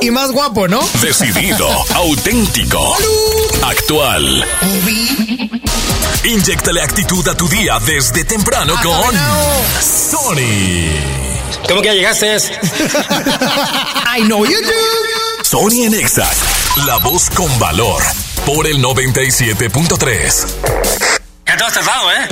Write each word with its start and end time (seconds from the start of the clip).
Y 0.00 0.10
más 0.10 0.30
guapo, 0.32 0.68
¿no? 0.68 0.80
decidido, 1.00 1.68
auténtico, 1.94 2.96
actual. 3.62 4.44
Inyectale 6.24 6.82
actitud 6.82 7.26
a 7.28 7.36
tu 7.36 7.48
día 7.48 7.78
desde 7.84 8.24
temprano 8.24 8.74
con 8.82 9.14
Sony. 9.80 10.90
¿Cómo 11.68 11.80
que 11.80 11.88
ya 11.88 11.94
llegaste? 11.94 12.36
I 14.16 14.22
know 14.24 14.44
you 14.44 14.60
do. 14.60 15.44
Sony 15.44 15.84
en 15.84 15.94
Exa, 15.94 16.28
la 16.86 16.98
voz 16.98 17.30
con 17.30 17.58
valor, 17.58 18.02
por 18.44 18.66
el 18.66 18.82
97.3. 18.82 20.46
Ya 21.46 21.56
te 21.56 21.64
has 21.64 21.72
tardado, 21.72 22.10
¿eh? 22.12 22.28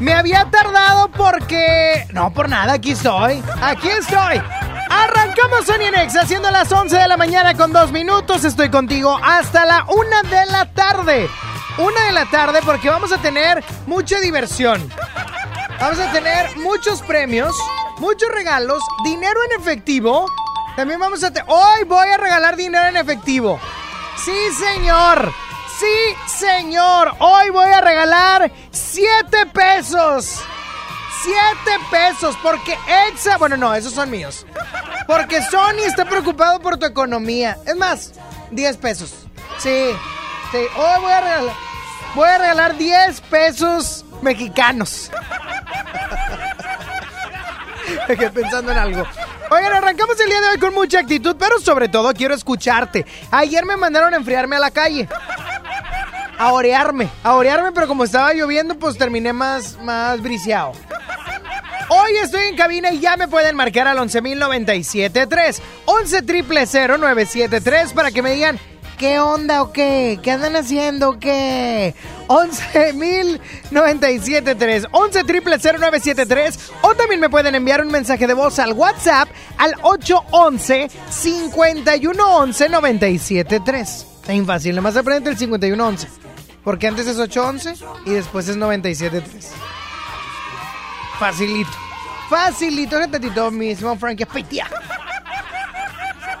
Me 0.00 0.12
había 0.12 0.48
tardado 0.50 1.10
porque... 1.10 2.06
No, 2.12 2.32
por 2.32 2.48
nada, 2.48 2.74
aquí 2.74 2.92
estoy. 2.92 3.42
Aquí 3.60 3.88
estoy. 3.88 4.40
Arrancamos 4.88 5.66
Sony 5.66 5.86
en 5.86 5.94
Exa, 5.94 6.26
siendo 6.26 6.50
las 6.50 6.70
11 6.70 6.96
de 6.96 7.08
la 7.08 7.16
mañana 7.16 7.54
con 7.54 7.72
dos 7.72 7.90
minutos. 7.92 8.44
Estoy 8.44 8.70
contigo 8.70 9.18
hasta 9.22 9.64
la 9.64 9.84
una 9.88 10.22
de 10.22 10.46
la 10.46 10.66
tarde. 10.66 11.28
Una 11.78 12.04
de 12.06 12.12
la 12.12 12.26
tarde 12.26 12.60
porque 12.64 12.88
vamos 12.88 13.12
a 13.12 13.18
tener 13.18 13.64
mucha 13.86 14.20
diversión. 14.20 14.88
Vamos 15.80 15.98
a 15.98 16.12
tener 16.12 16.56
muchos 16.58 17.02
premios, 17.02 17.54
muchos 17.98 18.30
regalos, 18.30 18.82
dinero 19.04 19.40
en 19.50 19.60
efectivo. 19.60 20.26
También 20.76 21.00
vamos 21.00 21.22
a... 21.24 21.32
Hoy 21.46 21.84
voy 21.84 22.08
a 22.08 22.16
regalar 22.16 22.56
dinero 22.56 22.86
en 22.86 22.96
efectivo. 22.96 23.60
Sí, 24.24 24.50
señor. 24.52 25.32
Sí, 25.78 26.36
señor. 26.38 27.12
Hoy 27.18 27.50
voy 27.50 27.70
a 27.70 27.80
regalar 27.80 28.52
7 28.70 29.46
pesos. 29.52 30.40
7 31.24 31.38
pesos 31.90 32.36
porque 32.42 32.76
Exa... 33.08 33.38
Bueno, 33.38 33.56
no, 33.56 33.74
esos 33.74 33.94
son 33.94 34.10
míos. 34.10 34.46
Porque 35.06 35.42
Sony 35.42 35.84
está 35.86 36.04
preocupado 36.04 36.60
por 36.60 36.76
tu 36.76 36.86
economía. 36.86 37.56
Es 37.66 37.76
más, 37.76 38.12
10 38.50 38.76
pesos. 38.76 39.14
Sí, 39.58 39.90
sí. 40.52 40.58
Hoy 40.76 41.00
voy 41.00 41.12
a 41.12 41.20
regalar... 41.20 41.54
Voy 42.14 42.28
a 42.28 42.38
regalar 42.38 42.76
10 42.76 43.20
pesos 43.22 44.04
mexicanos. 44.22 45.10
Me 48.08 48.16
pensando 48.16 48.72
en 48.72 48.78
algo. 48.78 49.04
Oigan, 49.50 49.72
arrancamos 49.72 50.18
el 50.20 50.28
día 50.28 50.40
de 50.40 50.48
hoy 50.50 50.58
con 50.58 50.74
mucha 50.74 51.00
actitud, 51.00 51.36
pero 51.38 51.58
sobre 51.58 51.88
todo 51.88 52.12
quiero 52.12 52.34
escucharte. 52.34 53.04
Ayer 53.30 53.64
me 53.64 53.76
mandaron 53.76 54.14
a 54.14 54.16
enfriarme 54.16 54.56
a 54.56 54.58
la 54.58 54.70
calle. 54.70 55.08
A 56.38 56.52
orearme, 56.52 57.08
a 57.22 57.34
orearme, 57.34 57.72
pero 57.72 57.86
como 57.86 58.04
estaba 58.04 58.32
lloviendo, 58.32 58.76
pues 58.78 58.98
terminé 58.98 59.32
más, 59.32 59.78
más 59.82 60.20
briseado. 60.20 60.72
Hoy 61.88 62.12
estoy 62.22 62.44
en 62.48 62.56
cabina 62.56 62.92
y 62.92 63.00
ya 63.00 63.16
me 63.16 63.26
pueden 63.28 63.56
marcar 63.56 63.86
al 63.86 63.98
11.097.3, 63.98 65.60
11 65.84 66.22
triple 66.22 66.66
0973 66.66 67.92
para 67.92 68.10
que 68.10 68.22
me 68.22 68.32
digan 68.32 68.58
qué 68.96 69.20
onda 69.20 69.60
o 69.62 69.70
qué, 69.72 70.18
qué 70.22 70.30
andan 70.30 70.56
haciendo 70.56 71.10
o 71.10 71.18
qué. 71.18 71.94
11.097.3, 72.28 74.88
11 74.90 75.24
triple 75.24 75.58
0973 75.58 76.72
o 76.80 76.94
también 76.94 77.20
me 77.20 77.28
pueden 77.28 77.54
enviar 77.54 77.82
un 77.82 77.92
mensaje 77.92 78.26
de 78.26 78.32
voz 78.32 78.58
al 78.58 78.72
WhatsApp 78.72 79.28
al 79.58 79.74
811 79.82 80.88
5111 81.10 82.70
973. 82.70 84.06
Está 84.22 84.32
fácil, 84.46 84.74
nomás 84.74 84.96
aprende 84.96 85.28
el 85.30 85.36
5111. 85.36 86.08
Porque 86.64 86.86
antes 86.86 87.06
es 87.06 87.18
811 87.18 87.74
y 88.06 88.12
después 88.12 88.48
es 88.48 88.56
973. 88.56 89.50
Facilito. 91.18 91.83
Facilito, 92.28 92.98
tantito 93.08 93.50
mismo, 93.50 93.96
Frankie 93.96 94.26
Pitia. 94.26 94.66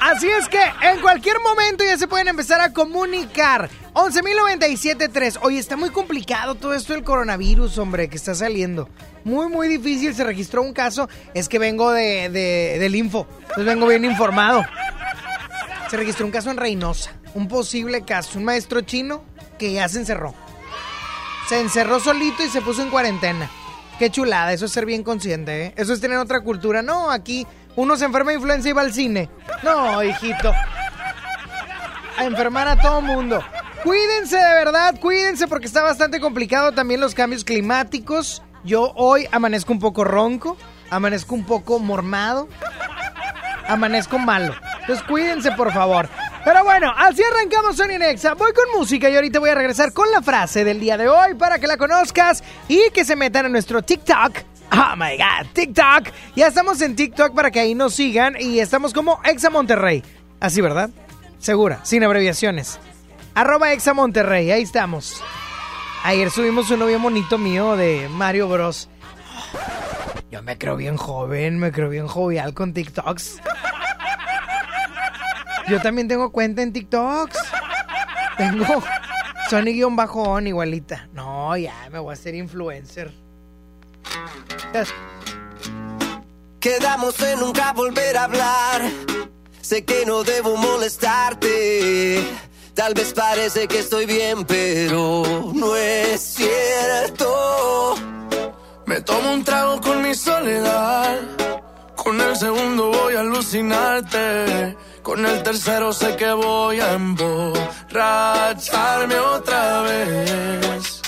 Así 0.00 0.28
es 0.28 0.48
que 0.48 0.60
en 0.82 1.00
cualquier 1.00 1.40
momento 1.40 1.82
ya 1.82 1.96
se 1.96 2.06
pueden 2.06 2.28
empezar 2.28 2.60
a 2.60 2.72
comunicar. 2.72 3.70
11.097.3. 3.94 5.38
Oye, 5.42 5.58
está 5.58 5.76
muy 5.76 5.90
complicado 5.90 6.56
todo 6.56 6.74
esto 6.74 6.92
del 6.92 7.04
coronavirus, 7.04 7.78
hombre, 7.78 8.08
que 8.08 8.16
está 8.16 8.34
saliendo. 8.34 8.88
Muy, 9.24 9.48
muy 9.48 9.66
difícil. 9.68 10.14
Se 10.14 10.24
registró 10.24 10.60
un 10.62 10.74
caso. 10.74 11.08
Es 11.32 11.48
que 11.48 11.58
vengo 11.58 11.90
de, 11.92 12.28
de- 12.28 12.76
del 12.78 12.96
info. 12.96 13.26
Entonces 13.40 13.64
vengo 13.64 13.86
bien 13.86 14.04
informado. 14.04 14.62
Se 15.90 15.96
registró 15.96 16.26
un 16.26 16.32
caso 16.32 16.50
en 16.50 16.58
Reynosa. 16.58 17.12
Un 17.34 17.48
posible 17.48 18.02
caso. 18.04 18.38
Un 18.38 18.44
maestro 18.44 18.80
chino 18.82 19.24
que 19.58 19.72
ya 19.72 19.88
se 19.88 20.00
encerró. 20.00 20.34
Se 21.48 21.60
encerró 21.60 21.98
solito 22.00 22.42
y 22.44 22.48
se 22.48 22.60
puso 22.60 22.82
en 22.82 22.90
cuarentena. 22.90 23.48
Qué 23.98 24.10
chulada, 24.10 24.52
eso 24.52 24.66
es 24.66 24.72
ser 24.72 24.86
bien 24.86 25.02
consciente, 25.04 25.66
¿eh? 25.66 25.74
Eso 25.76 25.92
es 25.92 26.00
tener 26.00 26.18
otra 26.18 26.40
cultura. 26.40 26.82
No, 26.82 27.10
aquí 27.10 27.46
uno 27.76 27.96
se 27.96 28.04
enferma 28.04 28.30
de 28.30 28.36
influenza 28.36 28.68
y 28.68 28.72
va 28.72 28.82
al 28.82 28.92
cine. 28.92 29.28
No, 29.62 30.02
hijito. 30.02 30.52
A 32.18 32.24
enfermar 32.24 32.66
a 32.68 32.76
todo 32.80 33.00
mundo. 33.00 33.42
Cuídense 33.84 34.36
de 34.36 34.54
verdad, 34.54 34.98
cuídense 34.98 35.46
porque 35.46 35.66
está 35.66 35.82
bastante 35.82 36.18
complicado 36.18 36.72
también 36.72 37.00
los 37.00 37.14
cambios 37.14 37.44
climáticos. 37.44 38.42
Yo 38.64 38.92
hoy 38.96 39.28
amanezco 39.30 39.72
un 39.72 39.78
poco 39.78 40.04
ronco, 40.04 40.56
amanezco 40.90 41.34
un 41.34 41.44
poco 41.44 41.78
mormado, 41.78 42.48
amanezco 43.68 44.18
malo. 44.18 44.54
Entonces 44.80 45.04
cuídense 45.06 45.52
por 45.52 45.72
favor. 45.72 46.08
Pero 46.44 46.62
bueno, 46.62 46.92
así 46.94 47.22
arrancamos 47.22 47.76
Sony 47.76 47.98
Nexa. 47.98 48.34
Voy 48.34 48.52
con 48.52 48.78
música 48.78 49.08
y 49.08 49.16
ahorita 49.16 49.38
voy 49.38 49.48
a 49.48 49.54
regresar 49.54 49.94
con 49.94 50.10
la 50.10 50.20
frase 50.20 50.62
del 50.62 50.78
día 50.78 50.98
de 50.98 51.08
hoy 51.08 51.34
para 51.34 51.58
que 51.58 51.66
la 51.66 51.78
conozcas 51.78 52.44
y 52.68 52.90
que 52.90 53.04
se 53.04 53.16
metan 53.16 53.46
a 53.46 53.48
nuestro 53.48 53.80
TikTok. 53.80 54.36
Oh 54.72 54.96
my 54.96 55.16
god, 55.16 55.46
TikTok. 55.54 56.12
Ya 56.36 56.48
estamos 56.48 56.82
en 56.82 56.96
TikTok 56.96 57.34
para 57.34 57.50
que 57.50 57.60
ahí 57.60 57.74
nos 57.74 57.94
sigan 57.94 58.36
y 58.38 58.60
estamos 58.60 58.92
como 58.92 59.20
Exa 59.24 59.48
Monterrey. 59.48 60.02
Así, 60.38 60.60
¿verdad? 60.60 60.90
Segura, 61.38 61.80
sin 61.82 62.04
abreviaciones. 62.04 62.78
Arroba 63.34 63.72
Exa 63.72 63.94
Monterrey, 63.94 64.50
ahí 64.50 64.62
estamos. 64.62 65.22
Ayer 66.02 66.30
subimos 66.30 66.70
un 66.70 66.80
novio 66.80 67.00
bonito 67.00 67.38
mío 67.38 67.74
de 67.76 68.08
Mario 68.10 68.48
Bros. 68.48 68.90
Yo 70.30 70.42
me 70.42 70.58
creo 70.58 70.76
bien 70.76 70.98
joven, 70.98 71.58
me 71.58 71.72
creo 71.72 71.88
bien 71.88 72.06
jovial 72.06 72.52
con 72.52 72.74
TikToks. 72.74 73.40
Yo 75.68 75.80
también 75.80 76.08
tengo 76.08 76.30
cuenta 76.30 76.62
en 76.62 76.72
TikToks. 76.72 77.38
Tengo 78.36 78.82
Sony-on 79.48 80.46
igualita. 80.46 81.08
No, 81.12 81.56
ya 81.56 81.74
me 81.90 81.98
voy 81.98 82.10
a 82.10 82.14
hacer 82.14 82.34
influencer. 82.34 83.12
Quedamos 86.60 87.20
en 87.20 87.40
nunca 87.40 87.72
volver 87.72 88.16
a 88.16 88.24
hablar. 88.24 88.82
Sé 89.60 89.84
que 89.84 90.04
no 90.06 90.24
debo 90.24 90.56
molestarte. 90.56 92.22
Tal 92.74 92.92
vez 92.94 93.12
parece 93.12 93.68
que 93.68 93.78
estoy 93.78 94.04
bien, 94.06 94.44
pero 94.44 95.52
no 95.54 95.76
es 95.76 96.20
cierto. 96.20 97.94
Me 98.86 99.00
tomo 99.00 99.32
un 99.32 99.44
trago 99.44 99.80
con 99.80 100.02
mi 100.02 100.14
soledad. 100.14 101.20
Con 101.96 102.20
el 102.20 102.36
segundo 102.36 102.90
voy 102.90 103.14
a 103.14 103.20
alucinarte. 103.20 104.76
Con 105.04 105.24
el 105.26 105.42
tercero 105.42 105.92
sé 105.92 106.16
que 106.16 106.32
voy 106.32 106.80
a 106.80 106.94
emborracharme 106.94 109.18
otra 109.18 109.82
vez. 109.82 111.02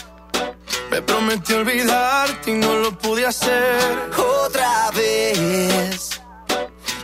Me 0.91 1.01
prometí 1.01 1.55
olvidarte 1.55 2.51
y 2.51 2.55
no 2.57 2.75
lo 2.75 2.99
pude 2.99 3.25
hacer. 3.25 4.11
Otra 4.45 4.91
vez. 4.91 6.21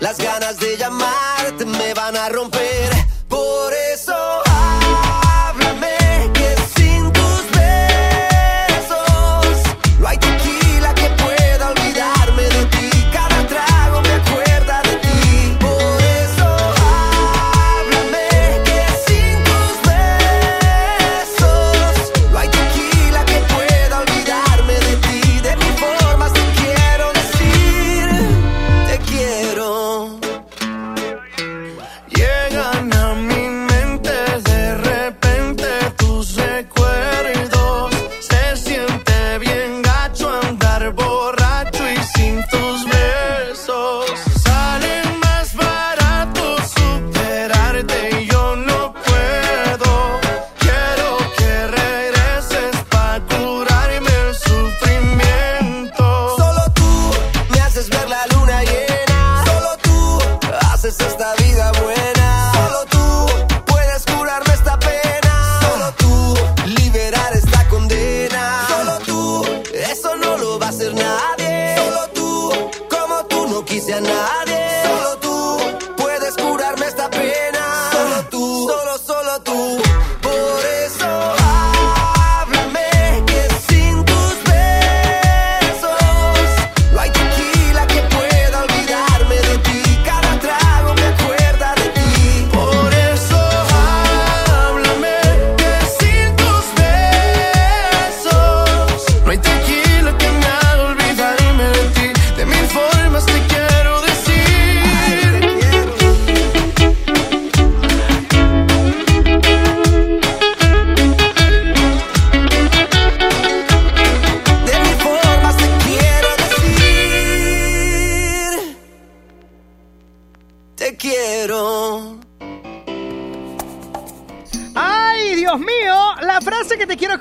Las 0.00 0.18
ganas 0.18 0.60
de 0.60 0.76
llamarte 0.76 1.64
me 1.64 1.94
van 1.94 2.14
a 2.14 2.28
romper. 2.28 2.90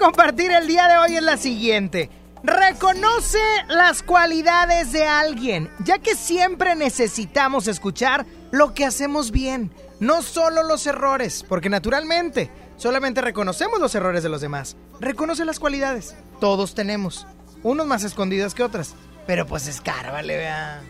Compartir 0.02 0.52
el 0.52 0.66
día 0.66 0.88
de 0.88 0.98
hoy 0.98 1.16
es 1.16 1.24
la 1.24 1.38
siguiente. 1.38 2.10
Reconoce 2.44 3.38
las 3.68 4.02
cualidades 4.02 4.92
de 4.92 5.06
alguien, 5.06 5.70
ya 5.86 6.00
que 6.00 6.16
siempre 6.16 6.76
necesitamos 6.76 7.68
escuchar 7.68 8.26
lo 8.50 8.74
que 8.74 8.84
hacemos 8.84 9.30
bien, 9.30 9.72
no 10.00 10.24
solo 10.24 10.64
los 10.64 10.88
errores, 10.88 11.46
porque 11.48 11.70
naturalmente 11.70 12.50
solamente 12.78 13.22
reconocemos 13.22 13.80
los 13.80 13.94
errores 13.94 14.24
de 14.24 14.30
los 14.30 14.42
demás. 14.42 14.76
Reconoce 15.00 15.46
las 15.46 15.60
cualidades. 15.60 16.16
Todos 16.40 16.74
tenemos, 16.74 17.28
unos 17.62 17.86
más 17.86 18.04
escondidos 18.04 18.56
que 18.56 18.64
otras, 18.64 18.96
pero 19.28 19.46
pues 19.46 19.68
escárvale, 19.68 20.36
vea. 20.36 20.82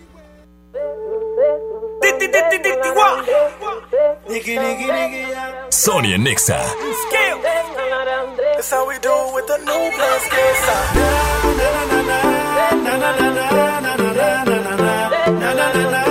Sonia 5.70 6.18
Nexa. 6.18 6.60
That's 8.56 8.72
how 8.72 8.88
we 8.88 8.98
do 9.00 9.12
it 9.12 9.34
with 9.36 9.48
the 9.48 9.58
new 9.58 9.92
plus 9.96 10.24
kiss. 10.30 10.62
Toda 15.52 16.11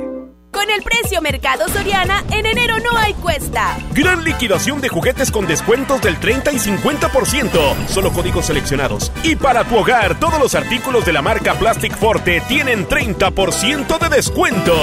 Mercado 1.21 1.67
Soriana, 1.69 2.23
en 2.31 2.45
enero 2.45 2.75
no 2.79 2.97
hay 2.97 3.13
cuesta. 3.13 3.77
Gran 3.93 4.23
liquidación 4.23 4.81
de 4.81 4.89
juguetes 4.89 5.31
con 5.31 5.47
descuentos 5.47 6.01
del 6.01 6.19
30 6.19 6.51
y 6.51 6.57
50%. 6.57 7.87
Solo 7.87 8.11
códigos 8.11 8.47
seleccionados. 8.47 9.11
Y 9.23 9.35
para 9.35 9.63
tu 9.63 9.77
hogar, 9.77 10.19
todos 10.19 10.39
los 10.39 10.55
artículos 10.55 11.05
de 11.05 11.13
la 11.13 11.21
marca 11.21 11.53
Plastic 11.53 11.95
Forte 11.95 12.41
tienen 12.47 12.87
30% 12.87 13.99
de 13.99 14.15
descuento. 14.15 14.75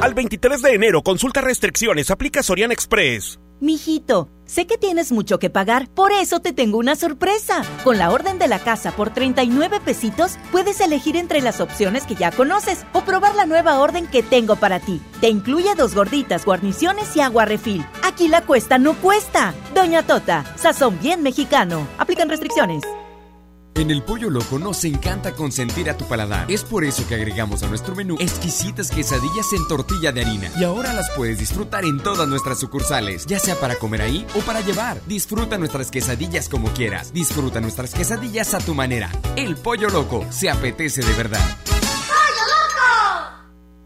Al 0.00 0.14
23 0.14 0.62
de 0.62 0.74
enero, 0.74 1.02
consulta 1.02 1.40
restricciones, 1.40 2.10
aplica 2.10 2.42
Soriana 2.42 2.74
Express. 2.74 3.40
Mijito, 3.58 4.28
sé 4.44 4.66
que 4.66 4.76
tienes 4.76 5.12
mucho 5.12 5.38
que 5.38 5.48
pagar, 5.48 5.88
por 5.88 6.12
eso 6.12 6.40
te 6.40 6.52
tengo 6.52 6.76
una 6.76 6.94
sorpresa. 6.94 7.62
Con 7.84 7.96
la 7.96 8.10
orden 8.10 8.38
de 8.38 8.48
la 8.48 8.58
casa 8.58 8.92
por 8.92 9.14
39 9.14 9.80
pesitos, 9.82 10.36
puedes 10.52 10.78
elegir 10.82 11.16
entre 11.16 11.40
las 11.40 11.62
opciones 11.62 12.04
que 12.04 12.16
ya 12.16 12.30
conoces 12.30 12.84
probar 13.06 13.34
la 13.34 13.46
nueva 13.46 13.78
orden 13.78 14.06
que 14.06 14.22
tengo 14.22 14.56
para 14.56 14.80
ti. 14.80 15.00
Te 15.20 15.30
incluye 15.30 15.74
dos 15.74 15.94
gorditas, 15.94 16.44
guarniciones 16.44 17.16
y 17.16 17.20
agua 17.20 17.46
refil. 17.46 17.86
Aquí 18.02 18.28
la 18.28 18.42
cuesta 18.42 18.76
no 18.78 18.94
cuesta. 18.94 19.54
Doña 19.74 20.02
Tota, 20.02 20.44
sazón 20.56 20.98
bien 21.00 21.22
mexicano. 21.22 21.86
Aplican 21.98 22.28
restricciones. 22.28 22.82
En 23.76 23.90
el 23.90 24.02
Pollo 24.02 24.30
Loco 24.30 24.58
nos 24.58 24.82
encanta 24.86 25.32
consentir 25.32 25.90
a 25.90 25.98
tu 25.98 26.06
paladar. 26.06 26.50
Es 26.50 26.64
por 26.64 26.82
eso 26.82 27.06
que 27.06 27.14
agregamos 27.14 27.62
a 27.62 27.68
nuestro 27.68 27.94
menú 27.94 28.16
exquisitas 28.18 28.90
quesadillas 28.90 29.52
en 29.52 29.68
tortilla 29.68 30.12
de 30.12 30.22
harina. 30.22 30.50
Y 30.58 30.64
ahora 30.64 30.94
las 30.94 31.10
puedes 31.10 31.38
disfrutar 31.38 31.84
en 31.84 32.02
todas 32.02 32.26
nuestras 32.26 32.58
sucursales, 32.58 33.26
ya 33.26 33.38
sea 33.38 33.54
para 33.60 33.74
comer 33.76 34.00
ahí 34.00 34.26
o 34.34 34.40
para 34.40 34.62
llevar. 34.62 34.98
Disfruta 35.06 35.58
nuestras 35.58 35.90
quesadillas 35.90 36.48
como 36.48 36.72
quieras. 36.72 37.12
Disfruta 37.12 37.60
nuestras 37.60 37.92
quesadillas 37.92 38.54
a 38.54 38.60
tu 38.60 38.74
manera. 38.74 39.10
El 39.36 39.56
Pollo 39.56 39.90
Loco 39.90 40.24
se 40.30 40.48
apetece 40.48 41.02
de 41.02 41.12
verdad. 41.12 41.46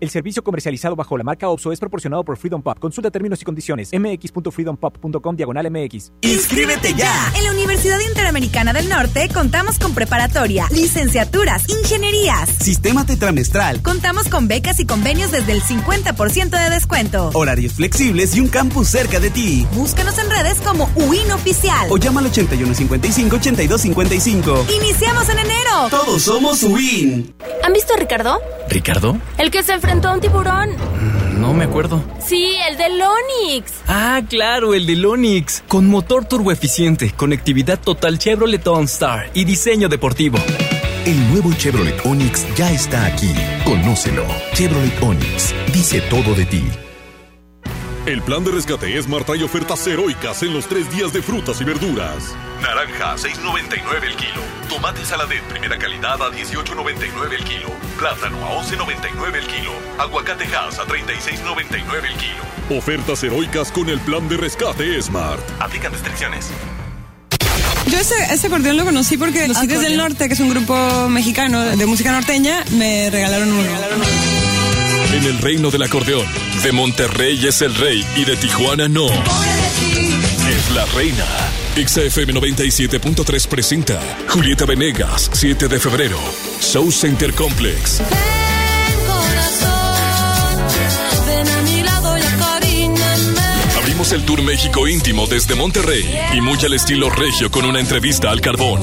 El 0.00 0.08
servicio 0.08 0.42
comercializado 0.42 0.96
bajo 0.96 1.18
la 1.18 1.24
marca 1.24 1.50
OPSO 1.50 1.72
es 1.72 1.78
proporcionado 1.78 2.24
por 2.24 2.38
Freedom 2.38 2.62
Pop. 2.62 2.78
Consulta 2.78 3.10
términos 3.10 3.42
y 3.42 3.44
condiciones. 3.44 3.90
mx.freedompop.com 3.92 5.36
diagonal 5.36 5.70
mx. 5.70 6.12
¡Inscríbete 6.22 6.94
ya! 6.94 7.30
En 7.36 7.44
la 7.44 7.50
Universidad 7.50 8.00
Interamericana 8.08 8.72
del 8.72 8.88
Norte 8.88 9.28
contamos 9.28 9.78
con 9.78 9.92
preparatoria, 9.92 10.66
licenciaturas, 10.70 11.68
ingenierías, 11.68 12.48
sistema 12.48 13.04
tetramestral. 13.04 13.82
Contamos 13.82 14.28
con 14.28 14.48
becas 14.48 14.80
y 14.80 14.86
convenios 14.86 15.32
desde 15.32 15.52
el 15.52 15.60
50% 15.60 16.48
de 16.48 16.70
descuento. 16.70 17.28
Horarios 17.34 17.74
flexibles 17.74 18.34
y 18.34 18.40
un 18.40 18.48
campus 18.48 18.88
cerca 18.88 19.20
de 19.20 19.28
ti. 19.28 19.66
Búscanos 19.74 20.16
en 20.18 20.30
redes 20.30 20.62
como 20.62 20.88
UIN 20.94 21.30
Oficial. 21.30 21.88
O 21.90 21.98
llama 21.98 22.20
al 22.20 22.32
8155-8255. 22.32 24.64
¡Iniciamos 24.74 25.28
en 25.28 25.40
enero! 25.40 25.90
Todos 25.90 26.22
somos 26.22 26.62
UIN. 26.62 27.34
¿Han 27.62 27.74
visto 27.74 27.92
a 27.92 27.98
Ricardo? 27.98 28.40
¿Ricardo? 28.70 29.18
El 29.36 29.50
que 29.50 29.62
se 29.62 29.74
enfrentó 29.90 30.08
a 30.08 30.12
un 30.12 30.20
tiburón. 30.20 30.70
No 31.40 31.52
me 31.52 31.64
acuerdo. 31.64 32.02
Sí, 32.20 32.54
el 32.68 32.76
del 32.76 33.00
Onix. 33.02 33.72
Ah, 33.88 34.22
claro, 34.28 34.74
el 34.74 34.86
del 34.86 35.04
Onix. 35.04 35.64
Con 35.66 35.88
motor 35.88 36.26
turboeficiente, 36.26 37.10
conectividad 37.12 37.80
total 37.80 38.18
Chevrolet 38.18 38.64
OnStar 38.66 39.30
y 39.34 39.44
diseño 39.44 39.88
deportivo. 39.88 40.38
El 41.04 41.30
nuevo 41.30 41.52
Chevrolet 41.54 42.06
Onix 42.06 42.46
ya 42.54 42.70
está 42.70 43.06
aquí. 43.06 43.32
Conócelo. 43.64 44.24
Chevrolet 44.54 45.02
Onix 45.02 45.54
dice 45.72 46.00
todo 46.02 46.34
de 46.34 46.44
ti. 46.44 46.62
El 48.06 48.22
plan 48.22 48.42
de 48.42 48.50
rescate 48.50 49.00
Smart 49.02 49.26
trae 49.26 49.44
ofertas 49.44 49.86
heroicas 49.86 50.42
en 50.42 50.54
los 50.54 50.66
tres 50.66 50.90
días 50.90 51.12
de 51.12 51.20
frutas 51.20 51.60
y 51.60 51.64
verduras. 51.64 52.34
Naranja 52.62 53.12
a 53.12 53.16
6.99 53.16 54.04
el 54.04 54.16
kilo. 54.16 54.42
Tomate 54.70 55.04
saladet 55.04 55.42
primera 55.42 55.78
calidad 55.78 56.14
a 56.14 56.30
18.99 56.30 57.32
el 57.32 57.44
kilo. 57.44 57.68
Plátano 57.98 58.38
a 58.46 58.62
11.99 58.62 59.34
el 59.34 59.46
kilo. 59.46 59.72
Aguacate 59.98 60.44
Hass 60.44 60.78
a 60.78 60.86
36.99 60.86 62.04
el 62.10 62.16
kilo. 62.16 62.78
Ofertas 62.78 63.22
heroicas 63.22 63.70
con 63.70 63.90
el 63.90 64.00
plan 64.00 64.26
de 64.30 64.38
rescate 64.38 65.02
Smart. 65.02 65.42
Aplican 65.60 65.92
restricciones. 65.92 66.48
Yo 67.86 67.98
ese, 67.98 68.14
ese 68.32 68.46
acordeón 68.46 68.78
lo 68.78 68.84
conocí 68.86 69.18
porque 69.18 69.46
los 69.46 69.60
Tigres 69.60 69.82
del 69.82 69.98
Norte, 69.98 70.26
que 70.26 70.34
es 70.34 70.40
un 70.40 70.48
grupo 70.48 71.08
mexicano 71.10 71.60
de 71.60 71.86
música 71.86 72.12
norteña, 72.12 72.64
me 72.70 73.10
regalaron 73.10 73.52
uno. 73.52 74.49
En 75.12 75.24
el 75.24 75.38
reino 75.38 75.70
del 75.70 75.82
acordeón, 75.82 76.26
de 76.62 76.70
Monterrey 76.70 77.46
es 77.46 77.62
el 77.62 77.74
rey 77.74 78.06
y 78.16 78.24
de 78.24 78.36
Tijuana 78.36 78.88
no. 78.88 79.06
Es 79.06 80.70
la 80.72 80.84
reina. 80.94 81.24
XFM 81.74 82.34
97.3 82.34 83.48
presenta 83.48 84.00
Julieta 84.28 84.66
Venegas, 84.66 85.28
7 85.32 85.66
de 85.66 85.80
febrero. 85.80 86.18
Show 86.60 86.92
Center 86.92 87.34
Complex. 87.34 88.00
Abrimos 93.76 94.12
el 94.12 94.24
Tour 94.24 94.42
México 94.42 94.86
íntimo 94.86 95.26
desde 95.26 95.56
Monterrey 95.56 96.08
y 96.34 96.40
muy 96.40 96.58
al 96.64 96.74
estilo 96.74 97.10
regio 97.10 97.50
con 97.50 97.64
una 97.64 97.80
entrevista 97.80 98.30
al 98.30 98.40
carbón. 98.40 98.80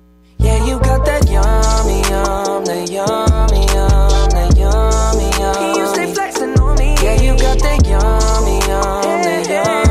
Yeah, 0.51 0.65
you 0.65 0.79
got 0.79 1.05
that 1.05 1.29
yummy, 1.29 2.01
yum, 2.11 2.65
that 2.65 2.89
yummy, 2.91 3.61
yum, 3.71 4.29
that 4.35 4.57
yummy, 4.57 5.29
yum. 5.39 5.77
You 5.77 5.87
stay 5.87 6.13
flexing 6.13 6.59
on 6.59 6.77
me. 6.77 6.93
Yeah, 7.01 7.21
you 7.21 7.37
got 7.37 7.57
that 7.59 7.87
yummy, 7.87 8.59
yum, 8.67 9.21
that 9.23 9.47
yummy. 9.47 9.90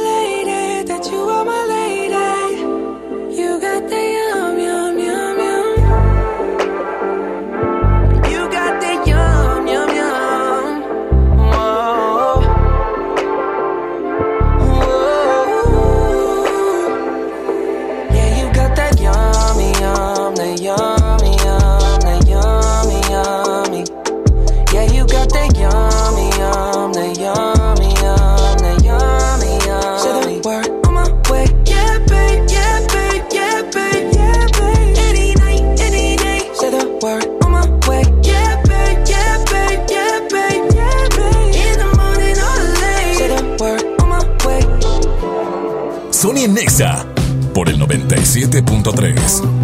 97.3. 48.11 49.60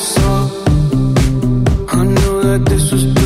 so 0.00 0.22
I 1.88 2.04
knew 2.04 2.42
that 2.42 2.64
this 2.66 2.90
was 2.92 3.19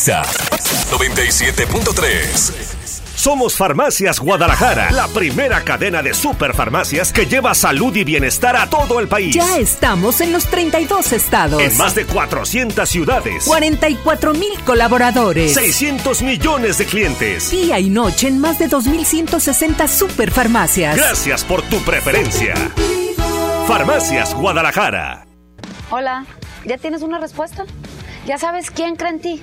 Nexa 0.00 0.22
97.3. 0.22 2.52
Somos 3.14 3.54
Farmacias 3.54 4.18
Guadalajara, 4.18 4.90
la 4.92 5.06
primera 5.08 5.62
cadena 5.62 6.02
de 6.02 6.14
superfarmacias 6.14 7.12
que 7.12 7.26
lleva 7.26 7.54
salud 7.54 7.94
y 7.94 8.04
bienestar 8.04 8.56
a 8.56 8.70
todo 8.70 8.98
el 8.98 9.08
país. 9.08 9.34
Ya 9.34 9.58
estamos 9.58 10.22
en 10.22 10.32
los 10.32 10.46
32 10.46 11.12
estados. 11.12 11.60
En 11.60 11.76
más 11.76 11.94
de 11.94 12.06
400 12.06 12.88
ciudades. 12.88 13.44
44 13.44 14.32
mil 14.32 14.58
colaboradores. 14.64 15.52
600 15.52 16.22
millones 16.22 16.78
de 16.78 16.86
clientes. 16.86 17.50
Día 17.50 17.78
y 17.78 17.90
noche 17.90 18.28
en 18.28 18.38
más 18.38 18.58
de 18.58 18.70
2.160 18.70 19.86
superfarmacias. 19.86 20.96
Gracias 20.96 21.44
por 21.44 21.60
tu 21.62 21.76
preferencia. 21.80 22.54
Farmacias 23.68 24.34
Guadalajara. 24.34 25.26
Hola, 25.90 26.24
¿ya 26.64 26.78
tienes 26.78 27.02
una 27.02 27.18
respuesta? 27.18 27.66
¿Ya 28.26 28.38
sabes 28.38 28.70
quién 28.70 28.96
cree 28.96 29.10
en 29.10 29.20
ti? 29.20 29.42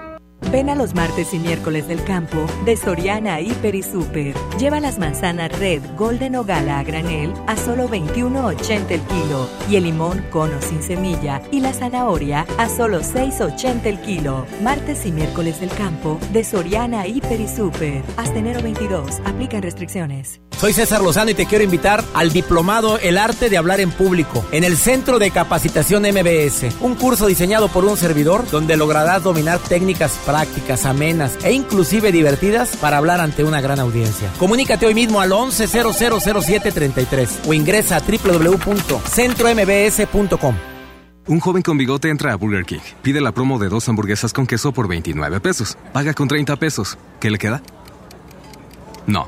Ven 0.51 0.69
a 0.69 0.75
los 0.75 0.93
martes 0.93 1.33
y 1.33 1.39
miércoles 1.39 1.87
del 1.87 2.03
campo 2.03 2.45
de 2.65 2.75
Soriana 2.75 3.39
Hiper 3.39 3.73
y 3.73 3.83
Super. 3.83 4.35
Lleva 4.59 4.81
las 4.81 4.99
manzanas 4.99 5.57
Red, 5.57 5.81
Golden 5.97 6.35
o 6.35 6.43
Gala 6.43 6.79
a 6.79 6.83
granel 6.83 7.33
a 7.47 7.55
solo 7.55 7.87
21.80 7.87 8.91
el 8.91 9.01
kilo 9.01 9.47
y 9.69 9.77
el 9.77 9.83
limón 9.83 10.21
cono 10.29 10.61
sin 10.61 10.83
semilla 10.83 11.41
y 11.51 11.61
la 11.61 11.71
zanahoria 11.71 12.45
a 12.57 12.67
solo 12.67 12.99
6.80 12.99 13.85
el 13.85 14.01
kilo. 14.01 14.45
Martes 14.61 15.05
y 15.05 15.13
miércoles 15.13 15.61
del 15.61 15.69
campo 15.69 16.19
de 16.33 16.43
Soriana 16.43 17.07
Hiper 17.07 17.39
y 17.39 17.47
Super. 17.47 18.03
Hasta 18.17 18.37
enero 18.37 18.61
22. 18.61 19.21
Aplican 19.23 19.61
restricciones. 19.61 20.41
Soy 20.61 20.71
César 20.73 21.01
Lozano 21.01 21.31
y 21.31 21.33
te 21.33 21.47
quiero 21.47 21.63
invitar 21.63 22.03
al 22.13 22.31
diplomado 22.31 22.99
El 22.99 23.17
arte 23.17 23.49
de 23.49 23.57
hablar 23.57 23.79
en 23.79 23.89
público 23.89 24.45
en 24.51 24.63
el 24.63 24.77
Centro 24.77 25.17
de 25.17 25.31
Capacitación 25.31 26.03
MBS, 26.03 26.75
un 26.81 26.93
curso 26.93 27.25
diseñado 27.25 27.67
por 27.67 27.83
un 27.83 27.97
servidor 27.97 28.47
donde 28.51 28.77
lograrás 28.77 29.23
dominar 29.23 29.57
técnicas 29.57 30.19
prácticas, 30.23 30.85
amenas 30.85 31.35
e 31.43 31.51
inclusive 31.51 32.11
divertidas 32.11 32.77
para 32.77 32.97
hablar 32.97 33.21
ante 33.21 33.43
una 33.43 33.59
gran 33.59 33.79
audiencia. 33.79 34.29
Comunícate 34.37 34.85
hoy 34.85 34.93
mismo 34.93 35.19
al 35.19 35.31
11000733 35.31 37.47
o 37.47 37.55
ingresa 37.55 37.95
a 37.95 38.01
www.centrombs.com. 38.01 40.55
Un 41.25 41.39
joven 41.39 41.63
con 41.63 41.79
bigote 41.79 42.09
entra 42.09 42.33
a 42.33 42.35
Burger 42.35 42.65
King, 42.65 42.81
pide 43.01 43.19
la 43.19 43.31
promo 43.31 43.57
de 43.57 43.67
dos 43.67 43.89
hamburguesas 43.89 44.31
con 44.31 44.45
queso 44.45 44.71
por 44.73 44.87
29 44.87 45.39
pesos, 45.39 45.75
paga 45.91 46.13
con 46.13 46.27
30 46.27 46.55
pesos. 46.57 46.99
¿Qué 47.19 47.31
le 47.31 47.39
queda? 47.39 47.63
No, 49.07 49.27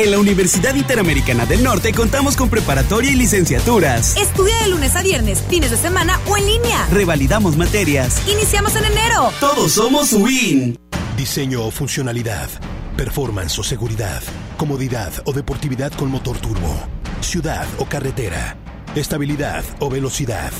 En 0.00 0.12
la 0.12 0.20
Universidad 0.20 0.76
Interamericana 0.76 1.44
del 1.44 1.64
Norte 1.64 1.92
contamos 1.92 2.36
con 2.36 2.48
preparatoria 2.48 3.10
y 3.10 3.16
licenciaturas. 3.16 4.16
Estudia 4.16 4.56
de 4.62 4.68
lunes 4.68 4.94
a 4.94 5.02
viernes, 5.02 5.42
fines 5.48 5.72
de 5.72 5.76
semana 5.76 6.20
o 6.28 6.36
en 6.36 6.46
línea. 6.46 6.86
Revalidamos 6.92 7.56
materias. 7.56 8.22
Iniciamos 8.28 8.76
en 8.76 8.84
enero. 8.84 9.32
Todos 9.40 9.72
somos 9.72 10.12
WIN. 10.12 10.78
Diseño 11.16 11.64
o 11.64 11.72
funcionalidad, 11.72 12.48
performance 12.96 13.58
o 13.58 13.64
seguridad, 13.64 14.22
comodidad 14.56 15.12
o 15.24 15.32
deportividad 15.32 15.90
con 15.90 16.12
motor 16.12 16.38
turbo, 16.38 16.78
ciudad 17.20 17.66
o 17.80 17.86
carretera, 17.86 18.56
estabilidad 18.94 19.64
o 19.80 19.90
velocidad, 19.90 20.52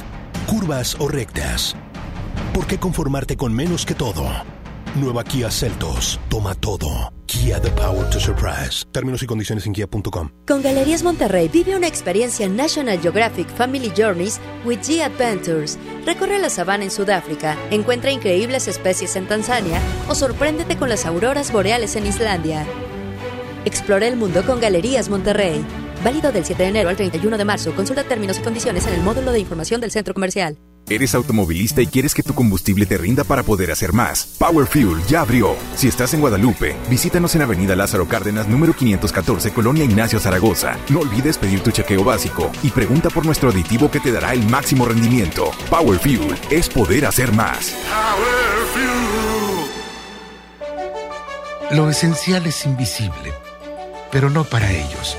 curvas 0.49 0.97
o 0.99 1.07
rectas. 1.07 1.77
¿Por 2.53 2.67
qué 2.67 2.79
conformarte 2.79 3.37
con 3.37 3.55
menos 3.55 3.87
que 3.87 3.95
todo? 3.95 4.29
Nueva 4.99 5.25
Kia 5.25 5.51
Celtos. 5.51 6.19
Toma 6.29 6.55
todo. 6.55 7.13
Kia 7.27 7.61
The 7.61 7.71
Power 7.71 8.09
to 8.11 8.19
Surprise. 8.19 8.85
Términos 8.91 9.23
y 9.23 9.27
condiciones 9.27 9.67
en 9.67 9.73
kia.com. 9.73 10.31
Con 10.47 10.63
Galerías 10.63 11.03
Monterrey 11.03 11.49
vive 11.49 11.77
una 11.77 11.87
experiencia 11.87 12.49
National 12.49 12.99
Geographic 13.01 13.49
Family 13.49 13.93
Journeys 13.97 14.41
with 14.65 14.79
G 14.81 15.03
Adventures. 15.03 15.79
Recorre 16.05 16.39
la 16.39 16.51
sabana 16.51 16.85
en 16.85 16.91
Sudáfrica, 16.91 17.57
encuentra 17.71 18.11
increíbles 18.11 18.67
especies 18.67 19.15
en 19.17 19.29
Tanzania 19.29 19.81
o 20.09 20.15
sorpréndete 20.15 20.77
con 20.77 20.89
las 20.89 21.07
auroras 21.07 21.53
boreales 21.53 21.97
en 21.97 22.07
Islandia. 22.07 22.67
Explora 23.65 24.09
el 24.09 24.17
mundo 24.17 24.45
con 24.45 24.61
Galerías 24.61 25.09
Monterrey. 25.09 25.65
Válido 26.03 26.33
del 26.33 26.45
7 26.45 26.63
de 26.63 26.69
enero 26.69 26.89
al 26.89 26.97
31 26.97 27.39
de 27.39 27.45
marzo. 27.45 27.75
Consulta 27.75 28.05
términos 28.05 28.39
y 28.39 28.43
condiciones 28.43 28.87
en 28.87 28.95
el 28.95 29.03
módulo 29.03 29.33
de 29.33 29.41
información 29.41 29.81
del 29.81 29.91
centro 29.91 30.15
comercial. 30.15 30.59
¿Eres 30.91 31.15
automovilista 31.15 31.83
y 31.83 31.87
quieres 31.87 32.15
que 32.15 32.23
tu 32.23 32.33
combustible 32.35 32.87
te 32.87 32.97
rinda 32.97 33.23
para 33.23 33.43
poder 33.43 33.71
hacer 33.71 33.93
más? 33.93 34.37
Power 34.39 34.67
Fuel 34.67 35.03
ya 35.07 35.21
abrió. 35.21 35.55
Si 35.77 35.87
estás 35.87 36.15
en 36.15 36.21
Guadalupe, 36.21 36.77
visítanos 36.89 37.35
en 37.35 37.43
Avenida 37.43 37.77
Lázaro 37.77 38.09
Cárdenas, 38.09 38.49
número 38.49 38.73
514, 38.73 39.53
Colonia 39.53 39.85
Ignacio 39.85 40.19
Zaragoza. 40.19 40.79
No 40.89 41.01
olvides 41.01 41.37
pedir 41.37 41.61
tu 41.61 41.71
chequeo 41.73 42.05
básico 42.05 42.51
y 42.63 42.71
pregunta 42.71 43.11
por 43.11 43.27
nuestro 43.27 43.51
aditivo 43.51 43.91
que 43.91 44.01
te 44.01 44.13
dará 44.13 44.33
el 44.33 44.43
máximo 44.47 44.87
rendimiento. 44.87 45.51
Power 45.69 45.99
Fuel 45.99 46.35
es 46.51 46.71
poder 46.71 47.05
hacer 47.05 47.33
más. 47.33 47.75
Lo 51.71 51.91
esencial 51.91 52.47
es 52.47 52.65
invisible, 52.65 53.35
pero 54.11 54.31
no 54.31 54.45
para 54.45 54.73
ellos. 54.73 55.19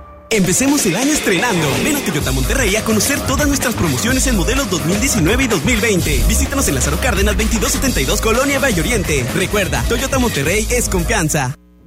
Empecemos 0.31 0.85
el 0.85 0.95
año 0.95 1.11
estrenando. 1.11 1.67
Ven 1.83 1.97
a 1.97 1.99
Toyota 1.99 2.31
Monterrey 2.31 2.73
a 2.77 2.85
conocer 2.85 3.19
todas 3.27 3.47
nuestras 3.49 3.75
promociones 3.75 4.25
en 4.27 4.37
modelos 4.37 4.69
2019 4.69 5.43
y 5.43 5.47
2020. 5.47 6.23
Visítanos 6.25 6.69
en 6.69 6.75
Lázaro 6.75 6.97
Cárdenas 7.01 7.35
2272 7.35 8.21
Colonia 8.21 8.57
Valle 8.57 8.79
Oriente. 8.79 9.25
Recuerda, 9.35 9.83
Toyota 9.89 10.19
Monterrey 10.19 10.65
es 10.71 10.87
confianza. 10.87 11.53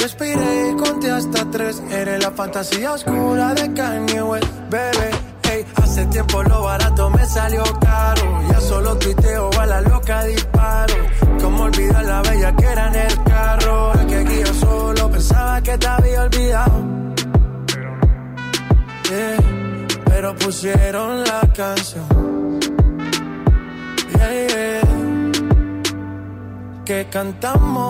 Respiré 0.00 0.70
y 0.70 0.76
conté 0.76 1.10
hasta 1.10 1.44
tres. 1.50 1.82
Eres 1.90 2.22
la 2.22 2.30
fantasía 2.30 2.92
oscura 2.92 3.52
de 3.52 3.72
Kanye 3.74 4.22
West, 4.22 4.46
bebé. 4.70 5.10
Hey, 5.42 5.66
hace 5.76 6.06
tiempo 6.06 6.42
lo 6.42 6.62
barato 6.62 7.10
me 7.10 7.26
salió 7.26 7.62
caro. 7.80 8.22
Ya 8.50 8.60
solo 8.60 8.96
tuiteo 8.96 9.50
a 9.60 9.66
la 9.66 9.80
loca 9.82 10.24
disparo. 10.24 10.94
Como 11.42 11.64
olvidar 11.64 12.04
la 12.04 12.22
bella 12.22 12.56
que 12.56 12.64
era 12.64 12.88
en 12.88 12.94
el 12.94 13.22
carro. 13.24 13.92
El 13.92 14.06
que 14.06 14.24
guía 14.24 14.54
solo 14.54 15.10
pensaba 15.10 15.60
que 15.60 15.76
te 15.76 15.86
había 15.86 16.22
olvidado. 16.22 16.84
Yeah, 19.10 19.36
pero 20.06 20.34
pusieron 20.36 21.24
la 21.24 21.40
canción. 21.54 22.58
Yeah, 24.16 24.46
yeah. 24.46 24.80
Que 26.86 27.06
cantamos 27.10 27.89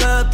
Ya 0.00 0.24
hace 0.24 0.33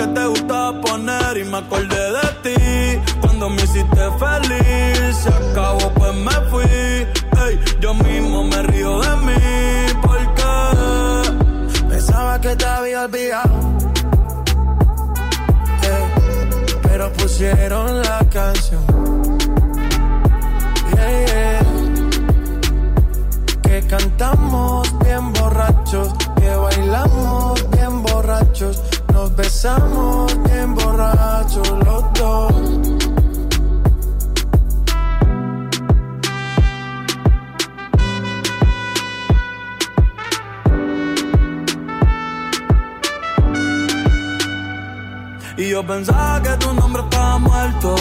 te 0.07 0.25
gustaba 0.25 0.81
poner 0.81 1.37
y 1.37 1.43
me 1.43 1.57
acordé 1.57 2.11
de 2.11 2.27
ti, 2.43 3.11
cuando 3.21 3.49
me 3.49 3.61
hiciste 3.61 4.03
feliz, 4.19 5.15
se 5.15 5.29
acabó 5.29 5.91
pues 5.93 6.13
me 6.15 6.31
fui, 6.49 6.63
ey, 6.63 7.59
yo 7.79 7.93
mismo 7.93 8.43
me 8.43 8.61
río 8.63 8.99
de 9.01 9.15
mí, 9.17 9.33
porque 10.01 10.21
Pensaba 11.89 12.41
que 12.41 12.55
te 12.55 12.65
había 12.65 13.03
olvidado. 13.03 13.77
Yeah, 15.81 16.13
pero 16.81 17.13
pusieron 17.13 18.01
la 18.01 18.25
canción. 18.31 19.10
Cantamos 23.91 24.87
bien 24.99 25.33
borrachos, 25.33 26.13
que 26.39 26.55
bailamos 26.55 27.69
bien 27.71 28.01
borrachos, 28.03 28.81
nos 29.11 29.35
besamos 29.35 30.33
bien 30.45 30.73
borrachos 30.73 31.69
los 31.85 32.03
dos. 32.13 32.53
Y 45.57 45.69
yo 45.69 45.85
pensaba 45.85 46.41
que 46.41 46.49
tu 46.65 46.73
nombre 46.73 47.03
estaba 47.03 47.37
muerto, 47.39 47.95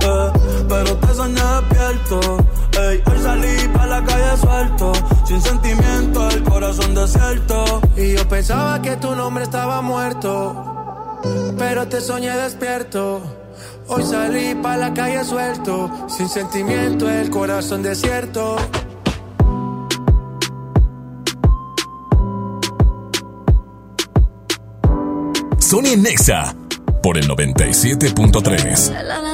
eh, 0.00 0.32
pero 0.70 0.96
te 0.96 1.14
soñé 1.14 1.42
despierto. 1.68 2.63
Ey, 2.76 3.00
hoy 3.06 3.18
salí 3.22 3.68
para 3.72 4.00
la 4.00 4.04
calle 4.04 4.36
suelto, 4.36 4.92
sin 5.26 5.40
sentimiento, 5.40 6.28
el 6.30 6.42
corazón 6.42 6.94
desierto. 6.94 7.80
Y 7.96 8.14
yo 8.14 8.28
pensaba 8.28 8.82
que 8.82 8.96
tu 8.96 9.14
nombre 9.14 9.44
estaba 9.44 9.80
muerto, 9.80 11.20
pero 11.56 11.86
te 11.86 12.00
soñé 12.00 12.36
despierto. 12.36 13.22
Hoy 13.86 14.02
salí 14.02 14.56
para 14.56 14.76
la 14.76 14.94
calle 14.94 15.24
suelto, 15.24 15.88
sin 16.08 16.28
sentimiento, 16.28 17.08
el 17.08 17.30
corazón 17.30 17.82
desierto. 17.82 18.56
Sony 25.58 25.96
Nexa 25.96 26.56
por 27.02 27.18
el 27.18 27.28
97.3. 27.28 29.33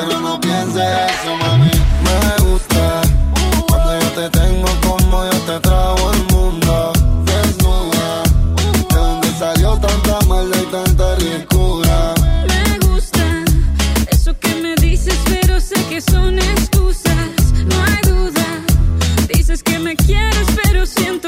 Pero 0.00 0.20
no 0.20 0.40
pienses 0.40 0.76
eso, 0.76 1.36
mami. 1.38 1.70
Me 2.06 2.44
gusta 2.44 3.00
cuando 3.66 3.98
yo 4.00 4.08
te 4.10 4.30
tengo 4.38 4.68
como 4.86 5.24
yo 5.24 5.38
te 5.40 5.58
trago 5.58 6.12
el 6.12 6.22
mundo. 6.34 6.92
Desnuda, 7.24 8.22
de 8.90 8.96
donde 8.96 9.28
salió 9.38 9.76
tanta 9.78 10.20
maldad 10.26 10.60
y 10.62 10.66
tanta 10.66 11.16
ricura. 11.16 12.14
Me 12.46 12.86
gusta 12.86 13.44
eso 14.12 14.38
que 14.38 14.54
me 14.62 14.76
dices, 14.76 15.18
pero 15.24 15.60
sé 15.60 15.82
que 15.88 16.00
son 16.00 16.38
excusas. 16.38 17.30
No 17.66 17.82
hay 17.82 18.00
duda. 18.08 18.46
Dices 19.34 19.64
que 19.64 19.80
me 19.80 19.96
quieres, 19.96 20.46
pero 20.62 20.86
siento 20.86 21.27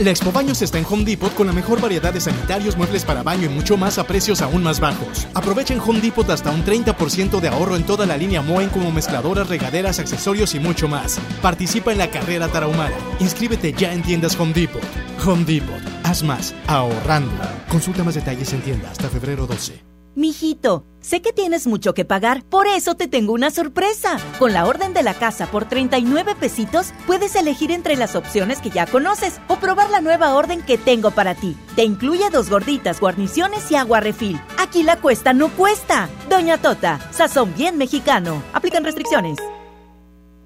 La 0.00 0.08
Expo 0.08 0.32
Baños 0.32 0.62
está 0.62 0.78
en 0.78 0.86
Home 0.88 1.04
Depot 1.04 1.34
con 1.34 1.46
la 1.46 1.52
mejor 1.52 1.78
variedad 1.78 2.10
de 2.10 2.22
sanitarios, 2.22 2.74
muebles 2.74 3.04
para 3.04 3.22
baño 3.22 3.44
y 3.44 3.48
mucho 3.50 3.76
más 3.76 3.98
a 3.98 4.04
precios 4.04 4.40
aún 4.40 4.62
más 4.62 4.80
bajos. 4.80 5.28
Aprovecha 5.34 5.74
en 5.74 5.80
Home 5.80 6.00
Depot 6.00 6.28
hasta 6.30 6.50
un 6.50 6.64
30% 6.64 7.38
de 7.38 7.48
ahorro 7.48 7.76
en 7.76 7.84
toda 7.84 8.06
la 8.06 8.16
línea 8.16 8.40
Moen 8.40 8.70
como 8.70 8.90
mezcladoras, 8.90 9.50
regaderas, 9.50 9.98
accesorios 9.98 10.54
y 10.54 10.58
mucho 10.58 10.88
más. 10.88 11.20
Participa 11.42 11.92
en 11.92 11.98
la 11.98 12.10
carrera 12.10 12.48
tarahumara. 12.48 12.96
Inscríbete 13.18 13.74
ya 13.74 13.92
en 13.92 14.02
tiendas 14.02 14.40
Home 14.40 14.54
Depot. 14.54 14.82
Home 15.26 15.44
Depot. 15.44 15.82
Haz 16.02 16.22
más 16.22 16.54
ahorrando. 16.66 17.30
Consulta 17.68 18.02
más 18.02 18.14
detalles 18.14 18.54
en 18.54 18.62
tienda 18.62 18.90
hasta 18.90 19.10
febrero 19.10 19.46
12. 19.46 19.90
Mijito, 20.16 20.84
sé 21.00 21.22
que 21.22 21.32
tienes 21.32 21.68
mucho 21.68 21.94
que 21.94 22.04
pagar, 22.04 22.42
por 22.44 22.66
eso 22.66 22.96
te 22.96 23.06
tengo 23.06 23.32
una 23.32 23.50
sorpresa. 23.50 24.18
Con 24.40 24.52
la 24.52 24.66
orden 24.66 24.92
de 24.92 25.04
la 25.04 25.14
casa 25.14 25.46
por 25.46 25.66
39 25.66 26.34
pesitos, 26.34 26.92
puedes 27.06 27.36
elegir 27.36 27.70
entre 27.70 27.94
las 27.94 28.16
opciones 28.16 28.58
que 28.58 28.70
ya 28.70 28.86
conoces 28.86 29.40
probar 29.60 29.90
la 29.90 30.00
nueva 30.00 30.34
orden 30.34 30.62
que 30.62 30.78
tengo 30.78 31.10
para 31.10 31.34
ti. 31.34 31.56
Te 31.76 31.84
incluye 31.84 32.30
dos 32.30 32.50
gorditas, 32.50 33.00
guarniciones 33.00 33.70
y 33.70 33.76
agua 33.76 34.00
refil. 34.00 34.40
Aquí 34.58 34.82
la 34.82 34.96
cuesta 34.96 35.32
no 35.32 35.48
cuesta. 35.50 36.08
Doña 36.28 36.58
Tota, 36.58 36.98
sazón 37.10 37.54
bien 37.56 37.78
mexicano. 37.78 38.42
Aplican 38.52 38.84
restricciones. 38.84 39.38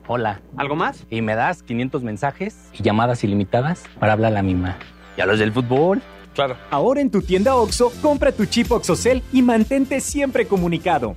Hola. 0.06 0.42
¿Algo 0.56 0.76
más? 0.76 1.06
Y 1.08 1.22
me 1.22 1.34
das 1.34 1.62
500 1.62 2.02
mensajes 2.02 2.56
y 2.72 2.82
llamadas 2.82 3.24
ilimitadas 3.24 3.84
para 3.98 4.12
hablar 4.12 4.32
a 4.32 4.34
la 4.34 4.42
misma. 4.42 4.76
¿Y 5.16 5.20
a 5.22 5.26
los 5.26 5.38
del 5.38 5.52
fútbol? 5.52 6.02
Claro. 6.34 6.56
Ahora 6.70 7.00
en 7.00 7.10
tu 7.10 7.22
tienda 7.22 7.54
OXO, 7.54 7.92
compra 8.02 8.32
tu 8.32 8.44
chip 8.44 8.70
OXOCEL 8.70 9.22
y 9.32 9.42
mantente 9.42 10.00
siempre 10.00 10.46
comunicado. 10.46 11.14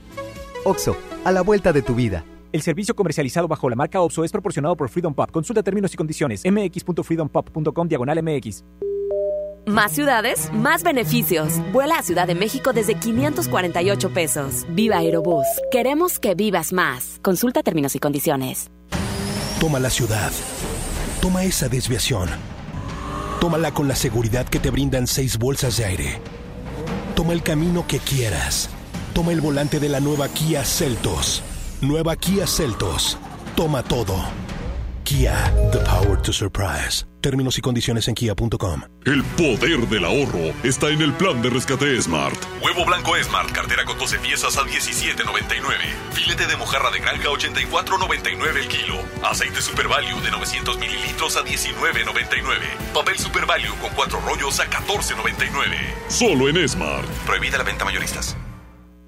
OXO, 0.63 0.95
a 1.25 1.31
la 1.31 1.41
vuelta 1.41 1.73
de 1.73 1.81
tu 1.81 1.95
vida. 1.95 2.23
El 2.51 2.61
servicio 2.61 2.95
comercializado 2.95 3.47
bajo 3.47 3.69
la 3.69 3.75
marca 3.75 4.01
OXO 4.01 4.23
es 4.23 4.31
proporcionado 4.31 4.75
por 4.75 4.89
Freedom 4.89 5.13
Pop. 5.13 5.31
Consulta 5.31 5.63
términos 5.63 5.93
y 5.93 5.97
condiciones. 5.97 6.43
mx.freedompop.com 6.45 7.87
diagonal 7.87 8.23
mx. 8.23 8.63
Más 9.67 9.91
ciudades, 9.91 10.49
más 10.53 10.81
beneficios. 10.81 11.59
Vuela 11.73 11.97
a 11.97 12.03
Ciudad 12.03 12.25
de 12.25 12.35
México 12.35 12.71
desde 12.71 12.95
548 12.95 14.09
pesos. 14.11 14.65
Viva 14.69 14.99
Aerobús. 14.99 15.45
Queremos 15.71 16.19
que 16.19 16.35
vivas 16.35 16.71
más. 16.71 17.19
Consulta 17.21 17.63
términos 17.63 17.93
y 17.93 17.99
condiciones. 17.99 18.71
Toma 19.59 19.79
la 19.79 19.89
ciudad. 19.89 20.31
Toma 21.21 21.43
esa 21.43 21.67
desviación. 21.67 22.29
Tómala 23.41 23.73
con 23.73 23.89
la 23.89 23.95
seguridad 23.95 24.47
que 24.47 24.59
te 24.59 24.69
brindan 24.69 25.05
seis 25.05 25.37
bolsas 25.37 25.75
de 25.77 25.85
aire. 25.85 26.21
Toma 27.13 27.33
el 27.33 27.43
camino 27.43 27.85
que 27.87 27.99
quieras. 27.99 28.69
Toma 29.13 29.33
el 29.33 29.41
volante 29.41 29.81
de 29.81 29.89
la 29.89 29.99
nueva 29.99 30.29
Kia 30.29 30.63
Celtos. 30.63 31.43
Nueva 31.81 32.15
Kia 32.15 32.47
Celtos. 32.47 33.17
Toma 33.55 33.83
todo. 33.83 34.15
Kia, 35.03 35.53
the 35.71 35.79
power 35.79 36.19
to 36.21 36.33
surprise. 36.33 37.05
Términos 37.21 37.57
y 37.57 37.61
condiciones 37.61 38.07
en 38.07 38.15
kia.com. 38.15 38.81
El 39.05 39.23
poder 39.23 39.87
del 39.87 40.03
ahorro 40.03 40.53
está 40.63 40.89
en 40.89 41.01
el 41.01 41.13
plan 41.13 41.41
de 41.41 41.49
rescate 41.49 42.01
Smart. 42.01 42.35
Huevo 42.63 42.83
blanco 42.83 43.11
Smart, 43.23 43.51
cartera 43.51 43.85
con 43.85 43.97
12 43.97 44.19
piezas 44.19 44.57
a 44.57 44.63
17.99. 44.63 45.77
Filete 46.13 46.47
de 46.47 46.57
mojarra 46.57 46.89
de 46.89 46.99
granja 46.99 47.29
84.99 47.29 48.57
el 48.57 48.67
kilo. 48.67 48.95
Aceite 49.23 49.61
Super 49.61 49.87
Value 49.87 50.19
de 50.21 50.31
900 50.31 50.79
mililitros 50.79 51.37
a 51.37 51.45
19.99. 51.45 52.93
Papel 52.93 53.19
Super 53.19 53.45
Value 53.45 53.75
con 53.79 53.91
4 53.95 54.19
rollos 54.21 54.59
a 54.59 54.65
14.99. 54.65 56.09
Solo 56.09 56.49
en 56.49 56.67
Smart. 56.67 57.07
Prohibida 57.25 57.59
la 57.59 57.63
venta 57.63 57.85
mayoristas. 57.85 58.35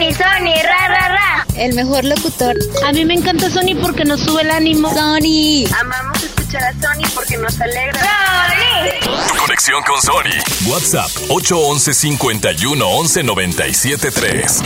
¡Sony! 0.00 0.14
¡Sony! 0.14 0.62
¡Ra, 0.62 0.88
ra, 0.88 1.08
ra! 1.08 1.46
El 1.56 1.74
mejor 1.74 2.04
locutor. 2.04 2.56
A 2.86 2.92
mí 2.92 3.04
me 3.04 3.12
encanta 3.12 3.50
Sony 3.50 3.78
porque 3.82 4.02
nos 4.06 4.20
sube 4.20 4.40
el 4.40 4.50
ánimo. 4.50 4.88
Sony. 4.88 5.66
Amamos 5.78 6.22
escuchar 6.22 6.62
a 6.62 6.72
Sony 6.72 7.04
porque 7.14 7.36
nos 7.36 7.60
alegra. 7.60 8.00
¡Sony! 8.00 9.38
Conexión 9.38 9.82
con 9.82 10.00
Sony. 10.00 10.70
WhatsApp 10.70 11.10
811 11.28 11.92
51 11.92 12.88
11 12.88 13.22
97 13.24 14.10
3. 14.10 14.62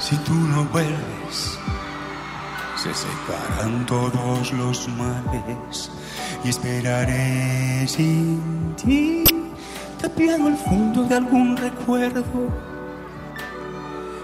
Si 0.00 0.16
tú 0.16 0.34
no 0.34 0.64
vuelves, 0.66 1.58
se 2.76 2.92
separan 2.92 3.86
todos 3.86 4.52
los 4.52 4.86
males 4.88 5.90
y 6.44 6.50
esperaré 6.50 7.88
sin 7.88 8.76
ti, 8.76 9.24
tapiando 9.98 10.50
el 10.50 10.58
fondo 10.58 11.04
de 11.04 11.14
algún 11.14 11.56
recuerdo. 11.56 12.75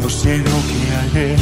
No 0.00 0.08
sé 0.08 0.38
lo 0.38 0.44
que 0.44 0.80
haré. 0.96 1.36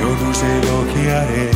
Yo 0.00 0.08
no 0.24 0.34
sé 0.34 0.46
lo 0.66 0.94
que 0.94 1.10
haré. 1.10 1.55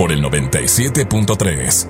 por 0.00 0.12
el 0.12 0.22
97.3. 0.22 1.86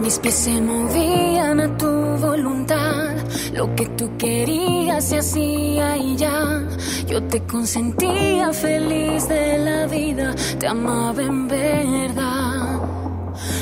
Mis 0.00 0.18
pies 0.18 0.34
se 0.34 0.60
movían 0.60 1.60
a 1.60 1.78
tu 1.78 1.88
voluntad. 2.18 3.16
Lo 3.54 3.74
que 3.74 3.86
tú 3.86 4.18
querías 4.18 5.02
se 5.02 5.20
hacía 5.20 5.96
y 5.96 6.16
ya. 6.16 6.62
Yo 7.06 7.22
te 7.22 7.42
consentía 7.44 8.52
feliz 8.52 9.26
de 9.30 9.56
la 9.56 9.86
vida. 9.86 10.34
Te 10.58 10.66
amaba 10.66 11.22
en 11.22 11.48
verdad. 11.48 12.82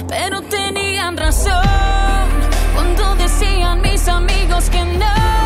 Pero 0.09 0.43
tenían 0.43 1.17
razón 1.17 2.27
cuando 2.75 3.15
decían 3.23 3.83
mis 3.83 4.09
amigos 4.09 4.69
que 4.69 4.85
no 4.85 5.46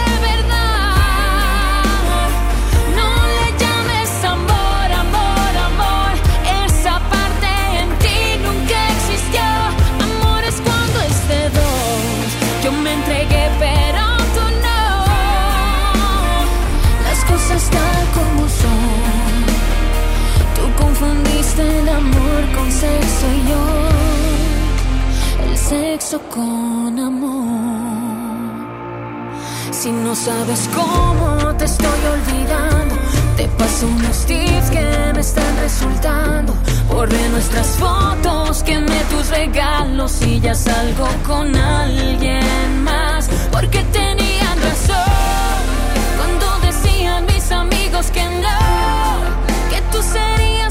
amor 22.83 22.89
con 22.89 22.89
sexo 22.89 23.25
y 23.27 23.49
yo 23.49 23.63
el 25.49 25.57
sexo 25.57 26.19
con 26.29 26.99
amor. 26.99 27.51
Si 29.71 29.91
no 29.91 30.15
sabes 30.15 30.69
cómo 30.73 31.55
te 31.55 31.65
estoy 31.65 31.99
olvidando, 32.13 32.95
te 33.37 33.47
paso 33.57 33.87
unos 33.87 34.25
tips 34.25 34.69
que 34.69 35.11
me 35.13 35.21
están 35.21 35.57
resultando. 35.61 36.53
Borré 36.87 37.29
nuestras 37.29 37.67
fotos, 37.77 38.63
quemé 38.63 39.03
tus 39.09 39.29
regalos 39.29 40.21
y 40.21 40.39
ya 40.39 40.53
salgo 40.53 41.07
con 41.25 41.55
alguien 41.55 42.83
más. 42.83 43.29
Porque 43.51 43.83
tenían 43.91 44.61
razón 44.61 45.61
cuando 46.17 46.59
decían 46.67 47.25
mis 47.25 47.51
amigos 47.51 48.11
que 48.11 48.23
no, 48.23 48.59
que 49.69 49.81
tú 49.91 50.03
serías 50.03 50.70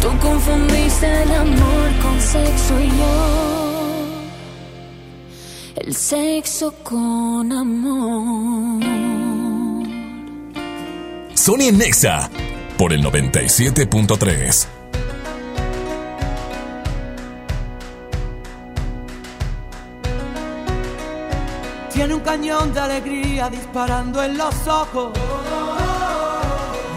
Tú 0.00 0.08
confundiste 0.18 1.22
el 1.22 1.32
amor 1.32 1.90
con 2.02 2.20
sexo 2.20 2.80
y 2.80 2.88
yo. 2.88 3.50
El 5.76 5.94
sexo 5.94 6.74
con 6.82 7.52
amor. 7.52 8.82
Sony 11.34 11.68
en 11.68 11.78
Nexa 11.78 12.30
por 12.78 12.92
el 12.92 13.04
97.3. 13.04 14.66
Tiene 21.92 22.14
un 22.14 22.20
cañón 22.20 22.72
de 22.72 22.80
alegría 22.80 23.50
disparando 23.50 24.22
en 24.22 24.38
los 24.38 24.54
ojos. 24.66 25.12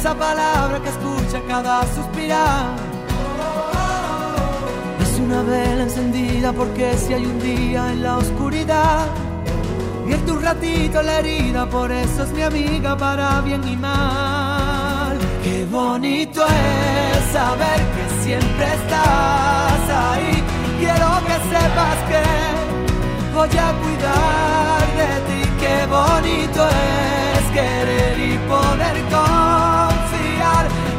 Es 0.00 0.06
esa 0.06 0.14
palabra 0.14 0.80
que 0.80 0.88
escucha 0.88 1.42
cada 1.46 1.82
suspirar. 1.94 2.74
Es 4.98 5.20
una 5.20 5.42
vela 5.42 5.82
encendida 5.82 6.54
porque 6.54 6.96
si 6.96 7.12
hay 7.12 7.26
un 7.26 7.38
día 7.38 7.92
en 7.92 8.02
la 8.02 8.16
oscuridad, 8.16 9.04
vierte 10.06 10.32
un 10.32 10.40
ratito 10.42 11.02
la 11.02 11.18
herida, 11.18 11.68
por 11.68 11.92
eso 11.92 12.22
es 12.22 12.30
mi 12.30 12.40
amiga 12.40 12.96
para 12.96 13.42
bien 13.42 13.62
y 13.68 13.76
mal. 13.76 15.18
Qué 15.44 15.66
bonito 15.70 16.46
es 16.46 17.32
saber 17.34 17.80
que 17.94 18.24
siempre 18.24 18.64
estás 18.80 19.82
ahí. 20.06 20.42
Quiero 20.78 21.10
que 21.26 21.36
sepas 21.52 21.98
que 22.08 23.34
voy 23.34 23.48
a 23.48 23.70
cuidar 23.82 24.82
de 25.00 25.10
ti. 25.28 25.50
Qué 25.60 25.86
bonito 25.86 26.68
es 27.36 27.44
querer 27.52 28.18
y 28.18 28.38
poder 28.48 28.96
confiar. 29.10 29.79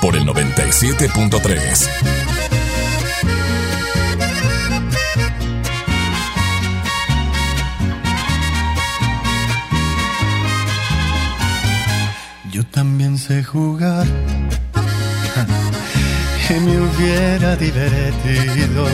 Por 0.00 0.16
el 0.16 0.24
97.3. 0.24 1.88
Yo 12.50 12.64
también 12.64 13.18
sé 13.18 13.44
jugar 13.44 14.06
y 16.48 16.54
me 16.54 16.80
hubiera 16.80 17.56
divertido. 17.56 18.86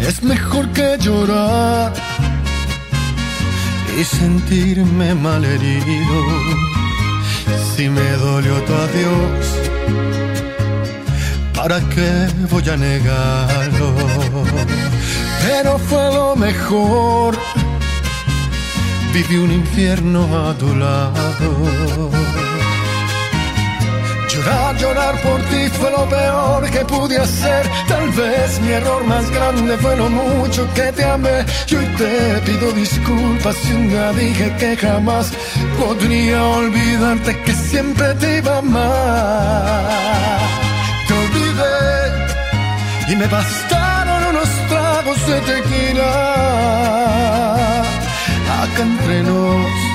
Es 0.00 0.22
mejor 0.22 0.72
que 0.72 0.96
llorar 0.98 1.92
y 4.00 4.04
sentirme 4.04 5.14
malherido. 5.14 6.65
Si 7.76 7.90
me 7.90 8.10
dolió 8.12 8.54
tu 8.62 8.72
adiós, 8.72 9.46
¿para 11.54 11.78
qué 11.90 12.26
voy 12.50 12.66
a 12.70 12.76
negarlo? 12.78 13.94
Pero 15.46 15.78
fue 15.78 16.04
lo 16.14 16.34
mejor. 16.36 17.36
Viví 19.12 19.36
un 19.36 19.52
infierno 19.52 20.20
a 20.48 20.54
tu 20.54 20.74
lado. 20.74 22.10
Llorar, 24.36 24.76
llorar 24.78 25.20
por 25.22 25.40
ti 25.50 25.68
fue 25.78 25.90
lo 25.90 26.08
peor 26.08 26.70
que 26.70 26.84
pude 26.84 27.18
hacer. 27.18 27.66
Tal 27.88 28.08
vez 28.10 28.58
mi 28.60 28.72
error 28.72 29.04
más 29.04 29.30
grande 29.30 29.76
fue 29.76 29.96
lo 29.96 30.08
mucho 30.08 30.66
que 30.74 30.92
te 30.92 31.04
amé. 31.04 31.44
Y 31.68 31.74
hoy 31.74 31.86
te 31.98 32.40
pido 32.46 32.72
disculpas 32.72 33.54
si 33.56 33.72
un 33.72 34.16
dije 34.16 34.54
que 34.58 34.76
jamás 34.76 35.32
podría 35.78 36.42
olvidarte 36.44 37.40
que 37.44 37.52
siempre 37.52 38.14
te 38.14 38.38
iba 38.38 38.58
amar. 38.58 39.84
Te 41.06 41.12
olvidé 41.24 41.78
y 43.08 43.16
me 43.16 43.26
bastaron 43.26 44.26
unos 44.30 44.48
tragos 44.68 45.26
de 45.26 45.40
tequila. 45.40 46.12
Acá 48.62 48.82
entre 48.82 49.22
nos 49.22 49.86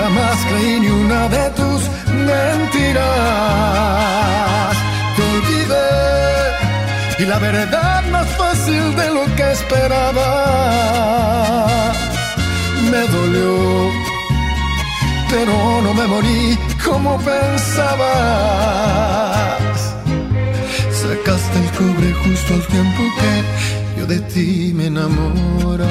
Jamás 0.00 0.38
creí 0.48 0.80
ni 0.80 0.88
una 0.88 1.28
de 1.28 1.50
tus 1.50 1.82
mentiras. 2.28 3.04
Te 5.16 5.22
olvidé 5.34 5.90
y 7.18 7.24
la 7.26 7.38
verdad 7.38 8.02
más 8.10 8.26
fácil 8.28 8.96
de 8.96 9.06
lo 9.16 9.24
que 9.36 9.52
esperaba. 9.52 10.30
Me 12.90 13.02
dolió, 13.16 13.89
pero 15.30 15.80
no 15.82 15.94
me 15.94 16.06
morí 16.06 16.58
como 16.84 17.16
pensabas. 17.18 18.00
Sacaste 20.90 21.58
el 21.58 21.70
cobre 21.78 22.12
justo 22.24 22.54
al 22.54 22.66
tiempo 22.66 23.02
que 23.18 23.42
yo 24.00 24.06
de 24.06 24.20
ti 24.20 24.72
me 24.74 24.86
enamoraba. 24.86 25.90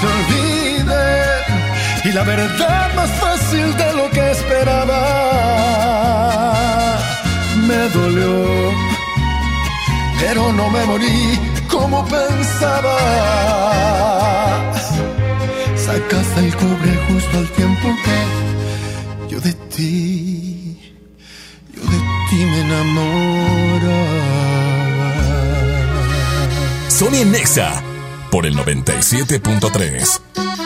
Te 0.00 0.06
olvidé 0.06 1.16
y 2.04 2.12
la 2.12 2.22
verdad 2.22 2.94
más 2.94 3.10
fácil 3.12 3.76
de 3.76 3.92
lo 3.94 4.10
que 4.10 4.30
esperaba. 4.30 5.00
Me 7.66 7.88
dolió, 7.88 8.72
pero 10.20 10.52
no 10.52 10.68
me 10.70 10.84
morí 10.84 11.38
como 11.70 12.04
pensabas. 12.04 12.92
Sacaste 15.76 16.40
el 16.40 16.54
cobre 16.56 16.92
justo 17.08 17.38
al 17.38 17.48
tiempo 17.52 17.88
que 18.04 18.18
yo 19.30 19.40
de 19.40 19.52
ti, 19.74 20.78
yo 21.74 21.82
de 21.82 21.98
ti 22.28 22.36
me 22.36 22.60
enamoraba. 22.60 23.31
Sony 27.02 27.24
Nexa 27.24 27.82
por 28.30 28.46
el 28.46 28.54
97.3. 28.54 30.61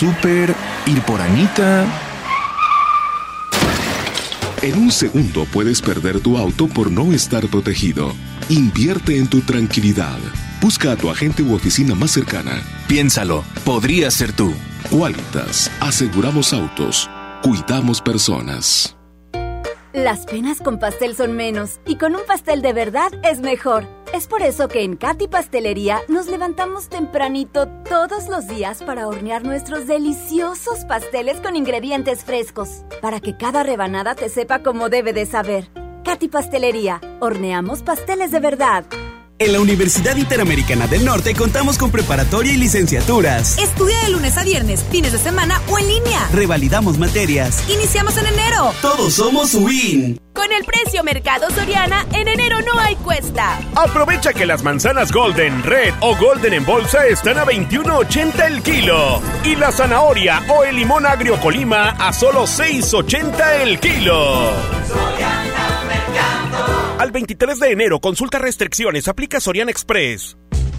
súper, 0.00 0.54
ir 0.86 1.02
por 1.02 1.20
Anita. 1.20 1.86
En 4.62 4.78
un 4.78 4.90
segundo 4.90 5.44
puedes 5.52 5.82
perder 5.82 6.20
tu 6.20 6.38
auto 6.38 6.68
por 6.68 6.90
no 6.90 7.12
estar 7.12 7.46
protegido. 7.48 8.14
Invierte 8.48 9.18
en 9.18 9.28
tu 9.28 9.42
tranquilidad. 9.42 10.18
Busca 10.62 10.92
a 10.92 10.96
tu 10.96 11.10
agente 11.10 11.42
u 11.42 11.54
oficina 11.54 11.94
más 11.94 12.12
cercana. 12.12 12.62
Piénsalo, 12.88 13.44
podría 13.64 14.10
ser 14.10 14.32
tú. 14.32 14.54
Qualitas, 14.90 15.70
aseguramos 15.80 16.54
autos, 16.54 17.10
cuidamos 17.42 18.00
personas. 18.00 18.96
Las 19.92 20.20
penas 20.20 20.60
con 20.60 20.78
pastel 20.78 21.14
son 21.14 21.36
menos 21.36 21.78
y 21.86 21.96
con 21.96 22.14
un 22.14 22.22
pastel 22.26 22.62
de 22.62 22.72
verdad 22.72 23.10
es 23.22 23.40
mejor. 23.40 23.86
Es 24.20 24.26
por 24.26 24.42
eso 24.42 24.68
que 24.68 24.82
en 24.82 24.98
Katy 24.98 25.28
Pastelería 25.28 26.02
nos 26.08 26.26
levantamos 26.26 26.90
tempranito 26.90 27.66
todos 27.88 28.28
los 28.28 28.46
días 28.46 28.82
para 28.82 29.08
hornear 29.08 29.44
nuestros 29.44 29.86
deliciosos 29.86 30.84
pasteles 30.86 31.40
con 31.40 31.56
ingredientes 31.56 32.22
frescos, 32.22 32.84
para 33.00 33.20
que 33.20 33.38
cada 33.38 33.62
rebanada 33.62 34.14
te 34.14 34.28
sepa 34.28 34.62
como 34.62 34.90
debe 34.90 35.14
de 35.14 35.24
saber. 35.24 35.70
Katy 36.04 36.28
Pastelería, 36.28 37.00
horneamos 37.20 37.82
pasteles 37.82 38.30
de 38.30 38.40
verdad. 38.40 38.84
En 39.38 39.54
la 39.54 39.60
Universidad 39.62 40.16
Interamericana 40.16 40.86
del 40.86 41.06
Norte 41.06 41.34
contamos 41.34 41.78
con 41.78 41.90
preparatoria 41.90 42.52
y 42.52 42.58
licenciaturas. 42.58 43.56
Estudia 43.56 43.98
de 44.02 44.10
lunes 44.10 44.36
a 44.36 44.44
viernes, 44.44 44.84
fines 44.90 45.12
de 45.12 45.18
semana 45.18 45.62
o 45.70 45.78
en 45.78 45.88
línea. 45.88 46.28
Revalidamos 46.34 46.98
materias. 46.98 47.64
Iniciamos 47.70 48.18
en 48.18 48.26
enero. 48.26 48.74
Todos 48.82 49.14
somos 49.14 49.54
WIN. 49.54 50.20
Con 50.40 50.52
el 50.52 50.64
precio 50.64 51.04
Mercado 51.04 51.50
Soriana, 51.50 52.06
en 52.14 52.26
enero 52.26 52.62
no 52.62 52.80
hay 52.80 52.96
cuesta. 52.96 53.60
Aprovecha 53.76 54.32
que 54.32 54.46
las 54.46 54.62
manzanas 54.62 55.12
Golden, 55.12 55.62
Red 55.62 55.92
o 56.00 56.16
Golden 56.16 56.54
en 56.54 56.64
bolsa 56.64 57.06
están 57.06 57.36
a 57.36 57.44
21.80 57.44 58.46
el 58.46 58.62
kilo. 58.62 59.20
Y 59.44 59.54
la 59.56 59.70
zanahoria 59.70 60.40
o 60.48 60.64
el 60.64 60.76
limón 60.76 61.04
agrio 61.04 61.38
Colima 61.40 61.90
a 61.90 62.10
solo 62.14 62.44
6.80 62.44 63.60
el 63.60 63.78
kilo. 63.80 64.50
Al 66.98 67.10
23 67.12 67.60
de 67.60 67.72
enero, 67.72 68.00
consulta 68.00 68.38
restricciones, 68.38 69.08
aplica 69.08 69.40
Soriana 69.40 69.70
Express. 69.70 70.38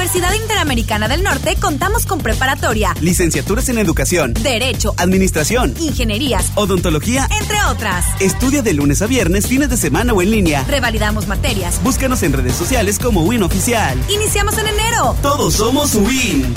En 0.00 0.06
la 0.06 0.12
Universidad 0.12 0.42
Interamericana 0.42 1.08
del 1.08 1.22
Norte 1.22 1.56
contamos 1.60 2.06
con 2.06 2.20
preparatoria, 2.20 2.96
Licenciaturas 3.02 3.68
en 3.68 3.76
Educación, 3.76 4.32
Derecho, 4.32 4.94
Administración, 4.96 5.74
Ingenierías, 5.78 6.52
Odontología, 6.54 7.28
entre 7.38 7.62
otras. 7.64 8.06
Estudia 8.18 8.62
de 8.62 8.72
lunes 8.72 9.02
a 9.02 9.06
viernes, 9.06 9.46
fines 9.46 9.68
de 9.68 9.76
semana 9.76 10.14
o 10.14 10.22
en 10.22 10.30
línea. 10.30 10.64
Revalidamos 10.66 11.28
materias. 11.28 11.82
Búscanos 11.82 12.22
en 12.22 12.32
redes 12.32 12.54
sociales 12.54 12.98
como 12.98 13.24
Win 13.24 13.42
Oficial. 13.42 13.98
Iniciamos 14.08 14.56
en 14.56 14.68
enero. 14.68 15.14
Todos 15.20 15.52
somos 15.52 15.94
Win. 15.94 16.54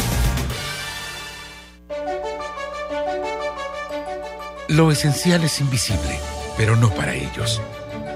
Lo 4.70 4.89
esencial 4.89 5.44
es 5.44 5.60
invisible, 5.60 6.18
pero 6.56 6.78
no 6.78 6.89
para 6.91 7.14
ellos. 7.14 7.62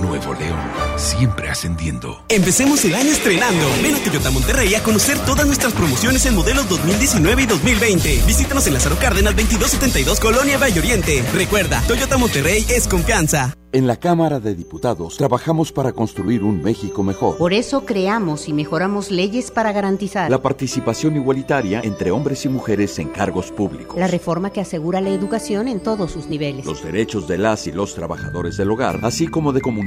Nuevo 0.00 0.34
León, 0.34 0.58
siempre 0.96 1.48
ascendiendo. 1.48 2.24
Empecemos 2.28 2.84
el 2.84 2.94
año 2.94 3.10
estrenando. 3.10 3.66
Ven 3.82 3.94
a 3.94 3.98
Toyota 3.98 4.30
Monterrey 4.30 4.74
a 4.74 4.82
conocer 4.82 5.18
todas 5.20 5.46
nuestras 5.46 5.72
promociones 5.72 6.24
en 6.26 6.34
modelos 6.34 6.68
2019 6.68 7.42
y 7.42 7.46
2020. 7.46 8.22
Visítanos 8.26 8.66
en 8.66 8.74
Lázaro 8.74 8.96
Cárdenas 8.96 9.34
2272 9.36 10.20
Colonia 10.20 10.58
Valle 10.58 10.80
Oriente. 10.80 11.24
Recuerda, 11.32 11.82
Toyota 11.86 12.18
Monterrey 12.18 12.64
es 12.68 12.88
confianza. 12.88 13.54
En 13.72 13.88
la 13.88 13.96
Cámara 13.96 14.38
de 14.38 14.54
Diputados 14.54 15.16
trabajamos 15.16 15.72
para 15.72 15.90
construir 15.90 16.44
un 16.44 16.62
México 16.62 17.02
mejor. 17.02 17.36
Por 17.38 17.52
eso 17.52 17.84
creamos 17.84 18.48
y 18.48 18.52
mejoramos 18.52 19.10
leyes 19.10 19.50
para 19.50 19.72
garantizar 19.72 20.30
la 20.30 20.40
participación 20.40 21.16
igualitaria 21.16 21.80
entre 21.82 22.12
hombres 22.12 22.44
y 22.44 22.48
mujeres 22.48 22.96
en 23.00 23.08
cargos 23.08 23.50
públicos. 23.50 23.98
La 23.98 24.06
reforma 24.06 24.50
que 24.50 24.60
asegura 24.60 25.00
la 25.00 25.10
educación 25.10 25.66
en 25.66 25.80
todos 25.80 26.12
sus 26.12 26.28
niveles. 26.28 26.66
Los 26.66 26.84
derechos 26.84 27.26
de 27.26 27.36
las 27.36 27.66
y 27.66 27.72
los 27.72 27.96
trabajadores 27.96 28.56
del 28.56 28.70
hogar, 28.70 29.00
así 29.02 29.26
como 29.26 29.52
de 29.52 29.60
comunidades 29.60 29.83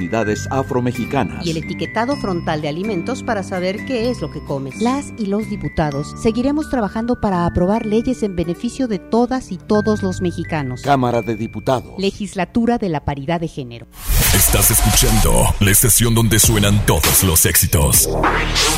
afromexicanas. 0.50 1.46
Y 1.46 1.52
el 1.52 1.58
etiquetado 1.58 2.16
frontal 2.18 2.62
de 2.62 2.70
alimentos 2.70 3.24
para 3.24 3.44
saber 3.44 3.86
qué 3.86 4.10
es 4.10 4.22
lo 4.22 4.32
que 4.32 4.40
comes. 4.44 4.82
Las 4.82 5.14
y 5.18 5.28
los 5.28 5.50
diputados 5.50 6.14
seguiremos 6.22 6.70
trabajando 6.70 7.20
para 7.20 7.46
aprobar 7.46 7.86
leyes 7.86 8.24
en 8.24 8.36
beneficio 8.36 8.88
de 8.88 9.00
todas 9.00 9.52
y 9.52 9.58
todos 9.58 10.04
los 10.04 10.22
mexicanos. 10.22 10.82
Cámara 10.82 11.22
de 11.22 11.36
Diputados. 11.36 11.94
Legislatura 11.98 12.78
de 12.78 12.90
la 12.90 13.06
Paridad 13.06 13.40
de 13.40 13.48
Género. 13.48 13.88
Estás 14.36 14.72
escuchando 14.72 15.54
la 15.60 15.72
estación 15.72 16.14
donde 16.14 16.40
suenan 16.40 16.86
todos 16.86 17.24
los 17.24 17.46
éxitos. 17.46 18.10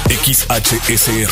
XHSR. 0.09 1.29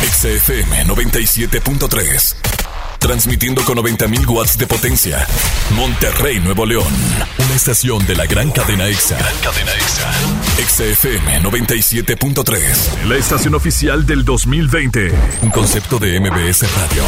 XFM 0.00 0.84
97.3. 0.84 2.57
Transmitiendo 2.98 3.64
con 3.64 3.78
90.000 3.78 4.28
watts 4.28 4.58
de 4.58 4.66
potencia. 4.66 5.26
Monterrey, 5.74 6.40
Nuevo 6.40 6.66
León. 6.66 6.92
Una 7.38 7.54
estación 7.54 8.04
de 8.06 8.16
la 8.16 8.26
gran 8.26 8.50
cadena 8.50 8.88
EXA. 8.88 9.16
Gran 9.18 9.36
cadena 9.38 9.72
EXA. 9.72 10.12
XFM 10.66 11.42
97.3. 11.42 13.04
La 13.08 13.16
estación 13.16 13.54
oficial 13.54 14.04
del 14.04 14.24
2020. 14.24 15.12
Un 15.42 15.50
concepto 15.50 15.98
de 15.98 16.18
MBS 16.20 16.64
Radio. 16.74 17.04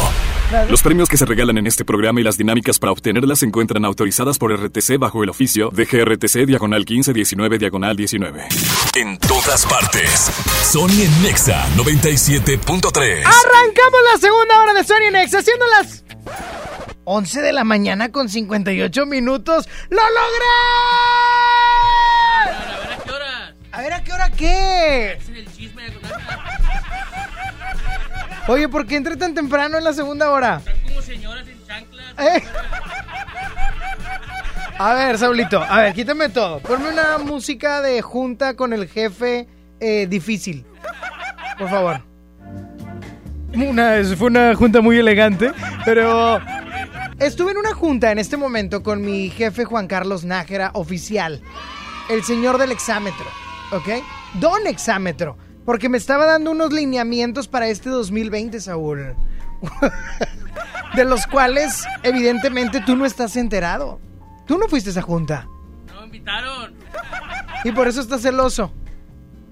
Los 0.69 0.81
premios 0.81 1.07
que 1.07 1.17
se 1.17 1.25
regalan 1.25 1.57
en 1.57 1.67
este 1.67 1.85
programa 1.85 2.19
y 2.19 2.23
las 2.23 2.37
dinámicas 2.37 2.77
para 2.77 2.91
obtenerlas 2.91 3.39
se 3.39 3.45
encuentran 3.45 3.85
autorizadas 3.85 4.37
por 4.37 4.53
RTC 4.53 4.97
bajo 4.97 5.23
el 5.23 5.29
oficio 5.29 5.69
de 5.69 5.85
GRTC 5.85 6.45
Diagonal 6.45 6.79
1519 6.79 7.57
Diagonal 7.57 7.95
19. 7.95 8.47
En 8.95 9.17
todas 9.17 9.65
partes. 9.65 10.29
Sony 10.69 11.03
en 11.03 11.23
Nexa 11.23 11.65
97.3. 11.77 13.23
Arrancamos 13.25 14.01
la 14.11 14.19
segunda 14.19 14.61
hora 14.61 14.73
de 14.73 14.83
Sony 14.83 15.11
Nexa, 15.13 15.41
siendo 15.41 15.65
las 15.67 16.03
11 17.05 17.41
de 17.41 17.53
la 17.53 17.63
mañana 17.63 18.11
con 18.11 18.27
58 18.27 19.05
minutos. 19.05 19.69
¡Lo 19.89 20.01
logré! 20.01 20.45
A 23.71 23.81
ver, 23.81 23.93
¿a 23.93 24.03
qué 24.03 24.11
hora 24.11 24.29
qué? 24.29 25.17
Oye, 28.47 28.67
¿por 28.67 28.85
qué 28.85 28.97
entré 28.97 29.15
tan 29.15 29.33
temprano 29.33 29.77
en 29.77 29.85
la 29.85 29.93
segunda 29.93 30.29
hora? 30.29 30.61
como 30.85 31.01
señoras 31.01 31.47
en 31.47 31.65
chanclas. 31.65 32.13
Eh. 32.19 32.43
A 34.83 34.95
ver, 34.95 35.19
Saulito, 35.19 35.61
a 35.61 35.83
ver, 35.83 35.93
quítame 35.93 36.29
todo. 36.29 36.59
Ponme 36.59 36.89
una 36.89 37.19
música 37.19 37.83
de 37.83 38.01
junta 38.01 38.55
con 38.55 38.73
el 38.73 38.87
jefe 38.87 39.47
eh, 39.79 40.07
difícil. 40.07 40.65
Por 41.59 41.69
favor. 41.69 42.01
Una, 43.53 44.03
fue 44.17 44.29
una 44.29 44.55
junta 44.55 44.81
muy 44.81 44.97
elegante, 44.97 45.51
pero 45.85 46.39
estuve 47.19 47.51
en 47.51 47.57
una 47.57 47.75
junta 47.75 48.11
en 48.11 48.17
este 48.17 48.37
momento 48.37 48.81
con 48.81 49.05
mi 49.05 49.29
jefe 49.29 49.65
Juan 49.65 49.85
Carlos 49.85 50.25
Nájera, 50.25 50.71
oficial. 50.73 51.43
El 52.09 52.23
señor 52.23 52.57
del 52.57 52.71
exámetro, 52.71 53.27
¿ok? 53.73 54.03
Don 54.39 54.65
exámetro. 54.65 55.37
Porque 55.63 55.89
me 55.89 55.99
estaba 55.99 56.25
dando 56.25 56.49
unos 56.49 56.73
lineamientos 56.73 57.47
para 57.47 57.67
este 57.67 57.91
2020, 57.91 58.59
Saúl. 58.59 59.15
de 60.95 61.05
los 61.05 61.27
cuales, 61.27 61.85
evidentemente, 62.01 62.81
tú 62.83 62.95
no 62.95 63.05
estás 63.05 63.35
enterado. 63.35 63.99
Tú 64.51 64.57
no 64.57 64.67
fuiste 64.67 64.89
a 64.89 64.91
esa 64.91 65.01
junta. 65.01 65.47
No 65.87 66.01
me 66.01 66.07
invitaron. 66.07 66.75
Y 67.63 67.71
por 67.71 67.87
eso 67.87 68.01
estás 68.01 68.21
celoso. 68.21 68.73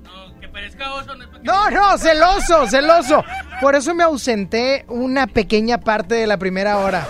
No, 0.03 0.37
que 0.41 0.49
parezca 0.49 0.93
oso. 0.93 1.15
No, 1.15 1.23
es 1.23 1.41
no, 1.41 1.69
no, 1.71 1.97
celoso, 1.97 2.67
celoso. 2.67 3.23
Por 3.61 3.75
eso 3.75 3.95
me 3.95 4.03
ausenté 4.03 4.83
una 4.89 5.25
pequeña 5.25 5.77
parte 5.77 6.15
de 6.15 6.27
la 6.27 6.35
primera 6.35 6.79
hora. 6.79 7.07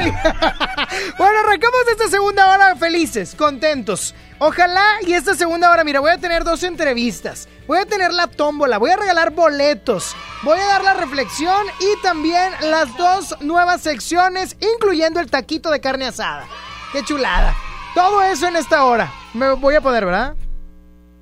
bueno, 1.18 1.38
arrancamos 1.40 1.80
esta 1.90 2.08
segunda 2.08 2.50
hora 2.52 2.76
felices, 2.76 3.34
contentos. 3.36 4.14
Ojalá 4.38 4.84
y 5.06 5.12
esta 5.12 5.34
segunda 5.34 5.70
hora, 5.70 5.84
mira, 5.84 6.00
voy 6.00 6.10
a 6.10 6.18
tener 6.18 6.44
dos 6.44 6.62
entrevistas. 6.62 7.48
Voy 7.66 7.78
a 7.78 7.86
tener 7.86 8.12
la 8.12 8.26
tómbola, 8.26 8.78
voy 8.78 8.90
a 8.90 8.96
regalar 8.96 9.30
boletos, 9.30 10.16
voy 10.42 10.58
a 10.58 10.64
dar 10.64 10.82
la 10.82 10.94
reflexión 10.94 11.66
y 11.78 12.02
también 12.02 12.52
las 12.62 12.96
dos 12.96 13.36
nuevas 13.42 13.82
secciones, 13.82 14.56
incluyendo 14.74 15.20
el 15.20 15.30
taquito 15.30 15.70
de 15.70 15.80
carne 15.80 16.06
asada. 16.06 16.46
¡Qué 16.92 17.04
chulada! 17.04 17.54
Todo 17.94 18.22
eso 18.22 18.48
en 18.48 18.56
esta 18.56 18.84
hora. 18.84 19.12
Me 19.34 19.52
voy 19.52 19.74
a 19.74 19.80
poder, 19.80 20.06
¿verdad? 20.06 20.34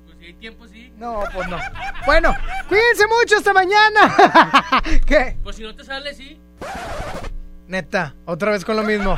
Pues 0.05 0.17
si 0.17 0.25
hay 0.25 0.33
tiempo, 0.33 0.67
sí. 0.67 0.91
No, 0.97 1.23
pues 1.33 1.47
no. 1.49 1.57
Bueno, 2.05 2.35
cuídense 2.67 3.05
mucho 3.07 3.37
esta 3.37 3.53
mañana. 3.53 4.15
¿Qué? 5.05 5.37
Pues 5.43 5.55
si 5.55 5.63
no 5.63 5.75
te 5.75 5.83
sale, 5.83 6.13
sí. 6.13 6.39
Neta, 7.69 8.15
otra 8.25 8.49
vez 8.49 8.65
con 8.65 8.75
lo 8.75 8.83
mismo. 8.83 9.15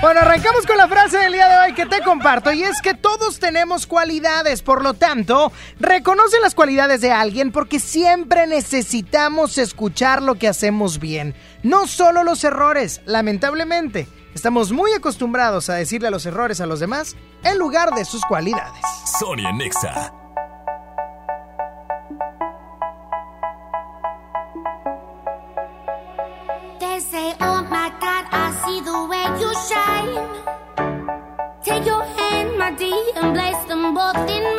Bueno, 0.00 0.20
arrancamos 0.22 0.66
con 0.66 0.76
la 0.76 0.88
frase 0.88 1.18
del 1.18 1.34
día 1.34 1.48
de 1.48 1.56
hoy 1.58 1.74
que 1.74 1.86
te 1.86 2.02
comparto 2.02 2.52
y 2.52 2.64
es 2.64 2.82
que 2.82 2.94
todos 2.94 3.38
tenemos 3.38 3.86
cualidades, 3.86 4.60
por 4.60 4.82
lo 4.82 4.94
tanto, 4.94 5.52
reconoce 5.78 6.40
las 6.40 6.56
cualidades 6.56 7.00
de 7.00 7.12
alguien 7.12 7.52
porque 7.52 7.78
siempre 7.78 8.48
necesitamos 8.48 9.56
escuchar 9.56 10.20
lo 10.20 10.34
que 10.34 10.48
hacemos 10.48 10.98
bien, 10.98 11.36
no 11.62 11.86
solo 11.86 12.24
los 12.24 12.42
errores, 12.42 13.02
lamentablemente. 13.04 14.08
Estamos 14.34 14.72
muy 14.72 14.92
acostumbrados 14.94 15.70
a 15.70 15.74
decirle 15.74 16.10
los 16.10 16.26
errores 16.26 16.60
a 16.60 16.66
los 16.66 16.80
demás 16.80 17.14
en 17.44 17.56
lugar 17.56 17.94
de 17.94 18.04
sus 18.04 18.24
cualidades. 18.24 18.82
Sonia 19.20 19.52
Nexa. 19.52 20.21
Shine. 29.54 30.14
Take 31.64 31.86
your 31.86 32.04
hand, 32.04 32.58
my 32.58 32.70
dear, 32.72 33.12
and 33.16 33.34
place 33.34 33.62
them 33.64 33.94
both 33.94 34.16
in 34.28 34.51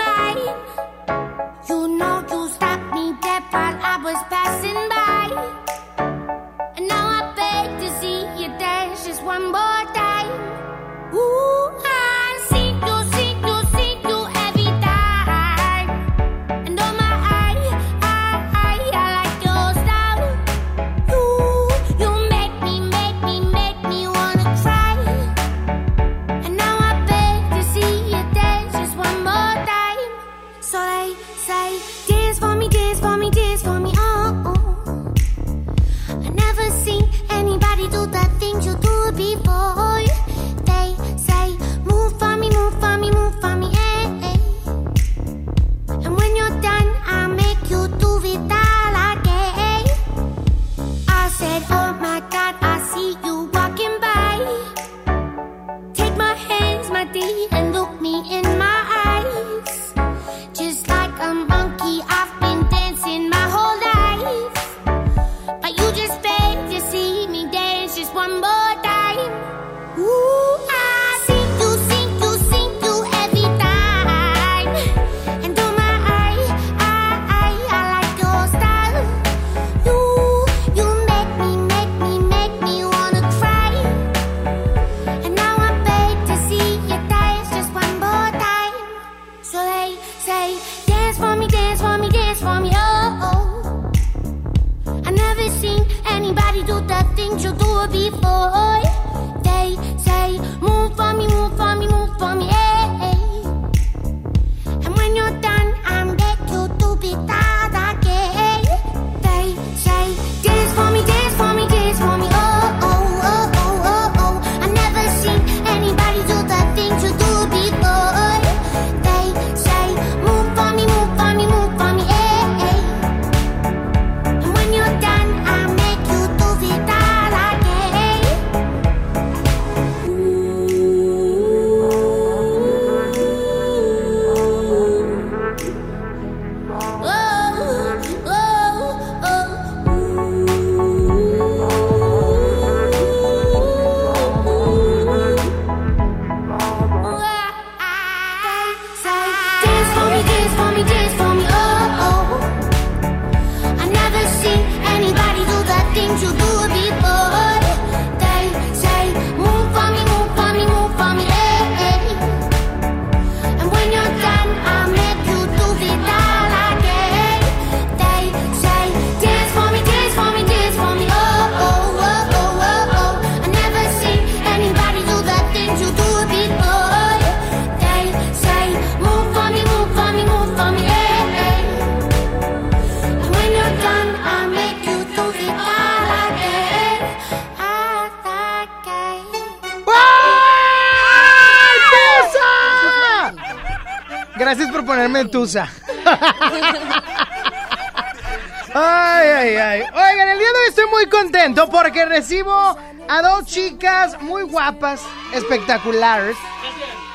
recibo 202.17 202.77
a 203.09 203.21
dos 203.23 203.45
chicas 203.45 204.21
muy 204.21 204.43
guapas, 204.43 205.01
espectaculares. 205.33 206.37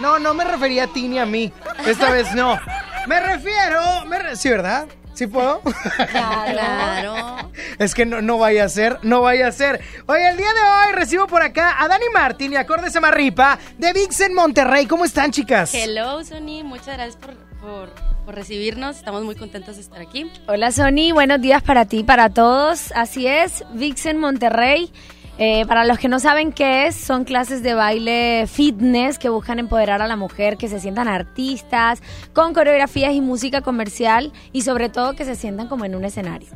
No, 0.00 0.18
no 0.18 0.34
me 0.34 0.44
refería 0.44 0.84
a 0.84 0.86
ti 0.88 1.06
ni 1.06 1.18
a 1.20 1.26
mí. 1.26 1.52
Esta 1.86 2.10
vez 2.16 2.34
no. 2.34 2.58
Me 3.06 3.20
refiero. 3.20 4.04
Me 4.06 4.18
re- 4.18 4.36
sí, 4.36 4.48
¿verdad? 4.50 4.86
¿Sí 5.14 5.26
puedo? 5.26 5.60
Claro. 5.62 7.36
Es 7.78 7.94
que 7.94 8.06
no, 8.06 8.20
no 8.22 8.38
vaya 8.38 8.64
a 8.64 8.68
ser, 8.68 8.98
no 9.02 9.20
vaya 9.22 9.48
a 9.48 9.52
ser. 9.52 9.80
Oye, 10.06 10.28
el 10.30 10.36
día 10.36 10.52
de 10.52 10.60
hoy 10.60 10.92
recibo 10.94 11.26
por 11.26 11.42
acá 11.42 11.76
a 11.82 11.88
Dani 11.88 12.04
Martín 12.14 12.52
y 12.52 12.56
a 12.56 12.66
Cordes 12.66 12.94
Amarripa 12.96 13.58
de 13.78 13.92
Vixen 13.92 14.32
Monterrey. 14.34 14.86
¿Cómo 14.86 15.04
están, 15.04 15.30
chicas? 15.32 15.74
Hello, 15.74 16.22
Sony. 16.24 16.62
Muchas 16.64 16.96
gracias 16.96 17.16
por, 17.16 17.34
por, 17.60 17.90
por 18.28 18.34
recibirnos. 18.34 18.98
Estamos 18.98 19.24
muy 19.24 19.36
contentos 19.36 19.76
de 19.76 19.80
estar 19.80 20.02
aquí. 20.02 20.30
Hola 20.48 20.70
Sony, 20.70 21.14
buenos 21.14 21.40
días 21.40 21.62
para 21.62 21.86
ti, 21.86 22.04
para 22.04 22.28
todos. 22.28 22.92
Así 22.94 23.26
es, 23.26 23.64
Vixen 23.72 24.18
Monterrey. 24.18 24.92
Eh, 25.38 25.64
para 25.66 25.86
los 25.86 25.98
que 25.98 26.08
no 26.08 26.20
saben 26.20 26.52
qué 26.52 26.88
es, 26.88 26.94
son 26.94 27.24
clases 27.24 27.62
de 27.62 27.72
baile 27.72 28.44
fitness 28.46 29.18
que 29.18 29.30
buscan 29.30 29.58
empoderar 29.58 30.02
a 30.02 30.06
la 30.06 30.16
mujer, 30.16 30.58
que 30.58 30.68
se 30.68 30.78
sientan 30.78 31.08
artistas, 31.08 32.02
con 32.34 32.52
coreografías 32.52 33.14
y 33.14 33.22
música 33.22 33.62
comercial 33.62 34.30
y 34.52 34.60
sobre 34.60 34.90
todo 34.90 35.14
que 35.14 35.24
se 35.24 35.34
sientan 35.34 35.66
como 35.66 35.86
en 35.86 35.94
un 35.94 36.04
escenario. 36.04 36.48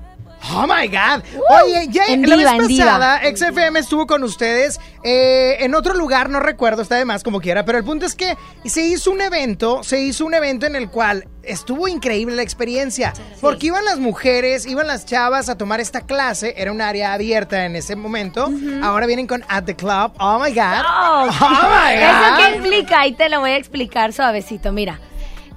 Oh 0.51 0.66
my 0.66 0.88
God. 0.88 1.22
Oye, 1.64 1.86
ya 1.90 2.07
En 2.09 2.28
la 2.28 2.36
diva, 2.36 2.57
vez 2.59 2.78
pasada 2.78 3.20
XFM 3.34 3.78
estuvo 3.78 4.07
con 4.07 4.22
ustedes 4.24 4.80
eh, 5.05 5.57
en 5.61 5.74
otro 5.74 5.95
lugar, 5.95 6.30
no 6.30 6.40
recuerdo, 6.40 6.82
está 6.82 6.97
de 6.97 7.05
más 7.05 7.22
como 7.22 7.40
quiera, 7.40 7.64
pero 7.64 7.78
el 7.78 7.84
punto 7.84 8.07
es 8.07 8.14
que 8.14 8.36
se 8.64 8.82
hizo 8.82 9.11
un 9.11 9.20
evento, 9.20 9.82
se 9.84 10.01
hizo 10.01 10.24
un 10.24 10.34
evento 10.34 10.66
en 10.66 10.74
el 10.76 10.88
cual 10.90 11.28
estuvo 11.43 11.88
increíble 11.88 12.36
la 12.36 12.43
experiencia, 12.43 13.12
porque 13.40 13.66
iban 13.66 13.84
las 13.84 13.99
mujeres, 13.99 14.66
iban 14.66 14.86
las 14.86 15.07
chavas 15.07 15.49
a 15.49 15.57
tomar 15.57 15.80
esta 15.80 16.03
clase, 16.03 16.55
era 16.57 16.70
un 16.72 16.80
área 16.80 17.12
abierta 17.12 17.64
en 17.64 17.74
ese 17.76 17.97
momento, 17.97 18.51
ahora 18.82 19.07
vienen 19.07 19.26
con 19.26 19.45
At 19.49 19.64
the 19.64 19.74
Club, 19.76 20.12
oh 20.18 20.38
my 20.38 20.53
God. 20.53 20.82
Oh, 20.86 21.28
Oh 21.40 21.51
my 21.51 21.95
¿Eso 21.95 22.12
God. 22.12 22.36
qué 22.38 22.57
implica? 22.57 23.01
Ahí 23.01 23.12
te 23.12 23.28
lo 23.28 23.40
voy 23.40 23.51
a 23.51 23.57
explicar 23.57 24.12
suavecito. 24.12 24.72
Mira, 24.72 25.01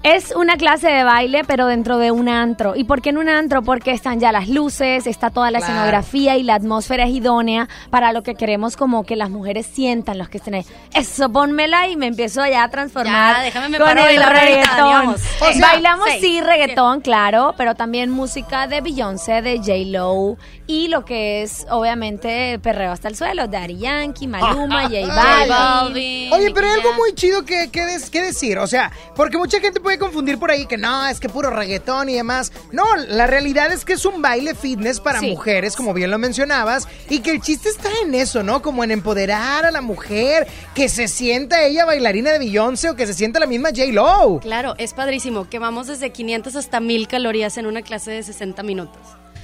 es 0.06 0.36
una 0.36 0.56
clase 0.56 0.88
de 0.88 1.04
baile, 1.04 1.44
pero 1.46 1.66
dentro 1.66 1.98
de 1.98 2.12
un 2.12 2.30
antro. 2.30 2.76
¿Y 2.76 2.84
por 2.84 3.02
qué 3.02 3.10
en 3.10 3.18
un 3.18 3.28
antro? 3.28 3.64
Porque 3.64 3.90
están 3.92 4.20
ya 4.20 4.32
las 4.32 4.48
luces, 4.48 5.08
está 5.08 5.32
toda 5.32 5.50
la 5.50 5.58
Claro. 5.58 5.74
escenografía 5.74 6.38
y 6.38 6.44
la 6.44 6.54
atmósfera 6.56 7.06
es 7.06 7.10
idónea 7.10 7.68
para 7.90 8.14
lo 8.14 8.22
que 8.22 8.36
queremos 8.36 8.78
como 8.78 9.04
que 9.04 9.16
las 9.16 9.32
mujeres 9.32 9.66
sientan, 9.66 10.20
los 10.20 10.30
que 10.30 10.38
estén 10.38 10.54
ahí. 10.56 10.66
Eso, 10.94 11.30
ponmela 11.30 11.88
y 11.88 11.96
me 11.96 12.06
empiezo 12.06 12.46
ya 12.46 12.64
a 12.64 12.70
transformar 12.70 13.38
Ya, 13.38 13.42
déjame 13.42 13.70
me 13.70 13.78
con 13.80 13.98
el 13.98 14.24
reggaetón. 14.24 15.08
O 15.08 15.18
sea, 15.18 15.60
Bailamos 15.72 16.06
Seis. 16.08 16.22
sí 16.22 16.40
reggaetón, 16.42 17.02
claro, 17.02 17.56
pero 17.58 17.74
también 17.74 18.12
música 18.12 18.68
de 18.68 18.82
Beyoncé, 18.82 19.42
de 19.42 19.58
J-Lo 19.58 20.38
y 20.68 20.88
lo 20.88 21.04
que 21.04 21.42
es 21.42 21.66
obviamente 21.72 22.60
perreo 22.60 22.92
hasta 22.92 23.08
el 23.08 23.16
suelo, 23.16 23.48
Daddy 23.48 23.78
Yankee, 23.78 24.28
Maluma, 24.28 24.84
J 24.90 25.08
Balvin. 25.48 26.32
Oye, 26.34 26.52
pero 26.54 26.68
hay 26.68 26.74
algo 26.74 26.94
muy 26.94 27.14
chido 27.16 27.44
que, 27.46 27.70
que, 27.72 27.86
des- 27.86 28.10
que 28.10 28.22
decir. 28.22 28.58
O 28.60 28.68
sea, 28.68 28.92
porque 29.16 29.38
mucha 29.38 29.60
gente 29.60 29.80
puede 29.80 29.95
confundir 29.98 30.38
por 30.38 30.52
ahí 30.52 30.66
que 30.66 30.78
no, 30.78 31.06
es 31.08 31.20
que 31.20 31.30
puro 31.30 31.50
reggaetón 31.50 32.10
y 32.10 32.16
demás. 32.16 32.52
No, 32.72 32.84
la 32.96 33.28
realidad 33.28 33.72
es 33.72 33.86
que 33.86 33.94
es 33.94 34.06
un 34.06 34.22
baile 34.22 34.56
fitness 34.56 35.00
para 35.00 35.20
Sí. 35.20 35.28
mujeres, 35.32 35.76
como 35.76 35.94
bien 35.94 36.12
lo 36.12 36.18
mencionabas. 36.18 36.88
Y 37.10 37.20
que 37.20 37.32
el 37.32 37.42
chiste 37.42 37.70
está 37.70 37.90
en 38.04 38.14
eso, 38.16 38.44
¿no? 38.44 38.62
Como 38.62 38.84
en 38.84 38.92
empoderar 38.92 39.66
a 39.66 39.72
la 39.72 39.82
mujer, 39.82 40.48
que 40.74 40.90
se 40.90 41.08
sienta 41.08 41.64
ella 41.64 41.86
bailarina 41.86 42.32
de 42.32 42.40
Beyoncé 42.40 42.90
o 42.90 42.96
que 42.96 43.08
se 43.08 43.14
sienta 43.14 43.40
la 43.40 43.46
misma 43.48 43.70
J-Lo. 43.70 44.40
Claro, 44.42 44.76
es 44.78 44.94
padrísimo. 44.94 45.50
Que 45.50 45.60
vamos 45.60 45.88
desde 45.88 46.12
500 46.12 46.56
hasta 46.56 46.80
1000 46.80 47.08
calorías 47.08 47.58
en 47.58 47.66
una 47.66 47.82
clase 47.82 48.12
de 48.12 48.24
60 48.24 48.64
minutos. 48.64 49.00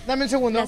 Dame 0.07 0.23
un 0.23 0.29
segundo. 0.29 0.59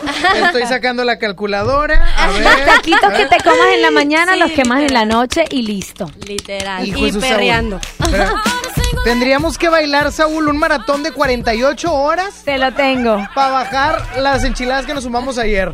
Estoy 0.44 0.66
sacando 0.66 1.02
la 1.02 1.18
calculadora. 1.18 2.06
A 2.18 2.28
ver. 2.30 2.42
Los 2.42 2.64
taquitos 2.66 3.12
que 3.14 3.24
te 3.24 3.36
comas 3.42 3.68
en 3.74 3.80
la 3.82 3.90
mañana, 4.00 4.34
Sí, 4.34 4.38
los 4.38 4.50
quemas 4.52 4.82
en 4.82 4.92
la 4.92 5.06
noche 5.06 5.44
y 5.50 5.62
listo. 5.62 6.10
Literal. 6.26 6.86
Hijo 6.86 7.06
y 7.06 7.12
perreando. 7.12 7.80
Tendríamos 9.04 9.58
que 9.58 9.68
bailar, 9.68 10.12
Saúl, 10.12 10.48
un 10.48 10.56
maratón 10.58 11.02
de 11.02 11.10
48 11.12 11.92
horas. 11.92 12.42
Te 12.44 12.56
lo 12.58 12.72
tengo. 12.72 13.26
Para 13.34 13.50
bajar 13.50 14.18
las 14.18 14.44
enchiladas 14.44 14.86
que 14.86 14.94
nos 14.94 15.04
sumamos 15.04 15.38
ayer. 15.38 15.72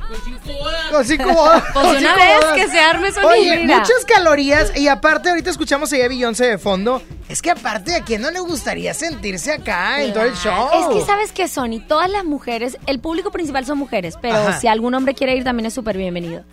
Con 0.90 1.04
cinco 1.04 1.32
bodas. 1.32 1.62
Pues 1.72 1.84
Con 1.86 1.96
una 1.96 1.98
cinco 1.98 2.14
vez 2.16 2.40
bodas. 2.40 2.54
que 2.54 2.68
se 2.68 2.80
arme 2.80 3.12
Sony, 3.12 3.24
Oye, 3.26 3.56
mira. 3.58 3.78
muchas 3.78 4.04
calorías. 4.06 4.76
Y 4.76 4.88
aparte, 4.88 5.28
ahorita 5.28 5.50
escuchamos 5.50 5.92
allá 5.92 6.06
a 6.06 6.08
Beyoncé 6.08 6.46
de 6.46 6.58
fondo. 6.58 7.02
Es 7.28 7.42
que 7.42 7.50
aparte, 7.50 7.94
¿a 7.94 8.02
quién 8.02 8.22
no 8.22 8.30
le 8.30 8.40
gustaría 8.40 8.94
sentirse 8.94 9.52
acá 9.52 10.00
en 10.02 10.14
todo 10.14 10.24
el 10.24 10.34
show? 10.34 10.68
Es 10.80 10.86
que 10.96 11.04
sabes 11.04 11.32
que 11.32 11.48
Sony, 11.48 11.80
todas 11.86 12.10
las 12.10 12.24
mujeres, 12.24 12.78
el 12.86 13.00
público 13.00 13.30
principal 13.30 13.66
son 13.66 13.76
mujeres, 13.76 14.14
pero 14.22 14.36
Ajá. 14.36 14.58
si 14.60 14.66
algún 14.68 14.94
hombre 14.94 15.14
quiere 15.14 15.36
ir 15.36 15.44
también 15.44 15.66
es 15.66 15.74
súper 15.74 15.98
bienvenido. 15.98 16.44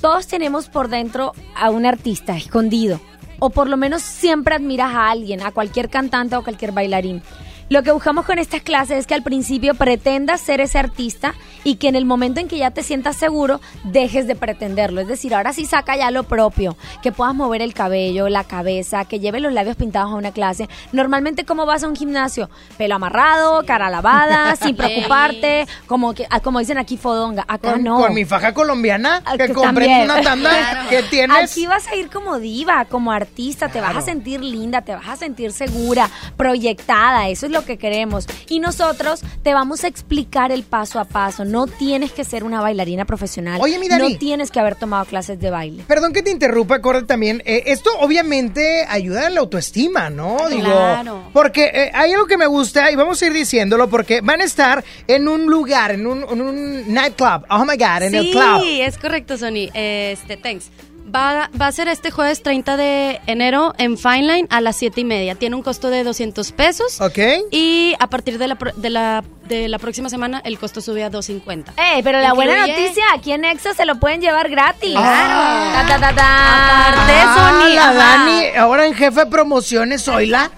Todos 0.00 0.26
tenemos 0.26 0.68
por 0.68 0.88
dentro 0.88 1.32
a 1.54 1.70
un 1.70 1.86
artista 1.86 2.36
escondido, 2.36 3.00
o 3.38 3.50
por 3.50 3.68
lo 3.68 3.76
menos 3.76 4.02
siempre 4.02 4.54
admiras 4.54 4.94
a 4.94 5.10
alguien, 5.10 5.42
a 5.42 5.52
cualquier 5.52 5.88
cantante 5.88 6.36
o 6.36 6.42
cualquier 6.42 6.72
bailarín. 6.72 7.22
Lo 7.68 7.82
que 7.82 7.90
buscamos 7.90 8.24
con 8.24 8.38
estas 8.38 8.62
clases 8.62 8.98
es 8.98 9.06
que 9.08 9.14
al 9.14 9.24
principio 9.24 9.74
pretendas 9.74 10.40
ser 10.40 10.60
ese 10.60 10.78
artista 10.78 11.34
y 11.64 11.76
que 11.76 11.88
en 11.88 11.96
el 11.96 12.04
momento 12.04 12.38
en 12.38 12.46
que 12.46 12.58
ya 12.58 12.70
te 12.70 12.84
sientas 12.84 13.16
seguro, 13.16 13.60
dejes 13.82 14.28
de 14.28 14.36
pretenderlo. 14.36 15.00
Es 15.00 15.08
decir, 15.08 15.34
ahora 15.34 15.52
sí 15.52 15.66
saca 15.66 15.96
ya 15.96 16.12
lo 16.12 16.22
propio, 16.22 16.76
que 17.02 17.10
puedas 17.10 17.34
mover 17.34 17.62
el 17.62 17.74
cabello, 17.74 18.28
la 18.28 18.44
cabeza, 18.44 19.04
que 19.04 19.18
lleve 19.18 19.40
los 19.40 19.52
labios 19.52 19.74
pintados 19.74 20.12
a 20.12 20.14
una 20.14 20.30
clase. 20.30 20.68
Normalmente, 20.92 21.44
¿cómo 21.44 21.66
vas 21.66 21.82
a 21.82 21.88
un 21.88 21.96
gimnasio? 21.96 22.48
Pelo 22.78 22.94
amarrado, 22.94 23.64
cara 23.66 23.90
lavada, 23.90 24.54
sin 24.62 24.76
preocuparte, 24.76 25.66
como 25.88 26.14
que 26.14 26.24
ah, 26.30 26.38
como 26.38 26.60
dicen 26.60 26.78
aquí 26.78 26.96
fodonga. 26.96 27.44
Acá 27.48 27.72
Con, 27.72 27.82
no. 27.82 27.98
con 27.98 28.14
mi 28.14 28.24
faja 28.24 28.54
colombiana 28.54 29.24
que 29.36 29.46
que 29.48 29.52
compré 29.52 29.86
en 29.86 30.04
una 30.04 30.20
tanda 30.22 30.50
Claro. 30.50 30.88
que 30.88 31.02
tienes. 31.04 31.50
Aquí 31.50 31.66
vas 31.66 31.88
a 31.88 31.96
ir 31.96 32.10
como 32.10 32.38
diva, 32.38 32.84
como 32.84 33.10
artista, 33.10 33.68
te 33.68 33.80
vas 33.80 33.96
a 33.96 34.00
sentir 34.02 34.40
linda, 34.40 34.82
te 34.82 34.94
vas 34.94 35.08
a 35.08 35.16
sentir 35.16 35.50
segura, 35.50 36.08
proyectada, 36.36 37.28
eso 37.28 37.46
es 37.46 37.52
lo 37.56 37.64
que 37.64 37.76
queremos. 37.78 38.26
Y 38.48 38.60
nosotros 38.60 39.20
te 39.42 39.52
vamos 39.54 39.84
a 39.84 39.88
explicar 39.88 40.52
el 40.52 40.62
paso 40.62 41.00
a 41.00 41.04
paso. 41.04 41.44
No 41.44 41.66
tienes 41.66 42.12
que 42.12 42.24
ser 42.24 42.44
una 42.44 42.60
bailarina 42.60 43.04
profesional. 43.04 43.60
Oye, 43.60 43.78
mi 43.78 43.88
Dani. 43.88 44.12
No 44.12 44.18
tienes 44.18 44.50
que 44.50 44.60
haber 44.60 44.76
tomado 44.76 45.04
clases 45.06 45.40
de 45.40 45.50
baile. 45.50 45.82
Perdón 45.86 46.12
que 46.12 46.22
te 46.22 46.30
interrumpa, 46.30 46.80
Corre, 46.80 47.02
también. 47.02 47.42
Eh, 47.46 47.64
esto 47.66 47.90
obviamente 48.00 48.84
ayuda 48.88 49.26
a 49.26 49.30
la 49.30 49.40
autoestima, 49.40 50.10
¿no? 50.10 50.36
Digo, 50.48 50.62
Claro. 50.66 51.22
porque 51.32 51.64
eh, 51.72 51.90
hay 51.94 52.12
algo 52.12 52.26
que 52.26 52.36
me 52.36 52.46
gusta 52.46 52.90
y 52.90 52.96
vamos 52.96 53.20
a 53.22 53.26
ir 53.26 53.32
diciéndolo 53.32 53.88
porque 53.88 54.20
van 54.20 54.40
a 54.40 54.44
estar 54.44 54.84
en 55.06 55.28
un 55.28 55.46
lugar, 55.46 55.92
en 55.92 56.06
un, 56.06 56.24
en 56.30 56.40
un 56.40 56.92
nightclub. 56.92 57.44
Oh 57.50 57.64
my 57.64 57.76
God, 57.76 58.02
en 58.02 58.14
el 58.14 58.24
sí, 58.26 58.30
club. 58.32 58.62
es 58.80 58.98
correcto, 58.98 59.38
Sony. 59.38 59.70
Este, 59.74 60.36
thanks. 60.36 60.70
Va, 61.14 61.50
va 61.60 61.68
a 61.68 61.72
ser 61.72 61.88
este 61.88 62.10
jueves 62.10 62.42
30 62.42 62.76
de 62.76 63.20
enero 63.26 63.74
en 63.78 63.96
Fine 63.96 64.22
Line 64.22 64.48
a 64.50 64.60
las 64.60 64.76
7 64.76 65.00
y 65.00 65.04
media. 65.04 65.34
Tiene 65.36 65.54
un 65.54 65.62
costo 65.62 65.88
de 65.88 66.02
200 66.02 66.52
pesos. 66.52 67.00
Ok. 67.00 67.18
Y 67.52 67.94
a 68.00 68.08
partir 68.08 68.38
de 68.38 68.48
la, 68.48 68.58
de 68.76 68.90
la, 68.90 69.24
de 69.48 69.68
la 69.68 69.78
próxima 69.78 70.08
semana 70.08 70.40
el 70.44 70.58
costo 70.58 70.80
sube 70.80 71.02
a 71.04 71.10
250. 71.10 71.74
¡Ey! 71.76 72.02
Pero 72.02 72.20
la 72.20 72.32
buena 72.32 72.66
noticia, 72.66 73.04
aquí 73.14 73.32
en 73.32 73.44
Exa 73.44 73.74
se 73.74 73.84
lo 73.86 73.96
pueden 73.96 74.20
llevar 74.20 74.48
gratis. 74.50 74.94
Ah. 74.96 75.84
Ta, 75.86 75.94
ta, 75.94 76.00
ta, 76.08 76.14
ta. 76.14 76.88
Aparte, 76.88 77.12
Ah, 77.18 77.34
Sony, 77.62 77.74
la 77.74 77.88
ajá. 77.90 77.94
Dani, 77.94 78.46
ahora 78.56 78.86
en 78.86 78.94
jefe 78.94 79.20
de 79.20 79.26
promociones, 79.26 80.06
oíla. 80.08 80.50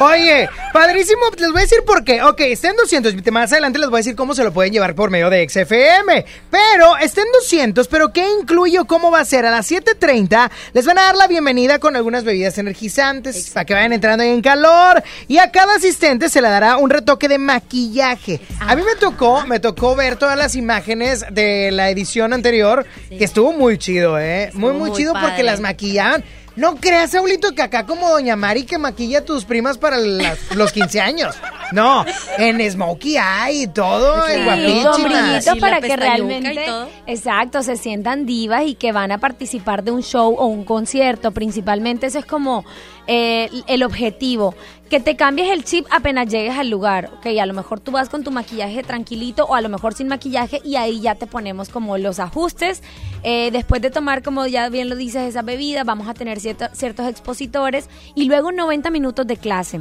Oye, 0.00 0.48
padrísimo, 0.72 1.22
les 1.38 1.50
voy 1.50 1.58
a 1.58 1.62
decir 1.62 1.78
por 1.86 2.04
qué. 2.04 2.22
Ok, 2.22 2.40
está 2.40 2.68
en 2.70 2.76
200, 2.76 3.14
más 3.32 3.52
adelante 3.52 3.78
les 3.78 3.88
voy 3.88 3.98
a 3.98 4.00
decir 4.00 4.16
cómo 4.16 4.34
se 4.34 4.44
lo 4.44 4.52
pueden 4.52 4.72
llevar 4.72 4.94
por 4.94 5.10
medio 5.10 5.30
de 5.30 5.48
XFM. 5.48 6.24
Pero 6.50 6.96
está 6.98 7.20
en 7.22 7.28
200, 7.32 7.88
pero 7.88 8.12
¿qué 8.12 8.24
incluye 8.40 8.78
o 8.78 8.84
cómo 8.84 9.10
va 9.10 9.20
a 9.20 9.24
ser? 9.24 9.46
A 9.46 9.50
las 9.50 9.70
7.30 9.70 10.50
les 10.72 10.84
van 10.86 10.98
a 10.98 11.02
dar 11.02 11.16
la 11.16 11.26
bienvenida 11.26 11.78
con 11.78 11.96
algunas 11.96 12.24
bebidas 12.24 12.58
energizantes 12.58 13.50
para 13.50 13.64
que 13.64 13.74
vayan 13.74 13.92
entrando 13.92 14.22
ahí 14.24 14.30
en 14.30 14.42
calor. 14.42 15.02
Y 15.28 15.38
a 15.38 15.50
cada 15.50 15.76
asistente 15.76 16.28
se 16.28 16.40
le 16.40 16.48
dará 16.48 16.76
un 16.76 16.90
retoque 16.90 17.28
de 17.28 17.38
maquillaje. 17.38 18.31
A 18.60 18.74
mí 18.76 18.82
me 18.82 18.94
tocó, 18.96 19.46
me 19.46 19.60
tocó 19.60 19.94
ver 19.96 20.16
todas 20.16 20.36
las 20.38 20.54
imágenes 20.56 21.24
de 21.30 21.70
la 21.72 21.90
edición 21.90 22.32
anterior, 22.32 22.86
que 23.08 23.24
estuvo 23.24 23.52
muy 23.52 23.78
chido, 23.78 24.18
¿eh? 24.18 24.50
muy, 24.54 24.68
Estuvo 24.70 24.72
muy 24.80 24.88
muy 24.90 24.92
chido 24.98 25.14
porque 25.20 25.42
las 25.42 25.60
maquillaban. 25.60 26.24
No 26.54 26.76
creas, 26.76 27.12
Saulito, 27.12 27.54
que 27.54 27.62
acá 27.62 27.86
como 27.86 28.10
Doña 28.10 28.36
Mari 28.36 28.64
que 28.64 28.76
maquilla 28.76 29.20
a 29.20 29.24
tus 29.24 29.46
primas 29.46 29.78
para 29.78 29.96
las- 29.96 30.38
los 30.54 30.70
15 30.70 31.00
años. 31.00 31.34
No, 31.72 32.04
en 32.36 32.70
Smokey 32.70 33.16
Eye 33.16 33.62
y 33.62 33.66
todo, 33.68 34.28
en 34.28 34.42
Sí, 35.42 35.48
la 35.54 35.56
para 35.58 35.80
que 35.80 35.96
realmente, 35.96 36.52
y 36.52 36.66
todo. 36.66 36.88
exacto, 37.06 37.62
se 37.62 37.76
sientan 37.76 38.26
divas 38.26 38.64
y 38.66 38.74
que 38.74 38.92
van 38.92 39.12
a 39.12 39.16
participar 39.18 39.82
de 39.82 39.92
un 39.92 40.02
show 40.02 40.34
o 40.38 40.44
un 40.44 40.66
concierto. 40.66 41.30
Principalmente 41.30 42.06
eso 42.08 42.18
es 42.18 42.26
como 42.26 42.66
eh, 43.06 43.48
el 43.66 43.82
objetivo, 43.82 44.54
que 44.90 45.00
te 45.00 45.16
cambies 45.16 45.50
el 45.50 45.64
chip 45.64 45.86
apenas 45.90 46.28
llegues 46.28 46.56
al 46.56 46.68
lugar. 46.68 47.10
Ok, 47.16 47.26
a 47.40 47.46
lo 47.46 47.54
mejor 47.54 47.80
tú 47.80 47.92
vas 47.92 48.08
con 48.10 48.22
tu 48.24 48.30
maquillaje 48.30 48.82
tranquilito 48.82 49.44
o 49.46 49.54
a 49.54 49.60
lo 49.62 49.68
mejor 49.70 49.94
sin 49.94 50.08
maquillaje 50.08 50.60
y 50.64 50.76
ahí 50.76 51.00
ya 51.00 51.14
te 51.14 51.26
ponemos 51.26 51.68
como 51.70 51.96
los 51.98 52.18
ajustes. 52.20 52.82
Eh, 53.22 53.50
después 53.52 53.80
de 53.80 53.90
tomar, 53.90 54.22
como 54.22 54.46
ya 54.46 54.68
bien 54.68 54.88
lo 54.90 54.96
dices, 54.96 55.22
esa 55.28 55.42
bebida, 55.42 55.82
vamos 55.84 56.08
a 56.08 56.14
tener 56.14 56.40
cierto- 56.40 56.68
ciertos 56.74 57.06
expositores 57.08 57.88
y 58.14 58.24
luego 58.26 58.52
90 58.52 58.90
minutos 58.90 59.26
de 59.26 59.36
clase. 59.38 59.80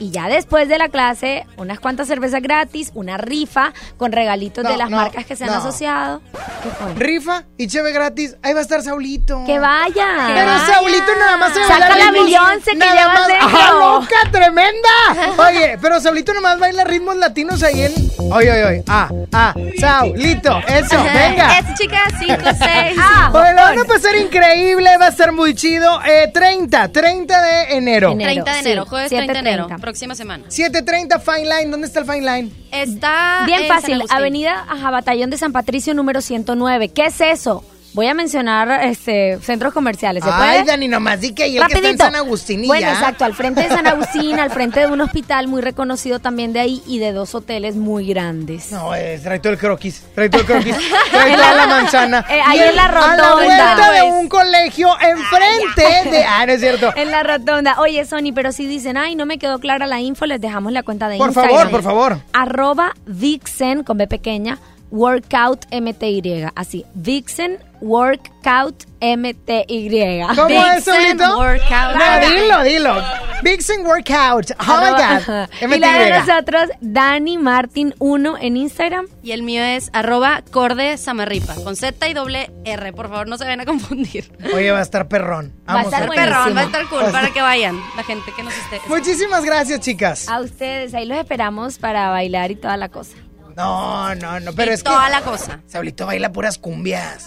Y 0.00 0.10
ya 0.10 0.28
después 0.28 0.66
de 0.66 0.78
la 0.78 0.88
clase, 0.88 1.46
unas 1.58 1.78
cuantas 1.78 2.08
cervezas 2.08 2.40
gratis, 2.42 2.90
una 2.94 3.18
rifa 3.18 3.72
con 3.98 4.12
regalitos 4.12 4.64
No, 4.64 4.70
de 4.70 4.78
las 4.78 4.88
no, 4.90 4.96
marcas 4.96 5.26
que 5.26 5.36
se 5.36 5.44
han 5.44 5.50
no. 5.50 5.56
asociado. 5.58 6.22
¿Qué 6.62 6.70
fue? 6.70 6.94
Rifa 6.94 7.44
y 7.58 7.66
cheve 7.68 7.92
gratis. 7.92 8.34
Ahí 8.42 8.54
va 8.54 8.60
a 8.60 8.62
estar 8.62 8.80
Saulito. 8.82 9.44
Que 9.44 9.58
vaya. 9.58 10.32
Pero 10.34 10.58
Saulito 10.72 11.14
nada 11.18 11.36
más 11.36 11.52
se 11.52 11.60
Saca 11.64 11.78
baila 11.90 11.96
la 12.06 12.10
ritmos- 12.12 12.24
Beyoncé 12.24 12.70
que 12.72 12.76
nada 12.78 12.92
llevas 12.94 13.20
más-. 13.28 13.54
¡Ajá, 13.54 13.72
loca, 13.78 14.16
tremenda! 14.32 15.46
Oye, 15.48 15.78
pero 15.82 16.00
Saulito 16.00 16.32
nomás 16.32 16.58
baila 16.58 16.84
ritmos 16.84 17.16
latinos 17.16 17.62
ahí 17.62 17.82
en... 17.82 17.92
Oye, 18.32 18.50
oye, 18.52 18.64
oye. 18.64 18.84
Ah, 18.88 19.08
ah, 19.34 19.54
Saulito, 19.78 20.58
eso, 20.66 20.96
venga. 21.12 21.58
Es 21.58 21.74
chica 21.78 21.98
5, 22.18 22.36
6. 22.58 22.98
Ah, 22.98 23.30
Oye, 23.34 23.50
lo 23.54 23.60
van 23.62 23.78
a 23.80 23.84
pasar 23.84 24.16
increíble, 24.16 24.96
va 24.98 25.06
a 25.06 25.08
estar 25.08 25.32
muy 25.32 25.54
chido. 25.54 26.00
Eh, 26.04 26.30
30, 26.32 26.88
30 26.88 27.42
de 27.42 27.76
enero. 27.76 28.14
30 28.16 28.52
de 28.54 28.58
enero, 28.60 28.82
sí, 28.84 28.88
jueves 28.88 29.08
30 29.10 29.32
de 29.32 29.38
enero, 29.40 29.66
7:30. 29.68 29.80
Próxima 29.90 30.14
semana. 30.14 30.44
7.30 30.48 31.20
Fine 31.20 31.44
Line, 31.48 31.70
¿dónde 31.70 31.86
está 31.88 32.00
el 32.00 32.06
Fine 32.06 32.20
Line? 32.20 32.52
Está 32.70 33.42
Bien 33.44 33.62
en 33.62 33.68
San 33.68 33.76
fácil, 33.80 33.94
Agustín. 33.94 34.16
Avenida 34.16 34.64
Ajá, 34.68 34.90
Batallón 34.90 35.30
de 35.30 35.36
San 35.36 35.52
Patricio 35.52 35.94
número 35.94 36.20
109. 36.20 36.90
¿Qué 36.90 37.06
es 37.06 37.20
eso? 37.20 37.64
Voy 37.92 38.06
a 38.06 38.14
mencionar 38.14 38.70
este 38.84 39.38
centros 39.42 39.72
comerciales. 39.74 40.22
¿Se 40.22 40.30
Ay, 40.32 40.58
puede? 40.60 40.64
Dani, 40.64 40.86
nomás 40.86 41.20
di 41.20 41.34
que 41.34 41.42
ahí 41.42 41.58
el 41.58 41.66
que 41.66 41.74
está 41.74 41.88
en. 41.90 41.98
San 41.98 42.14
Agustín 42.14 42.62
y 42.64 42.66
Bueno, 42.68 42.82
ya. 42.86 42.92
exacto, 42.92 43.24
al 43.24 43.34
frente 43.34 43.62
de 43.62 43.68
San 43.68 43.86
Agustín, 43.88 44.38
al 44.38 44.50
frente 44.50 44.80
de 44.80 44.86
un 44.86 45.00
hospital 45.00 45.48
muy 45.48 45.60
reconocido 45.60 46.20
también 46.20 46.52
de 46.52 46.60
ahí 46.60 46.82
y 46.86 46.98
de 47.00 47.12
dos 47.12 47.34
hoteles 47.34 47.74
muy 47.74 48.06
grandes. 48.06 48.70
No, 48.70 48.94
eh, 48.94 49.18
trae 49.22 49.40
todo 49.40 49.52
el 49.52 49.58
croquis, 49.58 50.04
trae 50.14 50.28
todo 50.30 50.42
el 50.42 50.46
croquis, 50.46 50.76
trae 51.10 51.34
toda 51.34 51.54
la- 51.54 51.66
manzana. 51.66 52.24
Eh, 52.30 52.40
ahí 52.46 52.60
en 52.60 52.76
la 52.76 52.84
A 52.84 52.92
la 52.92 53.00
rotonda. 53.00 53.34
vuelta 53.34 53.92
de 53.92 54.02
un 54.02 54.28
colegio 54.28 54.88
enfrente 55.00 56.10
de... 56.10 56.24
Ah, 56.24 56.46
no 56.46 56.52
es 56.52 56.60
cierto. 56.60 56.92
En 56.96 57.10
la 57.10 57.22
rotonda. 57.24 57.80
Oye, 57.80 58.04
Sony, 58.04 58.32
pero 58.34 58.52
si 58.52 58.66
dicen, 58.66 58.96
ay, 58.96 59.16
no 59.16 59.26
me 59.26 59.38
quedó 59.38 59.58
clara 59.58 59.86
la 59.88 60.00
info, 60.00 60.26
les 60.26 60.40
dejamos 60.40 60.72
la 60.72 60.82
cuenta 60.84 61.08
de 61.08 61.18
Por 61.18 61.28
Instagram. 61.28 61.56
favor, 61.56 61.70
por 61.70 61.82
favor. 61.82 62.18
Arroba 62.32 62.92
Vixen, 63.06 63.82
con 63.82 63.98
B 63.98 64.06
pequeña, 64.06 64.58
Workout 64.92 65.66
MTY. 65.72 66.46
Así, 66.54 66.84
Vixen 66.94 67.58
Workout 67.80 68.84
MTY. 69.00 70.22
¿Cómo 70.36 70.66
es, 70.66 70.84
Saulito? 70.84 71.38
Workout. 71.38 71.96
No, 71.96 72.28
dilo, 72.28 72.62
dilo. 72.62 73.02
Vixen 73.42 73.86
Workout. 73.86 74.50
Oh 74.60 74.76
my 74.76 74.90
God. 74.90 75.74
y 75.74 75.78
la 75.78 75.98
de 75.98 76.10
MTY. 76.10 76.18
nosotros, 76.26 76.62
Dani 76.80 77.38
Martin 77.38 77.94
1 77.98 78.36
en 78.38 78.56
Instagram. 78.56 79.06
Y 79.22 79.32
el 79.32 79.42
mío 79.42 79.62
es 79.62 79.90
arroba 79.92 80.42
corde 80.50 80.98
samarripa, 80.98 81.54
con 81.54 81.76
Z 81.76 82.06
y 82.08 82.14
doble 82.14 82.50
R. 82.64 82.92
Por 82.92 83.08
favor, 83.08 83.28
no 83.28 83.38
se 83.38 83.44
vayan 83.44 83.60
a 83.60 83.64
confundir. 83.64 84.30
Oye, 84.54 84.70
va 84.70 84.80
a 84.80 84.82
estar 84.82 85.08
perrón. 85.08 85.54
Va 85.68 85.72
a 85.72 85.76
Vamos 85.76 85.92
estar 85.92 86.08
Va 86.08 86.12
a 86.12 86.16
perrón, 86.16 86.56
va 86.56 86.60
a 86.60 86.64
estar 86.64 86.88
cool 86.88 87.04
para 87.10 87.30
que 87.30 87.40
vayan, 87.40 87.80
la 87.96 88.02
gente 88.02 88.32
que 88.36 88.42
nos 88.42 88.54
esté. 88.56 88.80
Muchísimas 88.88 89.44
gracias, 89.44 89.80
chicas. 89.80 90.28
A 90.28 90.40
ustedes, 90.40 90.92
ahí 90.94 91.06
los 91.06 91.18
esperamos 91.18 91.78
para 91.78 92.10
bailar 92.10 92.50
y 92.50 92.56
toda 92.56 92.76
la 92.76 92.88
cosa. 92.90 93.16
No, 93.56 94.14
no, 94.14 94.40
no, 94.40 94.52
pero 94.52 94.70
Y 94.70 94.74
es 94.74 94.82
toda 94.82 95.06
que... 95.06 95.10
la 95.12 95.20
cosa. 95.22 95.60
Saulito 95.66 96.06
baila 96.06 96.32
puras 96.32 96.56
cumbias. 96.56 97.26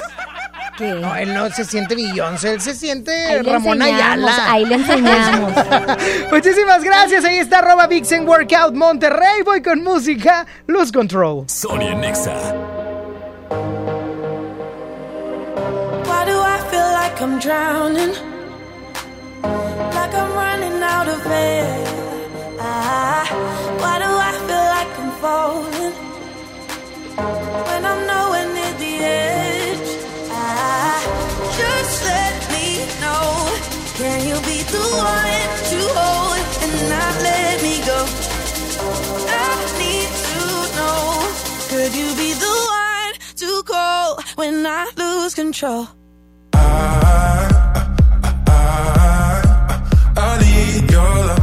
¿Qué? 0.77 0.91
No, 0.93 1.15
él 1.15 1.33
no 1.33 1.49
se 1.51 1.65
siente 1.65 1.95
Beyoncé, 1.95 2.53
él 2.53 2.61
se 2.61 2.73
siente 2.73 3.11
Ahí 3.27 3.41
Ramón 3.43 3.81
Ayala. 3.81 4.51
ahí 4.51 4.65
le 4.65 4.75
enseñamos. 4.75 5.51
Muchísimas 6.31 6.83
gracias. 6.83 7.23
Ahí 7.25 7.37
está 7.37 7.59
arroba 7.59 7.85
Vixen 7.87 8.27
Workout 8.27 8.73
Monterrey. 8.73 9.43
Voy 9.45 9.61
con 9.61 9.83
música. 9.83 10.45
Luz 10.65 10.91
Control. 10.91 11.45
Sonia 11.47 11.93
Nexa. 11.93 12.33
Why 16.05 16.25
do 16.25 16.39
I 16.41 16.57
feel 16.71 16.91
like 16.91 17.21
I'm 17.21 17.39
drowning? 17.39 18.15
Like 19.93 20.13
I'm 20.15 20.33
running 20.33 20.81
out 20.81 21.07
of 21.07 21.25
air. 21.27 21.92
Can 34.03 34.19
you 34.27 34.35
be 34.41 34.59
the 34.63 34.83
one 34.99 35.43
to 35.71 35.79
hold 35.95 36.43
and 36.63 36.75
not 36.89 37.13
let 37.23 37.61
me 37.63 37.75
go? 37.87 37.99
I 39.29 39.55
need 39.79 40.09
to 40.27 40.41
know. 40.75 40.99
Could 41.69 41.95
you 41.95 42.09
be 42.21 42.33
the 42.33 42.55
one 42.83 43.13
to 43.37 43.63
call 43.63 44.19
when 44.35 44.65
I 44.67 44.91
lose 44.97 45.33
control? 45.33 45.87
I 46.53 47.47
I 48.45 49.41
I 50.17 50.29
need 50.41 50.91
your 50.91 51.15
love. 51.27 51.42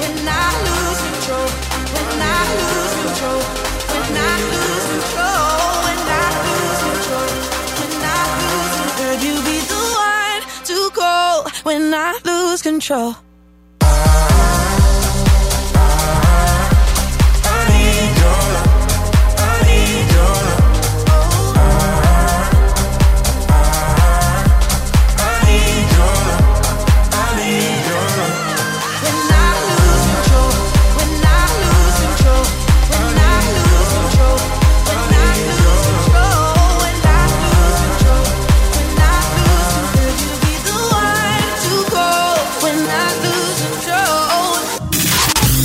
When 0.00 0.28
I 0.28 0.48
lose 0.66 1.00
control. 1.08 1.48
When 1.94 2.20
I 2.34 2.44
lose 2.60 2.94
control. 3.02 3.40
When 3.92 4.16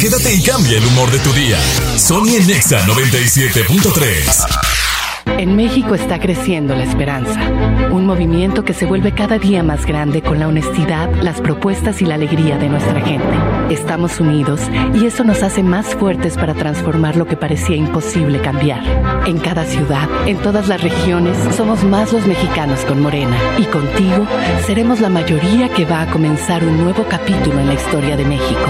Quédate 0.05 0.35
y 0.35 0.43
cambia 0.43 0.77
el 0.77 0.85
humor 0.85 1.09
de 1.09 1.17
tu 1.17 1.33
día. 1.33 1.57
Sonia 1.97 2.39
Nexa 2.45 2.85
97.3. 2.85 5.39
En 5.39 5.55
México 5.55 5.95
está 5.95 6.19
creciendo 6.19 6.75
la 6.75 6.83
esperanza, 6.83 7.41
un 7.89 8.05
movimiento 8.05 8.63
que 8.63 8.75
se 8.75 8.85
vuelve 8.85 9.13
cada 9.13 9.39
día 9.39 9.63
más 9.63 9.87
grande 9.87 10.21
con 10.21 10.39
la 10.39 10.47
honestidad, 10.47 11.09
las 11.23 11.41
propuestas 11.41 12.03
y 12.03 12.05
la 12.05 12.13
alegría 12.13 12.59
de 12.59 12.69
nuestra 12.69 13.01
gente. 13.01 13.33
Estamos 13.71 14.19
unidos 14.19 14.61
y 14.93 15.07
eso 15.07 15.23
nos 15.23 15.41
hace 15.41 15.63
más 15.63 15.95
fuertes 15.95 16.35
para 16.35 16.53
transformar 16.53 17.15
lo 17.15 17.25
que 17.25 17.35
parecía 17.35 17.75
imposible 17.75 18.39
cambiar. 18.41 18.83
En 19.25 19.39
cada 19.39 19.65
ciudad, 19.65 20.07
en 20.27 20.37
todas 20.37 20.67
las 20.67 20.83
regiones, 20.83 21.35
somos 21.57 21.83
más 21.83 22.13
los 22.13 22.27
mexicanos 22.27 22.81
con 22.81 23.01
Morena 23.01 23.35
y 23.57 23.63
contigo 23.63 24.27
seremos 24.67 24.99
la 24.99 25.09
mayoría 25.09 25.67
que 25.69 25.85
va 25.85 26.01
a 26.01 26.11
comenzar 26.11 26.63
un 26.63 26.77
nuevo 26.77 27.07
capítulo 27.09 27.59
en 27.59 27.69
la 27.69 27.73
historia 27.73 28.15
de 28.15 28.25
México. 28.25 28.69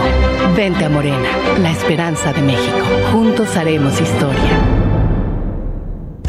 Vente 0.55 0.85
a 0.85 0.89
Morena, 0.89 1.29
la 1.59 1.71
esperanza 1.71 2.31
de 2.31 2.41
México. 2.41 2.77
Juntos 3.11 3.57
haremos 3.57 3.99
historia. 3.99 4.61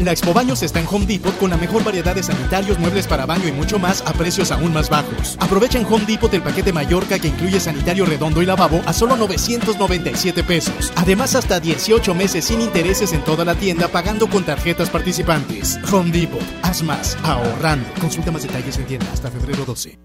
La 0.03 0.11
Expo 0.11 0.33
Baños 0.33 0.61
está 0.63 0.81
en 0.81 0.85
Home 0.89 1.05
Depot 1.05 1.35
con 1.37 1.49
la 1.49 1.55
mejor 1.55 1.85
variedad 1.85 2.13
de 2.13 2.21
sanitarios, 2.21 2.77
muebles 2.77 3.07
para 3.07 3.25
baño 3.25 3.47
y 3.47 3.53
mucho 3.53 3.79
más 3.79 4.03
a 4.05 4.11
precios 4.11 4.51
aún 4.51 4.73
más 4.73 4.89
bajos. 4.89 5.37
Aprovecha 5.39 5.79
en 5.79 5.85
Home 5.85 6.05
Depot 6.05 6.33
el 6.33 6.41
paquete 6.41 6.73
Mallorca 6.73 7.19
que 7.19 7.29
incluye 7.29 7.57
sanitario 7.61 8.05
redondo 8.05 8.41
y 8.41 8.45
lavabo 8.45 8.81
a 8.85 8.91
solo 8.91 9.15
997 9.15 10.43
pesos. 10.43 10.91
Además, 10.97 11.33
hasta 11.35 11.61
18 11.61 12.13
meses 12.13 12.43
sin 12.43 12.59
intereses 12.59 13.13
en 13.13 13.23
toda 13.23 13.45
la 13.45 13.55
tienda 13.55 13.87
pagando 13.87 14.27
con 14.29 14.43
tarjetas 14.43 14.89
participantes. 14.89 15.79
Home 15.89 16.11
Depot, 16.11 16.43
haz 16.63 16.83
más, 16.83 17.17
ahorrando. 17.23 17.87
Consulta 18.01 18.31
más 18.31 18.43
detalles 18.43 18.77
en 18.77 18.87
tienda 18.87 19.07
hasta 19.13 19.31
febrero 19.31 19.63
12. 19.65 19.97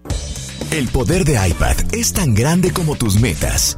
El 0.71 0.87
poder 0.87 1.23
de 1.23 1.33
iPad 1.49 1.75
es 1.91 2.13
tan 2.13 2.33
grande 2.33 2.71
como 2.71 2.95
tus 2.95 3.19
metas. 3.19 3.77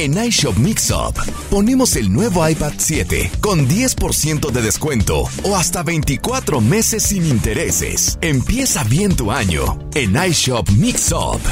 En 0.00 0.16
iShop 0.16 0.56
Mixup 0.56 1.14
ponemos 1.50 1.94
el 1.94 2.10
nuevo 2.10 2.48
iPad 2.48 2.72
7 2.78 3.32
con 3.38 3.68
10% 3.68 4.50
de 4.50 4.62
descuento 4.62 5.24
o 5.44 5.56
hasta 5.56 5.82
24 5.82 6.62
meses 6.62 7.02
sin 7.02 7.26
intereses. 7.26 8.18
Empieza 8.22 8.82
bien 8.84 9.14
tu 9.14 9.30
año 9.30 9.78
en 9.94 10.16
iShop 10.16 10.66
Mixup. 10.70 11.42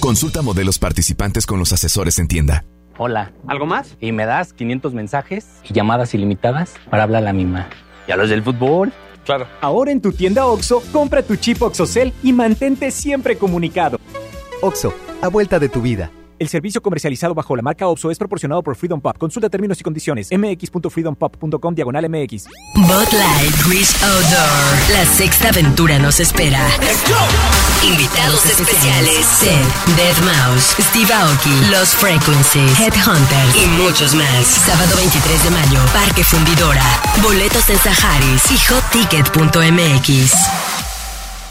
Consulta 0.00 0.40
modelos 0.40 0.78
participantes 0.78 1.44
con 1.44 1.58
los 1.58 1.74
asesores 1.74 2.18
en 2.18 2.28
tienda. 2.28 2.64
Hola. 2.96 3.30
¿Algo 3.46 3.66
más? 3.66 3.94
Y 4.00 4.12
me 4.12 4.24
das 4.24 4.54
500 4.54 4.94
mensajes 4.94 5.46
y 5.68 5.74
llamadas 5.74 6.14
ilimitadas 6.14 6.72
para 6.88 7.02
hablar 7.02 7.20
a 7.20 7.26
la 7.26 7.32
misma. 7.34 7.68
¿Y 8.08 8.12
a 8.12 8.16
los 8.16 8.30
del 8.30 8.42
fútbol? 8.42 8.90
Claro. 9.26 9.46
Ahora 9.60 9.92
en 9.92 10.00
tu 10.00 10.12
tienda 10.12 10.46
OXO, 10.46 10.82
compra 10.92 11.22
tu 11.22 11.36
chip 11.36 11.60
OXOCEL 11.60 12.14
y 12.22 12.32
mantente 12.32 12.90
siempre 12.90 13.36
comunicado. 13.36 13.98
OXO, 14.62 14.94
a 15.20 15.28
vuelta 15.28 15.58
de 15.58 15.68
tu 15.68 15.82
vida. 15.82 16.10
El 16.42 16.48
servicio 16.48 16.82
comercializado 16.82 17.36
bajo 17.36 17.54
la 17.54 17.62
marca 17.62 17.86
OPSO 17.86 18.10
es 18.10 18.18
proporcionado 18.18 18.64
por 18.64 18.74
Freedom 18.74 19.00
Pop. 19.00 19.16
Consulta 19.16 19.48
términos 19.48 19.80
y 19.80 19.84
condiciones. 19.84 20.28
mx.freedompop.com 20.32 21.72
diagonal 21.72 22.08
mx. 22.08 22.48
Bud 22.74 23.12
Light 23.12 23.54
Grease 23.64 23.94
Outdoor. 24.04 24.90
La 24.90 25.04
sexta 25.04 25.50
aventura 25.50 26.00
nos 26.00 26.18
espera. 26.18 26.66
Invitados 27.86 28.44
especiales: 28.46 29.24
Seth, 29.24 29.86
Dead 29.94 30.16
Mouse, 30.24 30.74
Steve 30.80 31.14
Aoki, 31.14 31.70
Los 31.70 31.90
Frequencies, 31.90 32.80
Headhunters 32.80 33.56
y 33.62 33.66
muchos 33.80 34.12
más. 34.16 34.44
Sábado 34.44 34.96
23 34.96 35.44
de 35.44 35.50
mayo, 35.50 35.78
Parque 35.92 36.24
Fundidora. 36.24 36.82
Boletos 37.22 37.70
en 37.70 37.78
Saharis 37.78 38.50
y 38.50 38.58
hotticket.mx. 38.58 40.32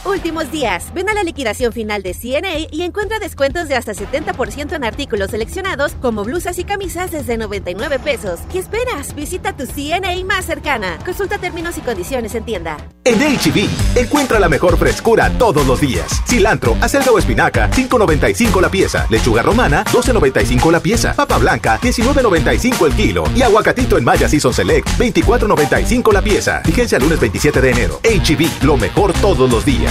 Últimos 0.04 0.52
días. 0.52 0.92
Ven 0.96 1.10
a 1.10 1.14
la 1.14 1.22
liquidación 1.22 1.72
final 1.72 2.02
de 2.02 2.16
CNA 2.16 2.68
y 2.72 2.82
encuentra 2.82 3.20
descuentos 3.20 3.68
de 3.68 3.76
hasta 3.76 3.94
70% 3.94 4.74
en 4.74 4.84
artículos 4.84 5.30
seleccionados 5.30 5.94
como 6.02 6.24
blusas 6.24 6.58
y 6.58 6.64
camisas 6.64 7.12
desde 7.12 7.38
99 7.38 8.00
pesos. 8.00 8.40
¿Qué 8.52 8.58
esperas? 8.58 9.14
Visita 9.14 9.56
tu 9.56 9.68
CNA 9.68 10.26
más 10.26 10.46
cercana. 10.46 10.98
Consulta 11.06 11.38
términos 11.38 11.78
y 11.78 11.82
condiciones 11.82 12.34
en 12.34 12.44
tienda. 12.46 12.78
En 13.04 13.20
HB, 13.20 13.70
encuentra 13.96 14.40
la 14.40 14.50
mejor 14.50 14.76
frescura 14.78 15.30
todos 15.38 15.68
los 15.68 15.80
días. 15.80 16.22
Cilantro, 16.28 16.76
acelga 16.82 17.12
o 17.12 17.20
espinaca, 17.20 17.70
5.95 17.70 18.60
la 18.60 18.70
pieza. 18.70 19.06
Lechuga 19.12 19.44
romana, 19.44 19.84
12.95 19.86 20.72
la 20.72 20.80
pieza. 20.80 21.14
Papa 21.14 21.38
blanca, 21.38 21.80
19.95 21.80 22.88
el 22.88 22.94
kilo. 22.94 23.24
Y 23.36 23.44
aguacatito 23.44 24.00
en 24.00 24.04
Maya 24.04 24.28
Season 24.28 24.54
Select, 24.54 24.88
24.95 24.98 26.12
la 26.12 26.24
pieza. 26.24 26.64
Vigencia 26.66 26.98
lunes 26.98 27.20
27 27.20 27.62
de 27.62 27.70
enero. 27.70 28.00
HB, 28.04 28.64
lo 28.64 28.78
mejor 28.78 29.14
todos 29.14 29.50
los 29.50 29.64
días. 29.64 29.91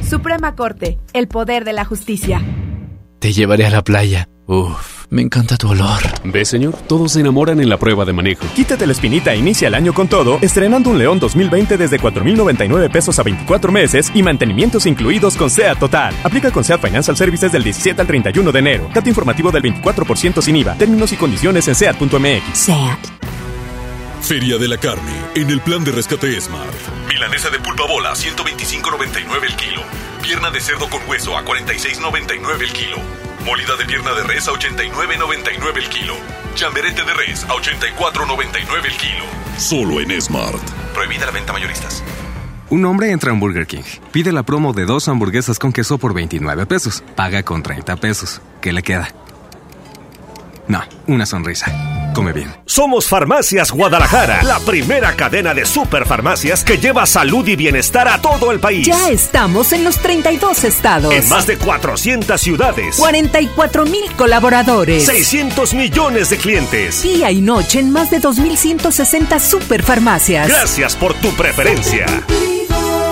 Suprema 0.07 0.55
Corte, 0.55 0.99
el 1.13 1.27
poder 1.27 1.65
de 1.65 1.73
la 1.73 1.85
justicia. 1.85 2.41
Te 3.19 3.33
llevaré 3.33 3.65
a 3.65 3.69
la 3.69 3.83
playa. 3.83 4.27
Uf, 4.47 5.05
me 5.09 5.21
encanta 5.21 5.55
tu 5.55 5.69
olor. 5.69 6.01
¿Ves, 6.23 6.49
señor? 6.49 6.75
Todos 6.87 7.13
se 7.13 7.21
enamoran 7.21 7.61
en 7.61 7.69
la 7.69 7.77
prueba 7.77 8.03
de 8.03 8.11
manejo. 8.11 8.45
Quítate 8.55 8.85
la 8.85 8.91
espinita 8.91 9.33
e 9.33 9.37
inicia 9.37 9.67
el 9.67 9.75
año 9.75 9.93
con 9.93 10.07
todo, 10.07 10.39
estrenando 10.41 10.89
un 10.89 10.97
León 10.97 11.19
2020 11.19 11.77
desde 11.77 11.99
4.099 11.99 12.91
pesos 12.91 13.17
a 13.19 13.23
24 13.23 13.71
meses 13.71 14.11
y 14.13 14.23
mantenimientos 14.23 14.85
incluidos 14.85 15.37
con 15.37 15.49
SEAT 15.49 15.79
Total. 15.79 16.13
Aplica 16.23 16.51
con 16.51 16.63
SEAT 16.63 16.81
Financial 16.81 17.15
Services 17.15 17.51
del 17.51 17.63
17 17.63 18.01
al 18.01 18.07
31 18.07 18.51
de 18.51 18.59
enero. 18.59 18.89
Dato 18.93 19.07
informativo 19.07 19.51
del 19.51 19.63
24% 19.63 20.41
sin 20.41 20.55
IVA. 20.57 20.75
Términos 20.75 21.13
y 21.13 21.15
condiciones 21.15 21.67
en 21.67 21.75
SEAT.mx. 21.75 22.57
SEAT. 22.57 23.20
Feria 24.21 24.57
de 24.57 24.67
la 24.67 24.77
Carne, 24.77 25.11
en 25.35 25.49
el 25.49 25.59
plan 25.61 25.83
de 25.83 25.91
rescate 25.91 26.39
Smart. 26.39 26.73
Milanesa 27.07 27.49
de 27.49 27.59
pulpa 27.59 27.85
bola, 27.87 28.13
125.99 28.13 29.43
el 29.43 29.55
kilo. 29.55 29.81
Pierna 30.21 30.51
de 30.51 30.61
cerdo 30.61 30.89
con 30.89 31.01
hueso 31.07 31.35
a 31.35 31.43
46.99 31.43 32.61
el 32.61 32.71
kilo. 32.71 32.97
Molida 33.45 33.75
de 33.75 33.85
pierna 33.85 34.13
de 34.13 34.23
res 34.23 34.47
a 34.47 34.51
89.99 34.51 35.77
el 35.77 35.89
kilo. 35.89 36.13
Chamberete 36.55 37.03
de 37.03 37.13
res 37.13 37.43
a 37.45 37.53
84.99 37.53 38.85
el 38.85 38.97
kilo. 38.97 39.25
Solo 39.57 39.99
en 39.99 40.21
Smart. 40.21 40.61
Prohibida 40.93 41.25
la 41.25 41.31
venta 41.31 41.51
mayoristas. 41.51 42.03
Un 42.69 42.85
hombre 42.85 43.11
entra 43.11 43.31
a 43.31 43.33
un 43.33 43.39
Burger 43.41 43.67
King. 43.67 43.83
Pide 44.13 44.31
la 44.31 44.43
promo 44.43 44.71
de 44.71 44.85
dos 44.85 45.09
hamburguesas 45.09 45.59
con 45.59 45.73
queso 45.73 45.97
por 45.97 46.13
29 46.13 46.65
pesos. 46.67 47.03
Paga 47.15 47.43
con 47.43 47.63
30 47.63 47.97
pesos. 47.97 48.41
¿Qué 48.61 48.71
le 48.71 48.81
queda? 48.81 49.13
No, 50.71 50.81
una 51.07 51.25
sonrisa. 51.25 51.65
Come 52.15 52.31
bien. 52.31 52.49
Somos 52.65 53.05
Farmacias 53.05 53.71
Guadalajara, 53.71 54.41
la 54.43 54.57
primera 54.61 55.17
cadena 55.17 55.53
de 55.53 55.65
superfarmacias 55.65 56.63
que 56.63 56.77
lleva 56.77 57.05
salud 57.05 57.45
y 57.45 57.57
bienestar 57.57 58.07
a 58.07 58.21
todo 58.21 58.53
el 58.53 58.61
país. 58.61 58.87
Ya 58.87 59.09
estamos 59.09 59.73
en 59.73 59.83
los 59.83 59.97
32 59.97 60.63
estados. 60.63 61.13
En 61.13 61.27
más 61.27 61.45
de 61.45 61.57
400 61.57 62.39
ciudades. 62.39 62.95
44 62.95 63.83
mil 63.83 64.09
colaboradores. 64.15 65.05
600 65.07 65.73
millones 65.73 66.29
de 66.29 66.37
clientes. 66.37 67.03
Día 67.03 67.31
y 67.31 67.41
noche 67.41 67.81
en 67.81 67.91
más 67.91 68.09
de 68.09 68.21
2.160 68.21 69.41
superfarmacias. 69.41 70.47
Gracias 70.47 70.95
por 70.95 71.13
tu 71.15 71.31
preferencia. 71.35 72.05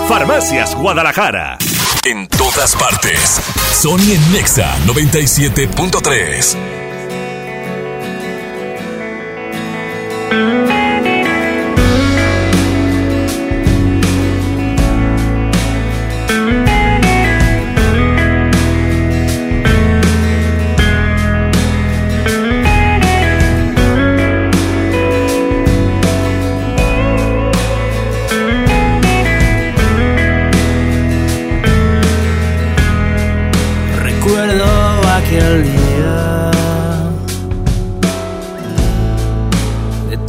Farmacias 0.08 0.74
Guadalajara. 0.74 1.58
En 2.06 2.26
todas 2.26 2.74
partes. 2.74 3.38
Sony 3.74 4.14
en 4.14 4.32
Nexa 4.32 4.78
97.3. 4.86 6.79
Recuerdo 10.30 10.89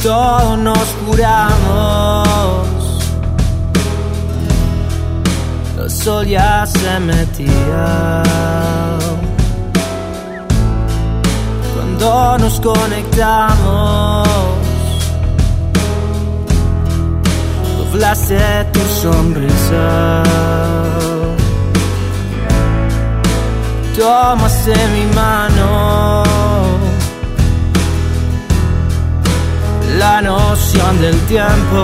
de 0.02 0.08
todo 0.08 0.56
nos 0.56 0.94
juramos. 1.06 2.68
El 5.78 5.90
sol 5.90 6.26
ya 6.26 6.66
se 6.66 7.00
metía 7.00 8.22
cuando 11.74 12.38
nos 12.38 12.60
conectamos. 12.60 14.28
Doblaste 17.78 18.64
tu 18.72 18.80
sonrisa. 18.80 20.22
tomaste 23.96 24.74
mi 24.94 25.04
mano. 25.14 26.41
la 30.02 30.20
noción 30.20 31.00
del 31.00 31.18
tiempo 31.34 31.80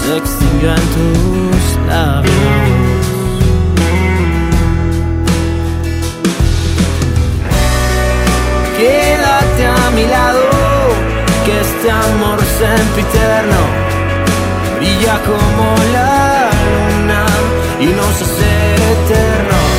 se 0.00 0.16
extinguió 0.22 0.70
en 0.80 0.86
tus 0.94 1.62
labios. 1.88 2.34
Quédate 8.78 9.62
a 9.66 9.90
mi 9.96 10.04
lado, 10.16 10.42
que 11.44 11.54
este 11.66 11.88
amor 11.90 12.38
sempiterno 12.62 13.60
brilla 14.76 15.16
como 15.30 15.66
la 15.96 16.50
luna 16.66 17.22
y 17.80 17.86
nos 17.98 18.14
hace 18.24 18.52
eternos. 18.94 19.78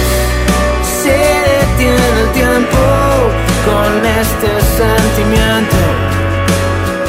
Se 1.01 1.17
detiene 1.53 2.07
el 2.21 2.29
tiempo 2.39 2.79
con 3.65 4.05
este 4.05 4.51
sentimiento 4.79 5.81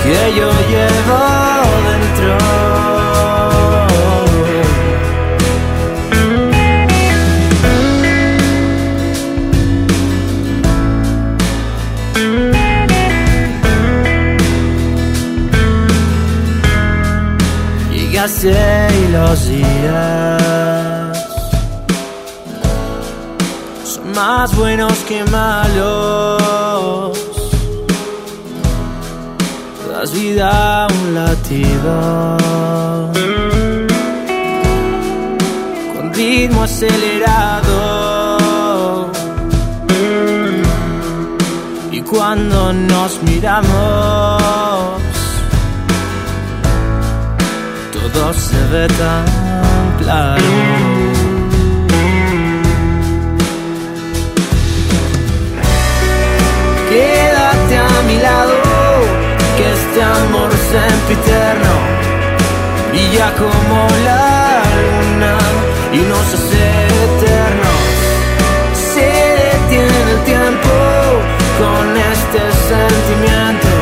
que 0.03 0.19
yo 0.39 0.51
llevo 0.73 1.21
dentro. 1.89 2.33
Llegaste 17.93 18.55
y 19.01 19.13
los 19.13 19.49
días 19.49 20.76
más 24.17 24.57
buenos 24.57 24.99
que 25.07 25.23
malos. 25.25 27.17
Das 29.93 30.13
vida 30.13 30.87
un 30.91 31.15
latido 31.15 32.37
con 35.95 36.15
ritmo 36.15 36.63
acelerado. 36.63 37.83
Y 41.93 42.01
cuando 42.01 42.73
nos 42.73 43.23
miramos, 43.23 43.69
todo 47.93 48.33
se 48.33 48.65
ve 48.73 48.87
tan 48.89 49.25
claro. 49.99 50.96
Este 59.97 60.05
amor 60.05 60.51
sempiterno 60.53 61.75
brilla 62.91 63.33
como 63.35 63.89
la 64.05 64.63
luna 64.85 65.35
y 65.91 66.01
nos 66.01 66.35
hace 66.35 66.65
eternos. 67.07 67.87
Se 68.93 69.09
detiene 69.47 69.99
el 70.13 70.21
tiempo 70.25 70.75
con 71.61 71.85
este 72.13 72.41
sentimiento 72.73 73.73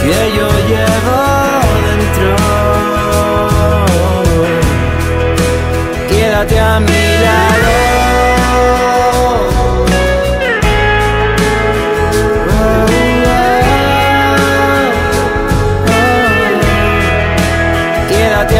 que 0.00 0.18
yo 0.36 0.48
llevo 0.70 1.18
dentro. 1.88 2.30
Quédate 6.08 6.56
a 6.60 6.78
mi 6.78 7.03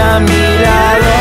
a 0.07 0.21
mi 0.21 0.43
lado. 0.65 1.15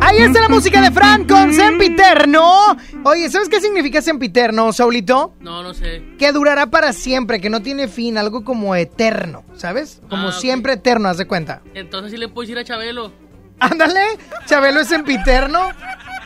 Ahí 0.00 0.18
está 0.22 0.40
la 0.40 0.48
música 0.48 0.80
de 0.80 0.90
Fran 0.92 1.24
con 1.24 1.52
Sempiterno. 1.52 2.76
Oye, 3.04 3.28
¿sabes 3.28 3.48
qué 3.48 3.60
significa 3.60 4.00
Sempiterno, 4.00 4.72
Saulito? 4.72 5.34
No, 5.40 5.62
no 5.62 5.74
sé. 5.74 6.02
Que 6.18 6.30
durará 6.32 6.66
para 6.70 6.92
siempre, 6.92 7.40
que 7.40 7.50
no 7.50 7.60
tiene 7.60 7.88
fin, 7.88 8.16
algo 8.16 8.44
como 8.44 8.74
eterno, 8.76 9.42
¿sabes? 9.56 10.00
Como 10.08 10.28
Ah, 10.28 10.32
siempre 10.32 10.74
eterno, 10.74 11.08
haz 11.08 11.18
de 11.18 11.26
cuenta. 11.26 11.60
Entonces 11.74 12.12
sí 12.12 12.18
le 12.18 12.28
puedo 12.28 12.46
decir 12.46 12.58
a 12.58 12.64
Chabelo. 12.64 13.12
Ándale, 13.58 14.00
Chabelo 14.46 14.80
es 14.80 14.88
Sempiterno. 14.88 15.70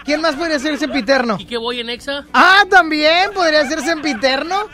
¿Quién 0.05 0.21
más 0.21 0.35
podría 0.37 0.59
ser 0.59 0.79
Sempiterno? 0.79 1.37
¿Y 1.39 1.45
que 1.45 1.57
voy 1.57 1.81
en 1.81 1.91
Exa? 1.91 2.25
Ah, 2.33 2.65
también 2.69 3.33
podría 3.35 3.67
ser 3.69 3.81
Sempiterno. 3.83 4.67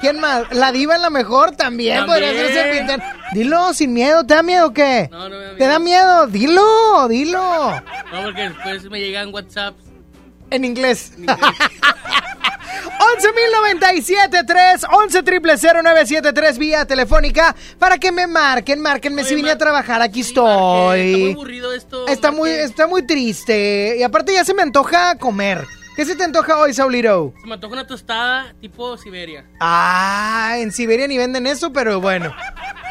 ¿Quién 0.00 0.20
más? 0.20 0.52
La 0.52 0.72
diva 0.72 0.96
en 0.96 1.02
la 1.02 1.10
mejor 1.10 1.52
también, 1.52 2.04
podría 2.04 2.32
ser. 2.32 2.52
Sempiterno. 2.52 3.04
Dilo 3.32 3.72
sin 3.72 3.92
miedo, 3.92 4.24
¿te 4.24 4.34
da 4.34 4.42
miedo 4.42 4.66
o 4.68 4.72
qué? 4.72 5.08
No, 5.10 5.28
no 5.28 5.36
me 5.36 5.44
da 5.44 5.56
¿Te 5.56 5.66
da 5.66 5.78
miedo? 5.78 6.26
Dilo, 6.26 7.08
dilo. 7.08 7.70
No, 8.12 8.22
porque 8.24 8.48
después 8.48 8.90
me 8.90 9.00
llegan 9.00 9.32
WhatsApp. 9.32 9.74
En 10.54 10.64
inglés. 10.64 11.12
11.097.3, 13.64 14.80
11.000.973 14.88 16.58
vía 16.58 16.84
telefónica 16.86 17.54
para 17.78 17.98
que 17.98 18.10
me 18.12 18.26
marquen, 18.26 18.80
márquenme 18.80 19.24
si 19.24 19.34
vine 19.34 19.50
a 19.50 19.58
trabajar, 19.58 20.00
aquí 20.02 20.20
estoy. 20.20 21.00
Está 21.00 21.18
muy 21.18 21.32
aburrido 21.32 21.72
esto. 21.72 22.06
Está 22.08 22.30
muy, 22.30 22.50
está 22.50 22.86
muy 22.86 23.06
triste. 23.06 23.96
Y 23.98 24.02
aparte 24.02 24.32
ya 24.32 24.44
se 24.44 24.54
me 24.54 24.62
antoja 24.62 25.16
comer. 25.16 25.64
¿Qué 25.96 26.04
se 26.04 26.16
te 26.16 26.24
antoja 26.24 26.58
hoy, 26.58 26.74
Saulito? 26.74 27.32
Se 27.40 27.46
me 27.46 27.54
antoja 27.54 27.72
una 27.74 27.86
tostada 27.86 28.52
tipo 28.60 28.96
Siberia. 28.96 29.44
Ah, 29.60 30.54
en 30.58 30.72
Siberia 30.72 31.06
ni 31.06 31.16
venden 31.18 31.46
eso, 31.46 31.72
pero 31.72 32.00
bueno. 32.00 32.34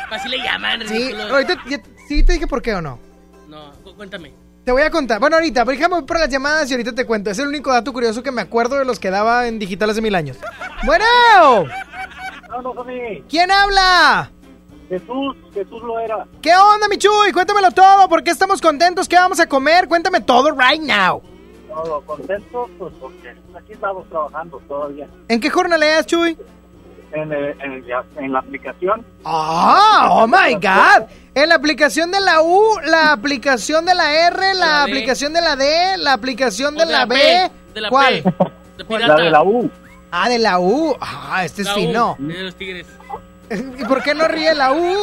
Así 0.10 0.30
le 0.30 0.38
llaman, 0.38 0.88
Sí, 0.88 1.12
ahorita 1.14 1.56
ya- 1.68 1.82
sí 2.08 2.24
te 2.24 2.34
dije 2.34 2.48
por 2.48 2.62
qué 2.62 2.74
o 2.76 2.82
no. 2.82 3.00
No, 3.50 3.72
cu- 3.84 3.96
cuéntame. 3.96 4.32
Te 4.66 4.72
voy 4.72 4.82
a 4.84 4.90
contar. 4.90 5.20
Bueno, 5.20 5.36
ahorita, 5.36 5.66
pero 5.66 5.78
déjame 5.78 6.04
por 6.04 6.18
las 6.20 6.30
llamadas 6.30 6.70
y 6.70 6.74
ahorita 6.74 6.94
te 6.94 7.06
cuento. 7.06 7.30
Es 7.30 7.40
el 7.40 7.48
único 7.48 7.72
dato 7.72 7.92
curioso 7.92 8.24
que 8.24 8.32
me 8.32 8.42
acuerdo 8.42 8.78
de 8.78 8.86
los 8.86 8.98
que 9.00 9.10
daba 9.10 9.48
en 9.48 9.60
digital 9.60 9.90
hace 9.90 10.02
mil 10.02 10.16
años. 10.16 10.38
Bueno, 10.86 11.04
¿quién 13.30 13.52
habla? 13.52 14.32
Jesús, 14.90 15.36
Jesús 15.54 15.82
lo 15.84 16.00
era. 16.00 16.26
¿Qué 16.42 16.52
onda, 16.56 16.88
Michuy? 16.88 17.32
Cuéntamelo 17.34 17.72
todo. 17.72 18.08
¿Por 18.08 18.24
qué 18.24 18.32
estamos 18.32 18.62
contentos? 18.62 19.08
¿Qué 19.10 19.16
vamos 19.16 19.40
a 19.40 19.48
comer? 19.48 19.88
Cuéntame 19.88 20.22
todo 20.22 20.52
right 20.52 20.82
now. 20.82 21.22
Todo 21.68 22.02
contento, 22.06 22.70
pues 22.78 22.94
porque 23.02 23.30
aquí 23.58 23.74
estamos 23.74 24.08
trabajando 24.10 24.62
todavía. 24.68 25.08
¿En 25.28 25.40
qué 25.40 25.50
jornaleas, 25.50 26.06
Chuy? 26.06 26.38
En, 27.12 27.32
el- 27.32 27.60
en, 27.62 27.72
el- 27.74 27.86
en 28.18 28.32
la 28.32 28.40
aplicación. 28.40 29.06
Ah, 29.26 30.08
oh 30.12 30.28
my 30.28 30.54
God. 30.54 31.08
En 31.36 31.50
la 31.50 31.56
aplicación 31.56 32.12
de 32.12 32.20
la 32.20 32.42
U, 32.42 32.62
la 32.86 33.12
aplicación 33.12 33.86
de 33.86 33.96
la 33.96 34.14
R, 34.28 34.54
la, 34.54 34.66
la 34.66 34.84
aplicación 34.84 35.34
de 35.34 35.42
la 35.42 35.56
D, 35.56 35.98
la 35.98 36.14
aplicación 36.14 36.76
de, 36.76 36.86
de 36.86 36.92
la, 36.92 37.00
la 37.00 37.06
B. 37.08 37.16
P, 37.16 37.52
de 37.74 37.82
la 37.82 37.90
¿Cuál? 37.90 38.24
P, 38.24 39.00
La 39.00 39.16
de 39.16 39.30
la 39.32 39.44
U. 39.44 39.72
Ah, 40.12 40.30
de 40.30 40.38
la 40.40 40.60
U. 40.60 40.96
Ah, 41.02 41.42
este 41.44 41.64
es 41.64 41.68
La 41.70 41.74
U, 41.74 41.78
fino. 41.78 42.16
de 42.20 42.44
los 42.44 42.56
tigres. 42.56 42.86
¿Y 43.80 43.84
por 43.86 44.04
qué 44.04 44.14
no 44.14 44.28
ríe 44.28 44.54
la 44.54 44.74
U? 44.74 44.96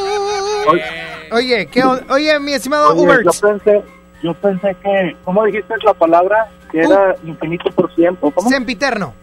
Oye, 1.33 1.67
¿qué 1.67 1.83
on- 1.83 2.05
Oye, 2.11 2.39
mi 2.39 2.53
estimado 2.53 2.91
Oye, 2.93 3.01
Uber. 3.03 3.21
yo 3.25 3.31
pensé, 3.41 3.83
yo 4.23 4.35
pensé 4.35 4.77
que, 4.83 5.17
¿cómo 5.25 5.45
dijiste 5.45 5.75
la 5.85 5.95
palabra? 5.95 6.49
Que 6.71 6.81
era 6.81 7.17
infinito 7.25 7.71
por 7.73 7.93
ciento. 7.95 8.31
¿Cómo? 8.31 8.49
Sempiterno. 8.49 9.15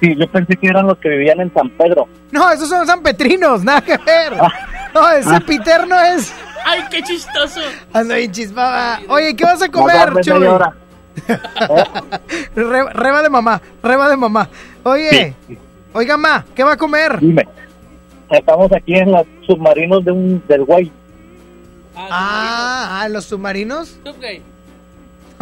Sí, 0.00 0.14
yo 0.18 0.26
pensé 0.30 0.56
que 0.56 0.66
eran 0.68 0.86
los 0.86 0.98
que 0.98 1.08
vivían 1.08 1.40
en 1.40 1.52
San 1.54 1.70
Pedro. 1.70 2.06
No, 2.30 2.50
esos 2.50 2.68
son 2.68 2.86
sanpetrinos, 2.86 3.64
nada 3.64 3.80
que 3.80 3.96
ver. 3.96 4.34
No, 5.00 5.10
ese 5.12 5.34
Ah. 5.34 5.40
piterno 5.46 6.00
es. 6.00 6.32
¡Ay, 6.64 6.80
qué 6.90 7.02
chistoso! 7.02 7.60
Ando 7.92 8.14
bien 8.14 8.32
chispaba. 8.32 8.98
Oye, 9.08 9.36
¿qué 9.36 9.44
vas 9.44 9.62
a 9.62 9.68
comer, 9.68 10.08
Chuy? 10.22 10.46
Re- 12.56 12.92
reba 12.92 13.22
de 13.22 13.28
mamá, 13.30 13.60
reba 13.82 14.08
de 14.08 14.16
mamá. 14.16 14.48
Oye, 14.82 15.34
oiga, 15.92 16.16
ma, 16.16 16.44
¿qué 16.54 16.62
va 16.64 16.72
a 16.72 16.76
comer? 16.76 17.18
Dime. 17.20 17.46
Estamos 18.30 18.70
aquí 18.72 18.94
en 18.96 19.12
los 19.12 19.26
submarinos 19.46 20.04
de 20.04 20.12
un, 20.12 20.42
del 20.48 20.64
Guay. 20.64 20.90
Ah, 21.96 23.00
ah, 23.02 23.08
¿los 23.08 23.24
submarinos? 23.26 23.98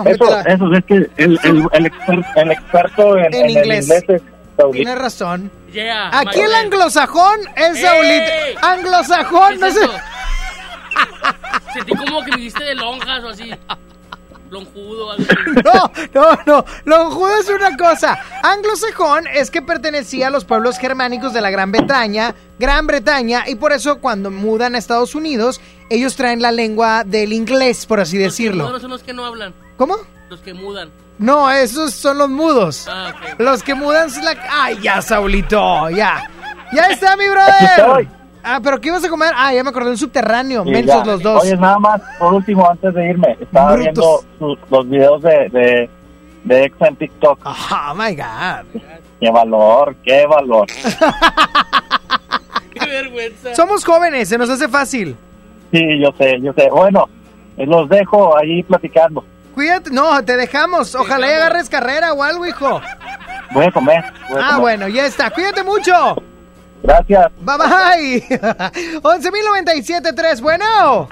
Eso, 0.04 0.40
eso 0.46 0.72
es 0.74 0.84
que 0.84 0.94
el, 0.94 1.10
el, 1.16 1.38
el, 1.72 1.90
exper- 1.90 2.26
el 2.36 2.50
experto 2.52 3.16
en, 3.16 3.24
En 3.26 3.34
en 3.34 3.44
el 3.44 3.50
inglés. 3.56 3.84
inglés 3.84 4.04
es 4.08 4.22
Saulito. 4.56 4.84
Tienes 4.84 4.98
razón. 5.02 5.50
Yeah, 5.72 6.16
Aquí 6.16 6.40
el 6.40 6.54
anglosajón 6.54 7.40
es 7.56 7.76
¡Ey! 7.76 7.82
Saulito. 7.82 8.66
Anglosajón, 8.66 9.54
no 9.60 9.66
¿Qué 9.66 9.68
es 9.68 9.74
sé. 9.74 9.84
eso? 9.84 9.92
Sentí 11.72 11.92
como 11.96 12.24
que 12.24 12.30
me 12.32 12.36
diste 12.38 12.62
de 12.62 12.74
lonjas 12.76 13.24
o 13.24 13.28
así. 13.30 13.50
Lonjudo, 14.50 15.10
algo 15.10 15.24
así. 15.24 15.50
No, 15.64 15.90
no, 16.14 16.38
no. 16.46 16.64
Lonjudo 16.84 17.38
es 17.40 17.48
una 17.48 17.76
cosa. 17.76 18.16
Anglosajón 18.44 19.24
es 19.26 19.50
que 19.50 19.60
pertenecía 19.62 20.28
a 20.28 20.30
los 20.30 20.44
pueblos 20.44 20.78
germánicos 20.78 21.32
de 21.32 21.40
la 21.40 21.50
Gran 21.50 21.72
Bretaña, 21.72 22.34
Gran 22.60 22.86
Bretaña, 22.86 23.44
y 23.48 23.56
por 23.56 23.72
eso 23.72 23.98
cuando 23.98 24.30
mudan 24.30 24.76
a 24.76 24.78
Estados 24.78 25.16
Unidos, 25.16 25.60
ellos 25.90 26.14
traen 26.14 26.40
la 26.40 26.52
lengua 26.52 27.02
del 27.04 27.32
inglés, 27.32 27.86
por 27.86 27.98
así 27.98 28.16
decirlo. 28.18 28.70
no 28.70 28.78
son 28.78 28.90
los 28.90 29.02
que 29.02 29.12
no 29.12 29.24
hablan. 29.26 29.52
¿Cómo? 29.76 29.96
Los 30.30 30.40
que 30.40 30.54
mudan. 30.54 30.90
No, 31.18 31.50
esos 31.50 31.92
son 31.94 32.18
los 32.18 32.28
mudos. 32.28 32.86
Ah. 32.90 33.12
Los 33.38 33.62
que 33.62 33.74
mudan 33.74 34.08
es 34.08 34.16
la... 34.22 34.34
Ay, 34.50 34.78
ya, 34.82 35.00
Saulito, 35.00 35.88
ya. 35.90 36.28
Ya 36.72 36.86
está, 36.88 37.16
mi 37.16 37.24
Aquí 37.24 37.32
brother. 37.32 37.70
estoy. 37.78 38.08
Ah, 38.42 38.60
pero 38.62 38.80
¿qué 38.80 38.88
ibas 38.88 39.04
a 39.04 39.08
comer? 39.08 39.32
Ah, 39.36 39.54
ya 39.54 39.62
me 39.64 39.70
acordé, 39.70 39.90
un 39.90 39.96
subterráneo. 39.96 40.64
Sí, 40.64 40.70
Mensos 40.70 40.96
ya. 40.98 41.04
los 41.04 41.22
dos. 41.22 41.42
Oye, 41.44 41.56
nada 41.56 41.78
más, 41.78 42.00
por 42.18 42.34
último, 42.34 42.68
antes 42.68 42.92
de 42.92 43.08
irme, 43.10 43.36
estaba 43.40 43.72
Brutos. 43.74 43.84
viendo 43.94 44.24
sus- 44.60 44.70
los 44.70 44.88
videos 44.90 45.22
de, 45.22 45.48
de, 45.50 45.90
de 46.44 46.64
Exa 46.64 46.88
en 46.88 46.96
TikTok. 46.96 47.38
Oh 47.46 47.94
my 47.94 48.14
God. 48.14 48.80
Qué 49.20 49.30
valor, 49.30 49.94
qué 50.04 50.26
valor. 50.26 50.66
Qué 52.72 52.86
vergüenza. 52.86 53.54
Somos 53.54 53.84
jóvenes, 53.84 54.28
se 54.28 54.36
nos 54.36 54.50
hace 54.50 54.68
fácil. 54.68 55.16
Sí, 55.72 55.80
yo 56.02 56.12
sé, 56.18 56.40
yo 56.40 56.52
sé. 56.54 56.68
Bueno, 56.70 57.08
los 57.56 57.88
dejo 57.88 58.36
ahí 58.36 58.62
platicando. 58.64 59.24
Cuídate, 59.54 59.90
no, 59.90 60.22
te 60.24 60.36
dejamos. 60.36 60.94
Ojalá 60.94 61.28
y 61.28 61.32
agarres 61.32 61.68
carrera 61.70 62.12
o 62.12 62.22
algo, 62.22 62.44
hijo. 62.46 62.80
Voy 63.52 63.66
a 63.66 63.70
comer. 63.70 64.04
voy 64.28 64.38
a 64.40 64.44
Ah, 64.44 64.48
comer. 64.56 64.60
bueno, 64.60 64.88
ya 64.88 65.06
está. 65.06 65.30
Cuídate 65.30 65.62
mucho. 65.62 66.16
Gracias. 66.82 67.28
Bye 67.40 67.56
bye. 67.56 68.38
11.097.3. 69.02 70.40
Bueno. 70.40 71.08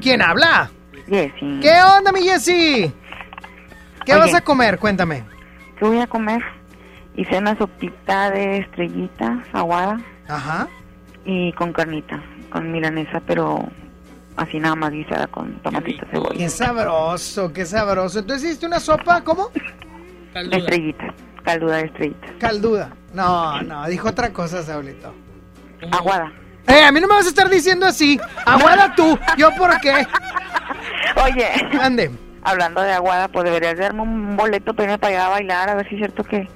¿Quién 0.00 0.22
habla? 0.22 0.70
Jessy. 1.08 1.60
¿Qué 1.60 1.72
onda, 1.96 2.12
mi 2.12 2.22
Jessy? 2.22 2.92
¿Qué 4.06 4.12
Oye. 4.14 4.20
vas 4.20 4.34
a 4.34 4.40
comer? 4.40 4.78
Cuéntame. 4.78 5.24
¿Qué 5.78 5.84
voy 5.84 6.00
a 6.00 6.06
comer? 6.06 6.42
Hice 7.16 7.38
una 7.38 7.56
sopita 7.58 8.30
de 8.30 8.58
estrellita 8.58 9.42
aguada. 9.52 10.00
Ajá. 10.28 10.68
Y 11.24 11.52
con 11.52 11.72
carnita, 11.72 12.22
con 12.50 12.70
milanesa, 12.72 13.20
pero 13.26 13.68
así 14.40 14.58
nada 14.58 14.74
más 14.74 14.90
guisada 14.90 15.26
con 15.26 15.60
tomatito 15.62 16.06
cebolla. 16.10 16.36
Qué 16.36 16.48
sabroso, 16.48 17.52
qué 17.52 17.66
sabroso. 17.66 18.20
Entonces 18.20 18.48
hiciste 18.48 18.66
una 18.66 18.80
sopa, 18.80 19.22
¿cómo? 19.22 19.50
De 20.34 20.56
estrellita, 20.56 21.14
calduda 21.44 21.76
de 21.76 21.84
estrellita. 21.84 22.26
Calduda. 22.38 22.90
No, 23.12 23.60
no, 23.62 23.86
dijo 23.86 24.08
otra 24.08 24.32
cosa, 24.32 24.62
Saulito. 24.62 25.14
Aguada. 25.92 26.32
Eh, 26.66 26.82
a 26.84 26.92
mí 26.92 27.00
no 27.00 27.08
me 27.08 27.14
vas 27.14 27.26
a 27.26 27.30
estar 27.30 27.48
diciendo 27.50 27.86
así. 27.86 28.18
Aguada 28.46 28.94
tú. 28.94 29.18
¿Yo 29.36 29.50
por 29.56 29.78
qué? 29.80 29.92
Oye. 31.24 31.46
Ande. 31.80 32.10
Hablando 32.42 32.80
de 32.80 32.92
aguada, 32.92 33.28
pues 33.28 33.44
deberías 33.44 33.76
darme 33.76 34.02
un 34.02 34.36
boleto 34.36 34.72
para 34.72 34.84
irme 34.84 34.98
para 34.98 35.14
allá 35.14 35.26
a 35.26 35.30
bailar, 35.30 35.68
a 35.68 35.74
ver 35.74 35.88
si 35.88 35.96
es 35.96 35.98
cierto 35.98 36.24
que, 36.24 36.48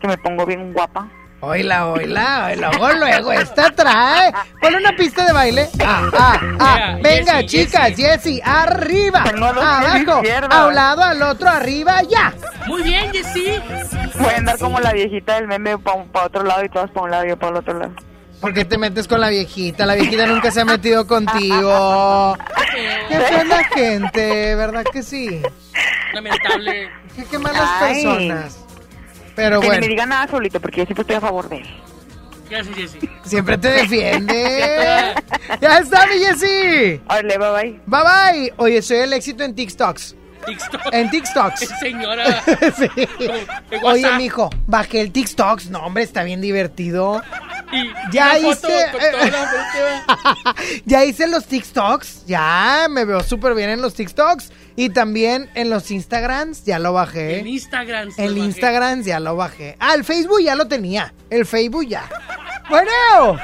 que 0.00 0.06
me 0.06 0.16
pongo 0.18 0.46
bien 0.46 0.72
guapa. 0.72 1.08
Oila, 1.40 1.88
oila, 1.88 2.54
luego, 2.56 2.92
luego, 2.94 3.32
esta 3.32 3.70
trae. 3.70 4.32
Ponle 4.60 4.78
una 4.78 4.96
pista 4.96 5.26
de 5.26 5.32
baile. 5.32 5.68
Ah, 5.84 6.08
ah, 6.12 6.40
ah. 6.58 6.76
Yeah, 6.76 6.98
Venga, 7.02 7.32
Jessie, 7.42 7.66
chicas, 7.66 7.92
Jessie, 7.94 8.42
arriba. 8.42 9.22
Abajo, 9.22 10.22
a 10.50 10.66
un 10.66 10.74
lado, 10.74 11.02
al 11.02 11.22
otro, 11.22 11.48
arriba, 11.48 12.02
ya. 12.02 12.32
Muy 12.66 12.82
bien, 12.82 13.12
Jessy. 13.12 13.60
Voy 14.18 14.32
a 14.32 14.36
andar 14.38 14.58
como 14.58 14.80
la 14.80 14.92
viejita 14.92 15.34
del 15.34 15.46
meme 15.46 15.76
para 15.78 16.26
otro 16.26 16.42
lado 16.42 16.64
y 16.64 16.68
todas 16.70 16.90
para 16.90 17.04
un 17.04 17.10
lado 17.10 17.26
y 17.26 17.28
yo 17.28 17.36
para 17.36 17.52
el 17.52 17.58
otro 17.58 17.78
lado. 17.78 17.92
¿Por 18.40 18.54
qué 18.54 18.64
te 18.64 18.78
metes 18.78 19.06
con 19.06 19.20
la 19.20 19.28
viejita? 19.28 19.84
La 19.86 19.94
viejita 19.94 20.26
nunca 20.26 20.50
se 20.50 20.62
ha 20.62 20.64
metido 20.64 21.06
contigo. 21.06 22.36
Qué 23.08 23.20
fea 23.20 23.44
la 23.44 23.64
gente, 23.64 24.54
¿verdad 24.54 24.84
que 24.90 25.02
sí? 25.02 25.40
Lamentable. 26.12 26.90
Qué, 27.14 27.24
qué 27.24 27.38
malas 27.38 27.70
Ay. 27.80 28.04
personas. 28.04 28.65
Pero 29.36 29.60
que 29.60 29.70
ni 29.70 29.78
me 29.78 29.88
diga 29.88 30.06
nada 30.06 30.26
solito, 30.28 30.58
porque 30.60 30.78
yo 30.78 30.84
siempre 30.86 31.02
estoy 31.02 31.16
a 31.16 31.20
favor 31.20 31.48
de 31.48 31.58
él. 31.58 31.66
Gracias, 32.48 32.76
Jessy. 32.76 32.98
siempre 33.24 33.58
te 33.58 33.68
defiende. 33.68 35.14
ya 35.60 35.78
está, 35.78 36.06
mi 36.06 36.18
Jessie. 36.18 37.00
Órale, 37.08 37.38
bye 37.38 37.50
bye. 37.50 37.80
Bye 37.86 38.02
bye. 38.02 38.54
Oye, 38.56 38.82
soy 38.82 38.98
el 38.98 39.12
éxito 39.12 39.44
en 39.44 39.54
TikToks. 39.54 40.14
TikTok. 40.46 40.80
En 40.92 41.10
TikToks. 41.10 41.68
Señora. 41.80 42.42
sí. 42.76 42.88
Oye, 43.82 44.10
mijo, 44.16 44.48
bajé 44.66 45.00
el 45.00 45.10
TikToks. 45.10 45.70
No, 45.70 45.80
hombre, 45.80 46.04
está 46.04 46.22
bien 46.22 46.40
divertido. 46.40 47.20
Y 47.72 47.90
Ya 48.12 48.38
hice. 48.38 48.68
gente. 48.68 49.32
ya 50.84 51.04
hice 51.04 51.26
los 51.26 51.46
TikToks. 51.46 52.26
Ya 52.26 52.86
me 52.88 53.04
veo 53.04 53.24
súper 53.24 53.54
bien 53.54 53.70
en 53.70 53.82
los 53.82 53.94
TikToks. 53.94 54.52
Y 54.76 54.90
también 54.90 55.50
en 55.54 55.70
los 55.70 55.90
Instagrams. 55.90 56.64
Ya 56.64 56.78
lo 56.78 56.92
bajé. 56.92 57.40
En 57.40 57.46
Instagram. 57.46 58.08
lo 58.08 58.14
bajé. 58.16 58.38
Instagram 58.38 59.02
ya 59.02 59.20
lo 59.20 59.36
bajé. 59.36 59.76
Ah, 59.80 59.94
el 59.94 60.04
Facebook 60.04 60.40
ya 60.42 60.54
lo 60.54 60.68
tenía. 60.68 61.14
El 61.30 61.46
Facebook 61.46 61.86
ya. 61.86 62.08
Bueno. 62.68 63.38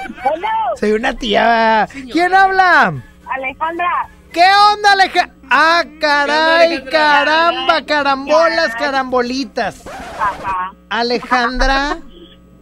Soy 0.78 0.92
una 0.92 1.14
tía. 1.14 1.88
¿Quién 2.12 2.34
habla? 2.34 2.92
Alejandra. 3.26 4.08
¿Qué 4.32 4.44
onda, 4.72 4.92
Alejandra? 4.92 5.34
Ah, 5.50 5.84
caray, 6.00 6.66
Alejandra? 6.66 6.90
caramba, 6.90 7.84
carambolas, 7.84 8.74
carambolitas. 8.76 9.86
Ajá. 9.86 10.72
Alejandra. 10.88 11.98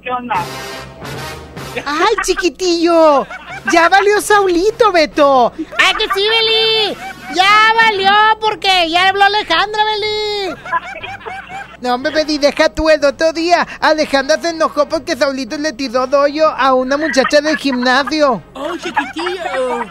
¿Qué 0.03 0.11
onda? 0.11 0.35
¡Ay, 1.87 2.15
chiquitillo! 2.25 3.27
¡Ya 3.73 3.89
valió 3.89 4.21
Saulito, 4.21 4.91
Beto! 4.93 5.53
¡Ay, 5.57 5.95
que 5.95 6.09
sí, 6.15 6.27
Beli! 6.29 6.97
¡Ya 7.35 7.73
valió! 7.75 8.11
Porque 8.41 8.91
ya 8.91 9.09
habló 9.09 9.25
Alejandra, 9.25 9.85
Beli. 9.85 10.55
No, 11.81 11.95
hombre, 11.95 12.13
Beli, 12.13 12.39
deja 12.39 12.69
tú 12.69 12.91
el 12.91 13.05
otro 13.05 13.33
día. 13.33 13.67
Alejandra 13.81 14.39
se 14.41 14.51
enojó 14.51 14.89
porque 14.89 15.17
Saulito 15.17 15.57
le 15.57 15.73
tiró 15.73 16.07
doyo 16.07 16.49
a 16.49 16.75
una 16.75 16.97
muchacha 16.97 17.41
del 17.41 17.57
gimnasio. 17.57 18.43
¡Oh, 18.55 18.77
chiquitillo! 18.77 19.85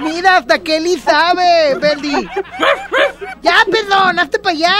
Mira, 0.00 0.38
hasta 0.38 0.58
Kelly 0.58 0.98
sabe, 0.98 1.76
Beli. 1.76 2.28
¡Ya, 3.42 3.56
perdón! 3.70 4.18
¡Hazte 4.18 4.38
para 4.38 4.54
allá! 4.54 4.74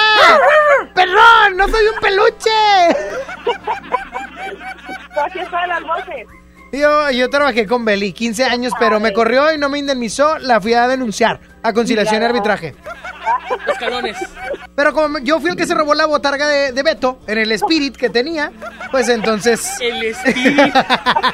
¡Perdón! 0.95 1.57
¡No 1.57 1.69
soy 1.69 1.87
un 1.87 2.01
peluche! 2.01 2.51
Hacías 5.17 5.49
todas 5.51 5.69
las 5.69 5.83
voces. 5.83 6.27
Yo, 6.73 7.11
yo 7.11 7.29
trabajé 7.29 7.67
con 7.67 7.85
Beli 7.85 8.13
15 8.13 8.45
años, 8.45 8.73
pero 8.79 9.01
me 9.01 9.13
corrió 9.13 9.53
y 9.53 9.59
no 9.59 9.69
me 9.69 9.79
indemnizó. 9.79 10.39
La 10.39 10.61
fui 10.61 10.75
a 10.75 10.87
denunciar 10.87 11.41
a 11.63 11.73
conciliación 11.73 12.23
y 12.23 12.25
arbitraje. 12.25 12.75
Escalones. 13.67 14.17
Pero 14.75 14.93
como 14.93 15.19
yo 15.19 15.41
fui 15.41 15.51
el 15.51 15.57
que 15.57 15.67
se 15.67 15.75
robó 15.75 15.95
la 15.95 16.07
botarga 16.07 16.49
de, 16.49 16.73
de 16.73 16.83
Beto 16.83 17.21
en 17.27 17.39
el 17.39 17.53
Spirit 17.53 17.97
que 17.97 18.11
tenía, 18.11 18.53
pues 18.91 19.09
entonces. 19.09 19.77
El 19.81 20.03
Spirit. 20.05 20.75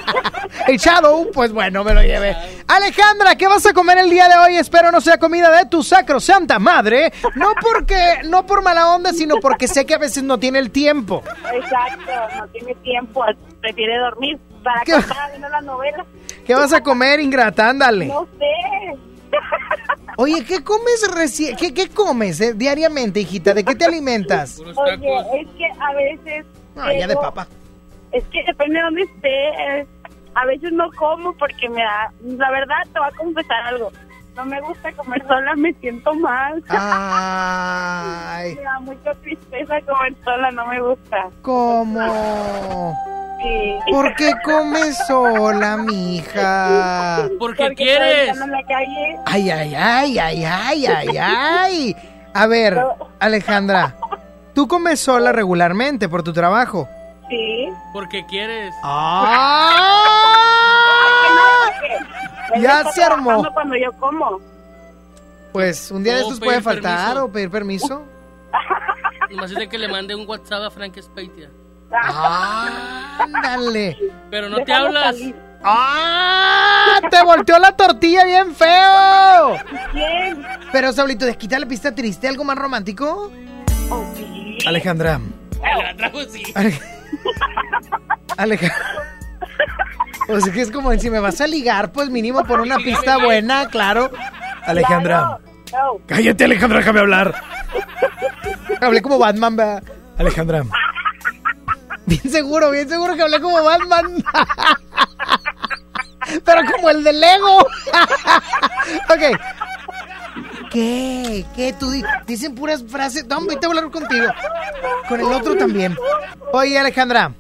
el 0.67 0.79
Shadow, 0.79 1.31
pues 1.33 1.53
bueno, 1.53 1.85
me 1.85 1.95
lo 1.95 2.03
llevé. 2.03 2.37
Alejandra, 2.69 3.37
¿qué 3.37 3.47
vas 3.47 3.65
a 3.67 3.73
comer 3.73 3.99
el 3.99 4.11
día 4.11 4.29
de 4.29 4.37
hoy? 4.37 4.57
Espero 4.57 4.91
no 4.91 5.01
sea 5.01 5.19
comida 5.19 5.51
de 5.57 5.67
tu 5.67 5.83
sacro 5.83 6.21
santa 6.21 6.59
madre. 6.59 7.13
No 7.35 7.49
porque, 7.61 8.21
no 8.25 8.47
por 8.47 8.63
mala 8.63 8.95
onda, 8.95 9.13
sino 9.13 9.37
porque 9.37 9.69
sé 9.69 9.87
que 9.87 9.95
a 9.95 9.99
veces 9.99 10.23
no 10.23 10.39
tiene 10.39 10.59
el 10.59 10.71
tiempo. 10.71 11.23
Exacto, 11.53 12.13
no 12.39 12.49
tiene 12.49 12.75
tiempo, 12.77 13.25
prefiere 13.61 13.99
dormir 13.99 14.39
para 14.63 14.81
¿Qué? 14.83 14.93
que 14.93 15.15
viendo 15.31 15.49
las 15.49 15.65
novelas. 15.65 16.07
¿Qué 16.45 16.55
vas 16.55 16.73
a 16.73 16.83
comer, 16.83 17.21
ingrata? 17.21 17.69
Ándale. 17.69 18.07
No 18.07 18.27
sé. 18.39 18.99
Oye, 20.19 20.45
¿qué 20.45 20.65
comes 20.65 21.07
recién? 21.15 21.57
¿Qué, 21.57 21.75
qué 21.75 21.89
comes 21.89 22.41
eh, 22.41 22.55
diariamente, 22.55 23.21
hijita? 23.21 23.53
¿De 23.53 23.65
qué 23.65 23.75
te 23.75 23.85
alimentas? 23.85 24.61
Oye, 24.77 25.41
es 25.41 25.49
que 25.57 25.71
a 25.79 25.93
veces. 25.95 26.47
Ah, 26.77 26.93
ya 26.93 27.07
de 27.07 27.17
papa. 27.17 27.47
Es 28.13 28.25
que 28.25 28.43
depende 28.47 28.79
de 28.79 28.83
dónde 28.83 29.03
estés. 29.03 29.89
A 30.35 30.45
veces 30.47 30.73
no 30.73 30.91
como 30.93 31.33
porque 31.35 31.69
me 31.69 31.83
da. 31.83 32.13
La 32.23 32.51
verdad, 32.51 32.77
te 32.93 32.99
voy 32.99 33.09
a 33.09 33.17
confesar 33.17 33.67
algo. 33.67 33.93
No 34.37 34.45
me 34.45 34.61
gusta 34.61 34.93
comer 34.93 35.27
sola, 35.27 35.55
me 35.57 35.73
siento 35.75 36.15
mal. 36.15 36.63
Ay. 36.69 38.55
Me 38.55 38.63
da 38.63 38.81
mucha 38.81 39.15
tristeza 39.15 39.81
comer 39.83 40.15
sola, 40.25 40.51
no 40.51 40.67
me 40.67 40.81
gusta. 40.81 41.31
¿Cómo? 41.41 42.95
Sí. 43.85 43.93
¿Por 43.93 44.15
qué 44.17 44.33
comes 44.45 44.99
sola, 45.07 45.77
mija? 45.77 47.29
Porque 47.39 47.63
estoy 47.63 47.77
quieres. 47.77 48.31
andando 48.31 48.57
en 48.57 48.63
la 48.63 48.67
calle. 48.67 49.17
Ay, 49.27 49.51
ay, 49.51 49.75
ay, 49.75 50.19
ay, 50.19 50.45
ay, 50.45 50.87
ay, 50.87 51.17
ay. 51.19 51.97
A 52.35 52.47
ver, 52.47 52.79
Alejandra, 53.21 53.97
¿tú 54.55 54.67
comes 54.67 55.01
sola 55.01 55.33
regularmente 55.33 56.09
por 56.09 56.23
tu 56.23 56.33
trabajo? 56.33 56.89
Sí. 57.29 57.69
Porque 57.93 58.25
quieres. 58.27 58.75
¡Ah! 58.83 60.03
Ya 62.61 62.85
se 62.93 63.03
armó. 63.03 63.43
cuando 63.53 63.77
yo 63.77 63.93
como. 63.99 64.41
Pues 65.53 65.91
un 65.91 66.03
día 66.03 66.15
de 66.15 66.21
estos 66.21 66.39
puede 66.39 66.61
faltar 66.61 67.07
permiso. 67.09 67.25
o 67.25 67.33
pedir 67.33 67.51
permiso. 67.51 68.03
De 69.59 69.69
que 69.69 69.79
le 69.79 69.89
mande 69.89 70.15
un 70.15 70.27
WhatsApp 70.27 70.63
a 70.63 70.71
Frank 70.71 70.97
Speitia. 71.01 71.51
Ándale. 73.19 73.97
Pero 74.31 74.49
no 74.49 74.59
te 74.65 74.73
hablas. 74.73 75.17
¡Ah! 75.65 77.01
¡Te 77.11 77.23
volteó 77.25 77.59
la 77.59 77.73
tortilla 77.77 78.25
bien 78.25 78.55
feo! 78.55 79.59
¿Quién? 79.93 80.47
Pero, 80.71 80.93
Saulito, 80.93 81.25
desquita 81.27 81.59
la 81.59 81.67
pista 81.67 81.95
triste, 81.95 82.29
algo 82.29 82.45
más 82.45 82.57
romántico. 82.57 83.33
Oh, 83.91 84.05
sí. 84.17 84.59
Alejandra. 84.67 85.21
La 85.63 85.97
trajo 85.97 86.23
sí. 86.25 86.43
Ale- 86.55 86.79
Alejandra. 88.37 88.77
O 90.29 90.41
sea 90.41 90.53
que 90.53 90.61
es 90.61 90.71
como 90.71 90.93
si 90.95 91.09
me 91.11 91.19
vas 91.21 91.41
a 91.41 91.47
ligar, 91.47 91.93
pues 91.93 92.11
mínimo 92.11 92.45
por 92.45 92.61
una 92.61 92.77
pista 92.77 93.17
buena, 93.19 93.69
claro. 93.69 94.11
Alejandra. 94.67 95.39
No. 95.73 95.99
Cállate, 96.07 96.45
Alejandra, 96.45 96.79
déjame 96.79 97.01
hablar. 97.01 97.35
Hablé 98.81 99.03
como 99.03 99.19
Batman, 99.19 99.57
¿verdad? 99.57 99.83
Alejandra. 100.19 100.63
Bien 102.07 102.23
seguro, 102.31 102.71
bien 102.71 102.89
seguro 102.89 103.15
que 103.17 103.23
hablé 103.23 103.41
como 103.41 103.63
Batman. 103.63 104.25
Pero 106.45 106.61
como 106.73 106.91
el 106.91 107.05
de 107.05 107.13
Lego. 107.13 107.59
ok. 107.59 109.41
¿Qué? 110.71 111.45
¿Qué? 111.55 111.73
Tú 111.79 111.91
di- 111.91 112.03
dicen 112.27 112.55
puras 112.55 112.85
frases. 112.87 113.27
No, 113.27 113.41
voy 113.45 113.57
a 113.61 113.67
hablar 113.67 113.91
contigo. 113.91 114.27
Con 115.09 115.21
el 115.21 115.27
otro 115.27 115.57
también. 115.57 115.97
Oye, 116.53 116.79
Alejandra. 116.79 117.33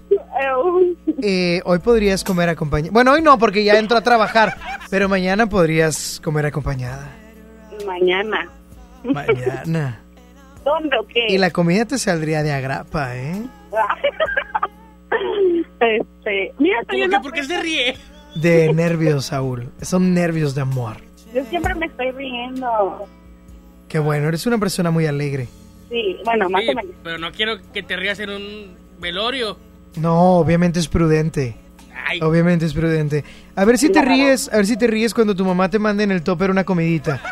eh, 1.22 1.60
hoy 1.64 1.78
podrías 1.80 2.22
comer 2.24 2.48
acompañada. 2.48 2.92
Bueno, 2.92 3.12
hoy 3.12 3.22
no, 3.22 3.38
porque 3.38 3.64
ya 3.64 3.78
entro 3.78 3.98
a 3.98 4.00
trabajar. 4.02 4.56
Pero 4.90 5.08
mañana 5.08 5.46
podrías 5.48 6.20
comer 6.22 6.46
acompañada. 6.46 7.08
Mañana. 7.86 8.48
Mañana. 9.04 10.00
¿Dónde 10.66 10.98
o 10.98 11.06
qué? 11.06 11.26
Y 11.28 11.38
la 11.38 11.50
comida 11.50 11.84
te 11.86 11.96
saldría 11.96 12.42
de 12.42 12.52
agrapa, 12.52 13.16
¿eh? 13.16 13.40
Este, 15.80 16.52
mira, 16.58 16.80
estoy 16.80 17.00
¿Cómo 17.02 17.04
una- 17.06 17.18
que 17.18 17.22
por 17.22 17.32
qué 17.32 17.44
se 17.44 17.60
ríe? 17.60 17.96
De 18.34 18.72
nervios, 18.74 19.26
Saúl. 19.26 19.70
Son 19.80 20.12
nervios 20.12 20.54
de 20.54 20.62
amor. 20.62 20.96
Yo 21.34 21.44
siempre 21.46 21.74
me 21.74 21.86
estoy 21.86 22.10
riendo. 22.10 23.06
Qué 23.88 23.98
bueno, 23.98 24.28
eres 24.28 24.46
una 24.46 24.58
persona 24.58 24.90
muy 24.90 25.06
alegre. 25.06 25.48
Sí, 25.88 26.16
bueno, 26.24 26.48
más 26.50 26.62
Oye, 26.62 26.72
o 26.72 26.74
menos. 26.74 26.92
pero 27.02 27.18
no 27.18 27.30
quiero 27.32 27.54
que 27.72 27.82
te 27.82 27.96
rías 27.96 28.18
en 28.18 28.30
un 28.30 28.76
velorio. 29.00 29.56
No, 29.96 30.38
obviamente 30.38 30.80
es 30.80 30.88
prudente. 30.88 31.56
Ay. 32.08 32.20
Obviamente 32.20 32.66
es 32.66 32.74
prudente. 32.74 33.24
A 33.54 33.64
ver 33.64 33.78
si 33.78 33.90
te 33.90 34.02
ríes, 34.02 34.52
a 34.52 34.56
ver 34.56 34.66
si 34.66 34.76
te 34.76 34.86
ríes 34.86 35.14
cuando 35.14 35.34
tu 35.34 35.44
mamá 35.44 35.70
te 35.70 35.78
mande 35.78 36.04
en 36.04 36.10
el 36.10 36.22
topper 36.22 36.50
una 36.50 36.64
comidita. 36.64 37.22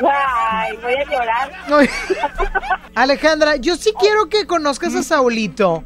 Ay, 0.00 0.76
voy 0.82 0.94
a 0.94 1.04
llorar. 1.04 1.52
Alejandra, 2.94 3.56
yo 3.56 3.76
sí 3.76 3.92
quiero 3.98 4.28
que 4.28 4.46
conozcas 4.46 4.94
a 4.94 5.02
Saulito. 5.02 5.84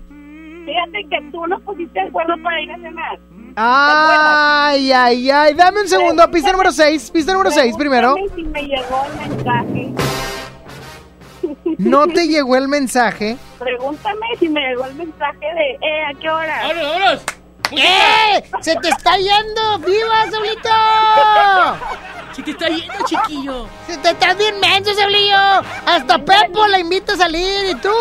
Fíjate 0.65 1.07
que 1.09 1.31
tú 1.31 1.47
nos 1.47 1.63
pusiste 1.63 2.01
de 2.01 2.09
acuerdo 2.09 2.35
para 2.43 2.61
ir 2.61 2.71
a 2.73 2.77
cenar. 2.77 3.19
Ay, 3.57 4.93
ay, 4.93 5.31
ay. 5.31 5.55
Dame 5.55 5.81
un 5.83 5.89
segundo. 5.89 6.31
Pista 6.31 6.53
número 6.53 6.73
6. 6.73 7.11
Pista 7.11 7.33
número 7.33 7.51
6 7.51 7.77
primero. 7.77 8.15
Pregúntame 8.15 8.37
si 8.37 8.49
me 8.49 8.63
llegó 8.63 9.07
el 9.07 9.29
mensaje. 9.29 9.93
No 11.79 12.07
te 12.09 12.27
llegó 12.27 12.57
el 12.57 12.69
mensaje. 12.69 13.37
Pregúntame 13.59 14.27
si 14.39 14.49
me 14.49 14.61
llegó 14.61 14.85
el 14.87 14.95
mensaje 14.97 15.47
de, 15.47 15.71
eh, 15.87 16.05
¿a 16.11 16.15
qué 16.21 16.31
hora? 16.31 16.63
¡Vámonos, 16.63 16.85
vámonos! 16.93 17.25
¡Eh! 17.73 18.43
¡Se 18.61 18.77
te 18.77 18.89
está 18.89 19.17
yendo! 19.17 19.79
¡Viva, 19.81 20.31
Saulito! 20.31 20.69
¡Se 22.33 22.43
te 22.43 22.51
está 22.51 22.69
yendo, 22.69 22.95
chiquillo! 23.07 23.67
¡Se 23.87 23.97
te 23.99 24.11
está 24.11 24.35
bien 24.35 24.61
menso, 24.61 24.93
Saulillo! 24.95 25.37
Hasta 25.87 26.19
Pepo 26.19 26.67
la 26.67 26.79
invita 26.79 27.15
a 27.15 27.17
salir 27.17 27.71
y 27.71 27.75
tú. 27.77 27.93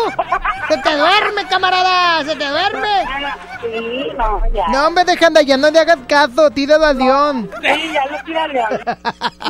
¡Se 0.68 0.76
te 0.78 0.96
duerme, 0.96 1.46
camarada! 1.48 2.24
¡Se 2.24 2.36
te 2.36 2.46
duerme! 2.46 3.04
Sí, 3.62 4.08
no, 4.16 4.42
ya. 4.52 4.68
No, 4.68 4.86
hombre, 4.88 5.04
Alejandra, 5.04 5.42
ya 5.42 5.56
no 5.56 5.70
le 5.70 5.78
hagas 5.78 5.98
caso, 6.06 6.50
tira 6.50 6.78
de 6.78 6.86
avión. 6.86 7.50
Sí, 7.62 7.92
ya 7.92 8.06
lo 8.06 8.22
tira 8.24 8.46
León. 8.48 8.80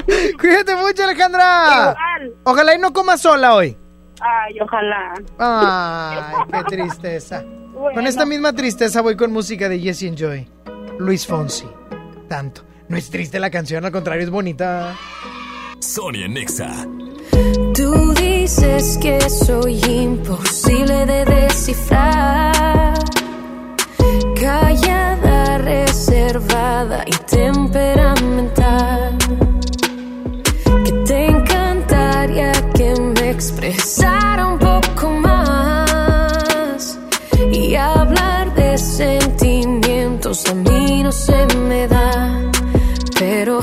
Cuídate 0.41 0.77
mucho, 0.77 1.05
Alejandra. 1.05 1.67
Igual. 1.73 2.35
Ojalá 2.45 2.75
y 2.75 2.79
no 2.79 2.93
comas 2.93 3.21
sola 3.21 3.55
hoy. 3.55 3.77
Ay, 4.21 4.61
ojalá. 4.61 5.15
Ay, 5.39 6.19
qué 6.53 6.77
tristeza. 6.77 7.45
Con 7.77 8.07
esta 8.07 8.25
misma 8.25 8.55
tristeza 8.55 9.03
voy 9.03 9.17
con 9.17 9.31
música 9.33 9.69
de 9.69 9.79
Jesse 9.79 10.05
and 10.05 10.17
Joy. 10.17 10.49
Luis 10.99 11.27
Fonsi. 11.27 11.67
Tanto. 12.27 12.63
No 12.89 12.97
es 12.97 13.11
triste 13.11 13.39
la 13.39 13.51
canción, 13.51 13.85
al 13.85 13.93
contrario, 13.93 14.25
es 14.25 14.31
bonita. 14.31 14.97
Sonia 15.79 16.27
Nexa. 16.27 16.87
Tú 17.75 18.15
dices 18.15 18.97
que 19.03 19.21
soy 19.29 19.79
imposible 19.85 21.05
de 21.05 21.25
descifrar. 21.27 22.95
Callada, 24.41 25.59
reservada 25.59 27.05
y 27.07 27.13
temperamental. 27.27 29.19
Que 30.83 30.93
te 31.05 31.27
encantaría 31.27 32.53
que 32.73 32.95
me 32.99 33.31
expresara 33.31 34.16
no 41.07 41.13
se 41.13 41.47
me 41.69 41.87
da. 41.87 42.43
Pero 43.17 43.61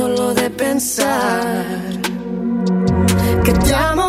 solo 0.00 0.32
de 0.32 0.48
pensar. 0.48 1.64
Que 3.44 3.52
te 3.52 3.74
amo 3.74 3.99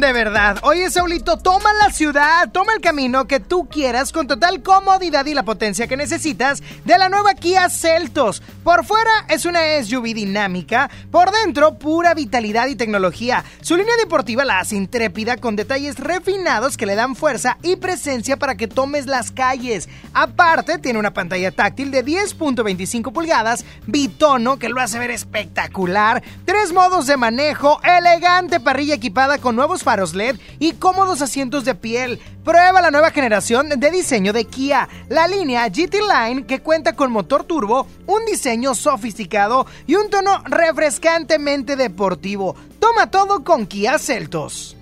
de 0.00 0.12
verdad. 0.12 0.58
Oye, 0.62 0.90
Saulito, 0.90 1.36
toma 1.36 1.72
la 1.74 1.90
ciudad, 1.90 2.50
toma 2.50 2.72
el 2.72 2.80
camino 2.80 3.26
que 3.26 3.40
tú 3.40 3.68
quieras 3.68 4.12
con 4.12 4.26
total 4.26 4.62
comodidad 4.62 5.26
y 5.26 5.34
la 5.34 5.44
potencia 5.44 5.86
que 5.86 5.96
necesitas 5.96 6.62
de 6.84 6.98
la 6.98 7.08
nueva 7.08 7.34
Kia 7.34 7.68
Celtos. 7.68 8.42
Por 8.64 8.86
fuera 8.86 9.10
es 9.28 9.44
una 9.44 9.60
SUV 9.82 10.14
dinámica, 10.14 10.90
por 11.10 11.30
dentro 11.30 11.78
pura 11.78 12.14
vitalidad 12.14 12.68
y 12.68 12.76
tecnología. 12.76 13.44
Su 13.60 13.76
línea 13.76 13.94
deportiva 13.98 14.44
la 14.44 14.60
hace 14.60 14.76
intrépida 14.76 15.36
con 15.36 15.56
detalles 15.56 15.98
refinados 15.98 16.76
que 16.76 16.86
le 16.86 16.94
dan 16.94 17.14
fuerza 17.14 17.58
y 17.62 17.76
presencia 17.76 18.36
para 18.36 18.56
que 18.56 18.68
tomes 18.68 19.06
las 19.06 19.30
calles. 19.30 19.88
Aparte, 20.14 20.78
tiene 20.78 20.98
una 20.98 21.12
pantalla 21.12 21.50
táctil 21.50 21.90
de 21.90 22.04
10.25 22.04 23.12
pulgadas, 23.12 23.64
bitono 23.86 24.58
que 24.58 24.68
lo 24.68 24.80
hace 24.80 24.98
ver 24.98 25.10
espectacular, 25.10 26.22
tres 26.44 26.72
modos 26.72 27.06
de 27.06 27.16
manejo, 27.16 27.80
elegante 27.82 28.60
parrilla 28.60 28.94
equipada 28.94 29.38
con 29.38 29.56
nuevos 29.56 29.81
faros 29.82 30.14
LED 30.14 30.36
y 30.58 30.72
cómodos 30.72 31.22
asientos 31.22 31.64
de 31.64 31.74
piel. 31.74 32.20
Prueba 32.44 32.80
la 32.80 32.90
nueva 32.90 33.10
generación 33.10 33.68
de 33.68 33.90
diseño 33.90 34.32
de 34.32 34.44
Kia, 34.44 34.88
la 35.08 35.28
línea 35.28 35.68
GT 35.68 35.96
Line 36.00 36.46
que 36.46 36.60
cuenta 36.60 36.94
con 36.94 37.12
motor 37.12 37.44
turbo, 37.44 37.86
un 38.06 38.24
diseño 38.26 38.74
sofisticado 38.74 39.66
y 39.86 39.94
un 39.94 40.10
tono 40.10 40.42
refrescantemente 40.44 41.76
deportivo. 41.76 42.56
Toma 42.80 43.10
todo 43.10 43.44
con 43.44 43.66
Kia 43.66 43.98
Celtos. 43.98 44.76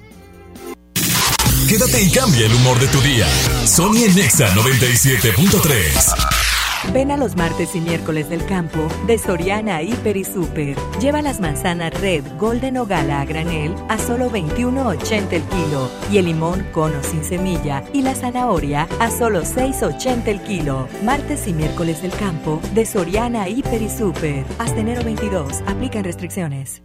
Quédate 1.68 2.02
y 2.02 2.10
cambia 2.10 2.46
el 2.46 2.54
humor 2.54 2.80
de 2.80 2.88
tu 2.88 3.00
día. 3.00 3.26
Sony 3.64 4.12
Nexa 4.14 4.48
97.3. 4.54 6.49
Ven 6.92 7.10
a 7.10 7.16
los 7.16 7.36
martes 7.36 7.76
y 7.76 7.80
miércoles 7.80 8.28
del 8.28 8.44
campo 8.46 8.88
de 9.06 9.16
Soriana 9.18 9.82
Hiper 9.82 10.16
y 10.16 10.24
Super. 10.24 10.76
Lleva 11.00 11.22
las 11.22 11.38
manzanas 11.38 11.98
Red, 12.00 12.24
Golden 12.38 12.78
o 12.78 12.86
Gala 12.86 13.20
a 13.20 13.24
granel 13.24 13.74
a 13.88 13.96
solo 13.98 14.30
21.80 14.30 15.32
el 15.32 15.42
kilo 15.42 15.88
y 16.10 16.18
el 16.18 16.24
limón 16.24 16.66
cono 16.72 17.00
sin 17.02 17.22
semilla 17.22 17.84
y 17.92 18.02
la 18.02 18.14
zanahoria 18.14 18.88
a 18.98 19.10
solo 19.10 19.42
6.80 19.42 20.26
el 20.26 20.42
kilo. 20.42 20.88
Martes 21.04 21.46
y 21.46 21.52
miércoles 21.52 22.02
del 22.02 22.12
campo 22.12 22.60
de 22.74 22.84
Soriana 22.86 23.48
Hiper 23.48 23.82
y 23.82 23.88
Super. 23.88 24.44
Hasta 24.58 24.80
enero 24.80 25.04
22. 25.04 25.62
Aplican 25.66 26.04
restricciones. 26.04 26.82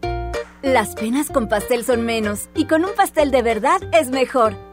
Las 0.62 0.96
penas 0.96 1.30
con 1.30 1.48
pastel 1.48 1.84
son 1.84 2.06
menos 2.06 2.50
y 2.56 2.66
con 2.66 2.86
un 2.86 2.94
pastel 2.96 3.32
de 3.32 3.42
verdad 3.42 3.82
es 3.94 4.10
mejor. 4.10 4.65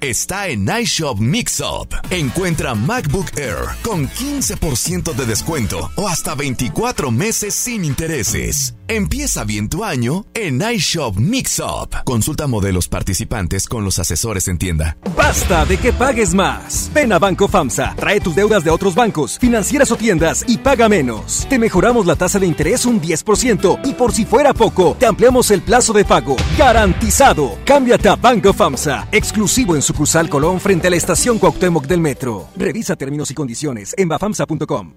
está 0.00 0.48
en 0.48 0.68
iShop 0.68 1.18
Mixup. 1.18 1.94
Encuentra 2.10 2.74
MacBook 2.74 3.30
Air 3.36 3.68
con 3.82 4.08
15% 4.08 5.14
de 5.14 5.26
descuento 5.26 5.90
o 5.96 6.08
hasta 6.08 6.34
24 6.34 7.10
meses 7.10 7.54
sin 7.54 7.84
intereses. 7.84 8.74
Empieza 8.88 9.44
bien 9.44 9.68
tu 9.68 9.84
año 9.84 10.26
en 10.34 10.60
iShop 10.60 11.16
Mixup. 11.16 11.94
Consulta 12.04 12.48
modelos 12.48 12.88
participantes 12.88 13.68
con 13.68 13.84
los 13.84 14.00
asesores 14.00 14.48
en 14.48 14.58
tienda. 14.58 14.96
Basta 15.16 15.64
de 15.64 15.76
que 15.76 15.92
pagues 15.92 16.34
más. 16.34 16.90
Ven 16.92 17.12
a 17.12 17.20
Banco 17.20 17.46
FAMSA, 17.46 17.94
trae 17.94 18.20
tus 18.20 18.34
deudas 18.34 18.64
de 18.64 18.70
otros 18.70 18.96
bancos, 18.96 19.38
financieras 19.38 19.92
o 19.92 19.96
tiendas 19.96 20.44
y 20.48 20.58
paga 20.58 20.88
menos. 20.88 21.46
Te 21.48 21.56
mejoramos 21.56 22.04
la 22.04 22.16
tasa 22.16 22.40
de 22.40 22.48
interés 22.48 22.84
un 22.84 23.00
10% 23.00 23.80
y 23.84 23.92
por 23.94 24.12
si 24.12 24.24
fuera 24.24 24.52
poco, 24.52 24.96
te 24.98 25.06
ampliamos 25.06 25.52
el 25.52 25.62
plazo 25.62 25.92
de 25.92 26.04
pago. 26.04 26.34
Garantizado. 26.58 27.58
Cámbiate 27.64 28.08
a 28.08 28.16
Banco 28.16 28.52
FAMSA, 28.52 29.06
exclusivo 29.12 29.76
en 29.76 29.82
sucursal 29.90 30.28
Colón 30.28 30.60
frente 30.60 30.86
a 30.86 30.90
la 30.90 30.96
estación 30.96 31.38
Cuauhtémoc 31.38 31.86
del 31.86 32.00
Metro. 32.00 32.48
Revisa 32.56 32.94
términos 32.94 33.30
y 33.30 33.34
condiciones 33.34 33.94
en 33.98 34.08
bafamsa.com. 34.08 34.94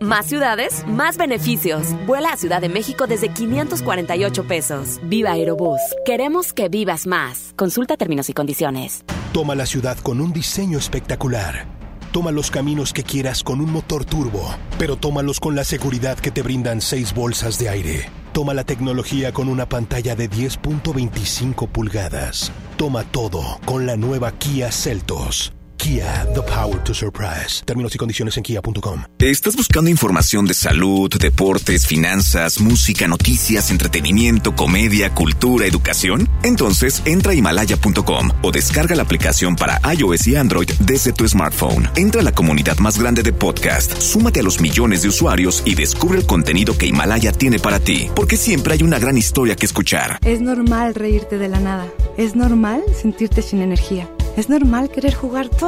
Más 0.00 0.26
ciudades, 0.26 0.86
más 0.86 1.16
beneficios. 1.16 1.88
Vuela 2.06 2.32
a 2.32 2.36
Ciudad 2.36 2.60
de 2.60 2.68
México 2.68 3.06
desde 3.06 3.30
548 3.30 4.44
pesos. 4.44 5.00
Viva 5.02 5.32
Aerobús. 5.32 5.80
Queremos 6.04 6.52
que 6.52 6.68
vivas 6.68 7.06
más. 7.06 7.52
Consulta 7.56 7.96
términos 7.96 8.28
y 8.28 8.32
condiciones. 8.32 9.04
Toma 9.32 9.56
la 9.56 9.66
ciudad 9.66 9.98
con 9.98 10.20
un 10.20 10.32
diseño 10.32 10.78
espectacular. 10.78 11.77
Toma 12.12 12.30
los 12.30 12.50
caminos 12.50 12.92
que 12.92 13.02
quieras 13.02 13.42
con 13.42 13.60
un 13.60 13.70
motor 13.70 14.04
turbo, 14.04 14.54
pero 14.78 14.96
tómalos 14.96 15.40
con 15.40 15.54
la 15.54 15.64
seguridad 15.64 16.18
que 16.18 16.30
te 16.30 16.42
brindan 16.42 16.80
seis 16.80 17.14
bolsas 17.14 17.58
de 17.58 17.68
aire. 17.68 18.10
Toma 18.32 18.54
la 18.54 18.64
tecnología 18.64 19.32
con 19.32 19.48
una 19.48 19.68
pantalla 19.68 20.16
de 20.16 20.30
10.25 20.30 21.68
pulgadas. 21.68 22.50
Toma 22.76 23.04
todo 23.04 23.42
con 23.66 23.86
la 23.86 23.96
nueva 23.96 24.32
Kia 24.32 24.72
Celtos. 24.72 25.52
Kia, 25.78 26.26
the 26.34 26.42
power 26.42 26.82
to 26.82 26.92
surprise. 26.92 27.62
Términos 27.64 27.94
y 27.94 27.98
condiciones 27.98 28.36
en 28.36 28.42
kia.com. 28.42 29.04
¿Estás 29.20 29.54
buscando 29.54 29.88
información 29.88 30.44
de 30.44 30.52
salud, 30.52 31.08
deportes, 31.18 31.86
finanzas, 31.86 32.60
música, 32.60 33.06
noticias, 33.06 33.70
entretenimiento, 33.70 34.56
comedia, 34.56 35.14
cultura, 35.14 35.66
educación? 35.66 36.28
Entonces 36.42 37.00
entra 37.04 37.32
a 37.32 37.34
himalaya.com 37.36 38.30
o 38.42 38.50
descarga 38.50 38.96
la 38.96 39.04
aplicación 39.04 39.54
para 39.54 39.80
iOS 39.94 40.26
y 40.26 40.36
Android 40.36 40.68
desde 40.80 41.12
tu 41.12 41.26
smartphone. 41.28 41.88
Entra 41.94 42.22
a 42.22 42.24
la 42.24 42.32
comunidad 42.32 42.78
más 42.78 42.98
grande 42.98 43.22
de 43.22 43.32
podcast, 43.32 44.00
súmate 44.00 44.40
a 44.40 44.42
los 44.42 44.60
millones 44.60 45.02
de 45.02 45.08
usuarios 45.08 45.62
y 45.64 45.76
descubre 45.76 46.18
el 46.18 46.26
contenido 46.26 46.76
que 46.76 46.86
Himalaya 46.86 47.30
tiene 47.30 47.60
para 47.60 47.78
ti, 47.78 48.10
porque 48.16 48.36
siempre 48.36 48.74
hay 48.74 48.82
una 48.82 48.98
gran 48.98 49.16
historia 49.16 49.54
que 49.54 49.66
escuchar. 49.66 50.18
Es 50.24 50.40
normal 50.40 50.96
reírte 50.96 51.38
de 51.38 51.48
la 51.48 51.60
nada. 51.60 51.86
Es 52.16 52.34
normal 52.34 52.82
sentirte 53.00 53.42
sin 53.42 53.62
energía. 53.62 54.08
Es 54.36 54.48
normal 54.48 54.88
querer 54.88 55.14
jugar 55.14 55.48
todo 55.48 55.67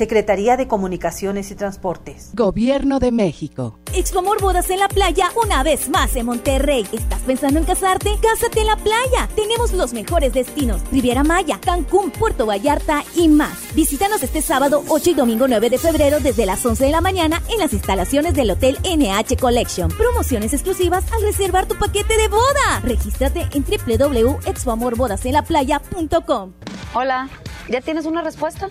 Secretaría 0.00 0.56
de 0.56 0.66
Comunicaciones 0.66 1.50
y 1.50 1.54
Transportes. 1.56 2.30
Gobierno 2.32 3.00
de 3.00 3.12
México. 3.12 3.78
Expoamor 3.92 4.40
Bodas 4.40 4.70
en 4.70 4.80
la 4.80 4.88
Playa 4.88 5.30
una 5.44 5.62
vez 5.62 5.90
más 5.90 6.16
en 6.16 6.24
Monterrey. 6.24 6.86
¿Estás 6.90 7.20
pensando 7.20 7.60
en 7.60 7.66
casarte? 7.66 8.08
Cásate 8.22 8.62
en 8.62 8.68
la 8.68 8.76
playa. 8.76 9.28
Tenemos 9.36 9.74
los 9.74 9.92
mejores 9.92 10.32
destinos. 10.32 10.80
Riviera 10.90 11.22
Maya, 11.22 11.60
Cancún, 11.60 12.10
Puerto 12.12 12.46
Vallarta 12.46 13.04
y 13.14 13.28
más. 13.28 13.74
Visítanos 13.74 14.22
este 14.22 14.40
sábado 14.40 14.82
8 14.88 15.10
y 15.10 15.14
domingo 15.14 15.46
9 15.46 15.68
de 15.68 15.76
febrero 15.76 16.18
desde 16.18 16.46
las 16.46 16.64
11 16.64 16.82
de 16.82 16.92
la 16.92 17.02
mañana 17.02 17.42
en 17.50 17.58
las 17.58 17.74
instalaciones 17.74 18.32
del 18.32 18.52
Hotel 18.52 18.78
NH 18.82 19.36
Collection. 19.38 19.90
Promociones 19.90 20.54
exclusivas 20.54 21.04
al 21.12 21.20
reservar 21.20 21.68
tu 21.68 21.74
paquete 21.74 22.16
de 22.16 22.28
boda. 22.28 22.80
Regístrate 22.84 23.46
en 23.52 23.66
www.expoamorbodasenlaplaya.com. 23.66 26.52
Hola, 26.94 27.28
¿ya 27.68 27.82
tienes 27.82 28.06
una 28.06 28.22
respuesta? 28.22 28.70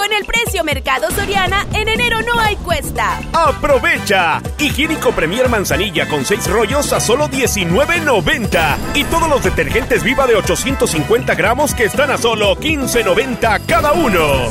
Con 0.00 0.14
el 0.14 0.24
precio 0.24 0.64
Mercado 0.64 1.10
Soriana, 1.10 1.66
en 1.74 1.86
enero 1.86 2.22
no 2.22 2.40
hay 2.40 2.56
cuesta. 2.56 3.20
¡Aprovecha! 3.34 4.40
Higiénico 4.58 5.12
Premier 5.12 5.50
Manzanilla 5.50 6.08
con 6.08 6.24
6 6.24 6.46
rollos 6.48 6.94
a 6.94 7.00
solo 7.00 7.28
$19.90. 7.28 8.78
Y 8.94 9.04
todos 9.04 9.28
los 9.28 9.44
detergentes 9.44 10.02
Viva 10.02 10.26
de 10.26 10.36
850 10.36 11.34
gramos 11.34 11.74
que 11.74 11.84
están 11.84 12.10
a 12.10 12.16
solo 12.16 12.56
$15.90 12.56 13.66
cada 13.66 13.92
uno. 13.92 14.48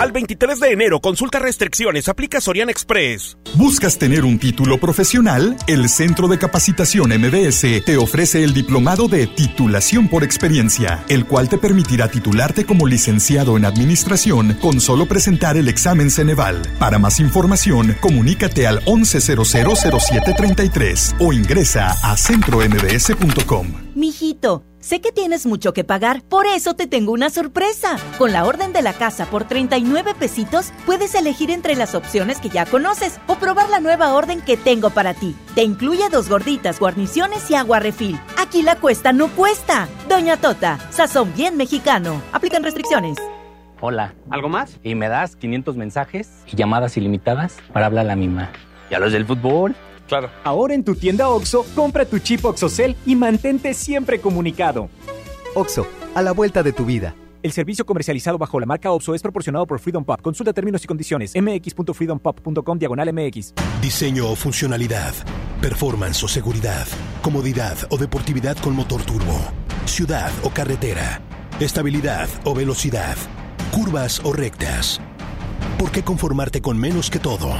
Al 0.00 0.10
23 0.12 0.60
de 0.60 0.72
enero, 0.72 1.00
consulta 1.00 1.38
restricciones, 1.38 2.08
aplica 2.08 2.40
Soriana 2.40 2.72
Express. 2.72 3.36
¿Buscas 3.56 3.98
tener 3.98 4.24
un 4.24 4.38
título 4.38 4.80
profesional? 4.80 5.58
El 5.66 5.90
Centro 5.90 6.26
de 6.26 6.38
Capacitación 6.38 7.10
MBS 7.10 7.84
te 7.84 7.98
ofrece 7.98 8.42
el 8.42 8.54
diplomado 8.54 9.08
de 9.08 9.26
titulación 9.26 10.08
por 10.08 10.24
experiencia, 10.24 11.04
el 11.10 11.26
cual 11.26 11.50
te 11.50 11.58
permitirá 11.58 12.08
titularte 12.08 12.64
como 12.64 12.86
licenciado 12.86 13.58
en 13.58 13.66
administración 13.66 14.54
con 14.54 14.80
solo 14.80 15.04
presentar 15.04 15.58
el 15.58 15.68
examen 15.68 16.10
Ceneval. 16.10 16.62
Para 16.78 16.98
más 16.98 17.20
información, 17.20 17.94
comunícate 18.00 18.66
al 18.66 18.82
11000733 18.86 21.16
o 21.18 21.34
ingresa 21.34 21.94
a 22.02 22.16
centrombs.com. 22.16 23.66
Mijito, 23.94 24.64
sé 24.80 25.00
que 25.00 25.12
tienes 25.12 25.46
mucho 25.46 25.72
que 25.72 25.84
pagar, 25.84 26.22
por 26.22 26.46
eso 26.46 26.74
te 26.74 26.86
tengo 26.86 27.12
una 27.12 27.30
sorpresa. 27.30 27.96
Con 28.18 28.32
la 28.32 28.44
orden 28.44 28.72
de 28.72 28.82
la 28.82 28.92
casa 28.92 29.26
por 29.26 29.44
39 29.44 30.14
pesitos, 30.18 30.72
puedes 30.86 31.14
elegir 31.14 31.50
entre 31.50 31.76
las 31.76 31.94
opciones 31.94 32.40
que 32.40 32.48
ya 32.48 32.66
conoces 32.66 33.20
o 33.26 33.36
probar 33.36 33.68
la 33.70 33.80
nueva 33.80 34.12
orden 34.14 34.40
que 34.40 34.56
tengo 34.56 34.90
para 34.90 35.14
ti. 35.14 35.36
Te 35.54 35.62
incluye 35.62 36.08
dos 36.10 36.28
gorditas, 36.28 36.80
guarniciones 36.80 37.50
y 37.50 37.54
agua 37.54 37.78
refil. 37.80 38.18
Aquí 38.38 38.62
la 38.62 38.76
cuesta 38.76 39.12
no 39.12 39.28
cuesta. 39.28 39.88
Doña 40.08 40.36
Tota, 40.36 40.78
sazón 40.90 41.32
bien 41.34 41.56
mexicano. 41.56 42.20
Aplican 42.32 42.62
restricciones. 42.62 43.18
Hola. 43.80 44.14
¿Algo 44.30 44.48
más? 44.48 44.78
Y 44.82 44.94
me 44.94 45.08
das 45.08 45.36
500 45.36 45.76
mensajes 45.76 46.30
y 46.46 46.56
llamadas 46.56 46.96
ilimitadas 46.96 47.56
para 47.72 47.86
hablar 47.86 48.04
a 48.04 48.08
la 48.08 48.16
misma. 48.16 48.50
¿Y 48.90 48.94
a 48.94 48.98
los 48.98 49.12
del 49.12 49.24
fútbol? 49.24 49.74
Claro. 50.10 50.28
Ahora 50.42 50.74
en 50.74 50.82
tu 50.82 50.96
tienda 50.96 51.28
OXO, 51.28 51.64
compra 51.76 52.04
tu 52.04 52.18
chip 52.18 52.44
OXOCEL 52.44 52.96
y 53.06 53.14
mantente 53.14 53.72
siempre 53.74 54.20
comunicado. 54.20 54.90
OXO, 55.54 55.86
a 56.16 56.20
la 56.20 56.32
vuelta 56.32 56.64
de 56.64 56.72
tu 56.72 56.84
vida. 56.84 57.14
El 57.44 57.52
servicio 57.52 57.86
comercializado 57.86 58.36
bajo 58.36 58.58
la 58.58 58.66
marca 58.66 58.90
OPSO 58.90 59.14
es 59.14 59.22
proporcionado 59.22 59.66
por 59.66 59.78
Freedom 59.78 60.04
Pop. 60.04 60.20
Consulta 60.20 60.52
términos 60.52 60.82
y 60.84 60.86
condiciones. 60.88 61.32
mx.freedompop.com 61.34 62.78
diagonal 62.78 63.12
mx. 63.14 63.54
Diseño 63.80 64.28
o 64.28 64.34
funcionalidad. 64.34 65.14
Performance 65.62 66.24
o 66.24 66.28
seguridad. 66.28 66.86
Comodidad 67.22 67.78
o 67.90 67.96
deportividad 67.96 68.56
con 68.58 68.74
motor 68.74 69.02
turbo. 69.04 69.38
Ciudad 69.86 70.32
o 70.42 70.50
carretera. 70.50 71.22
Estabilidad 71.60 72.28
o 72.44 72.52
velocidad. 72.52 73.16
Curvas 73.70 74.20
o 74.24 74.32
rectas. 74.32 75.00
¿Por 75.78 75.92
qué 75.92 76.02
conformarte 76.02 76.60
con 76.60 76.76
menos 76.78 77.10
que 77.10 77.20
todo? 77.20 77.54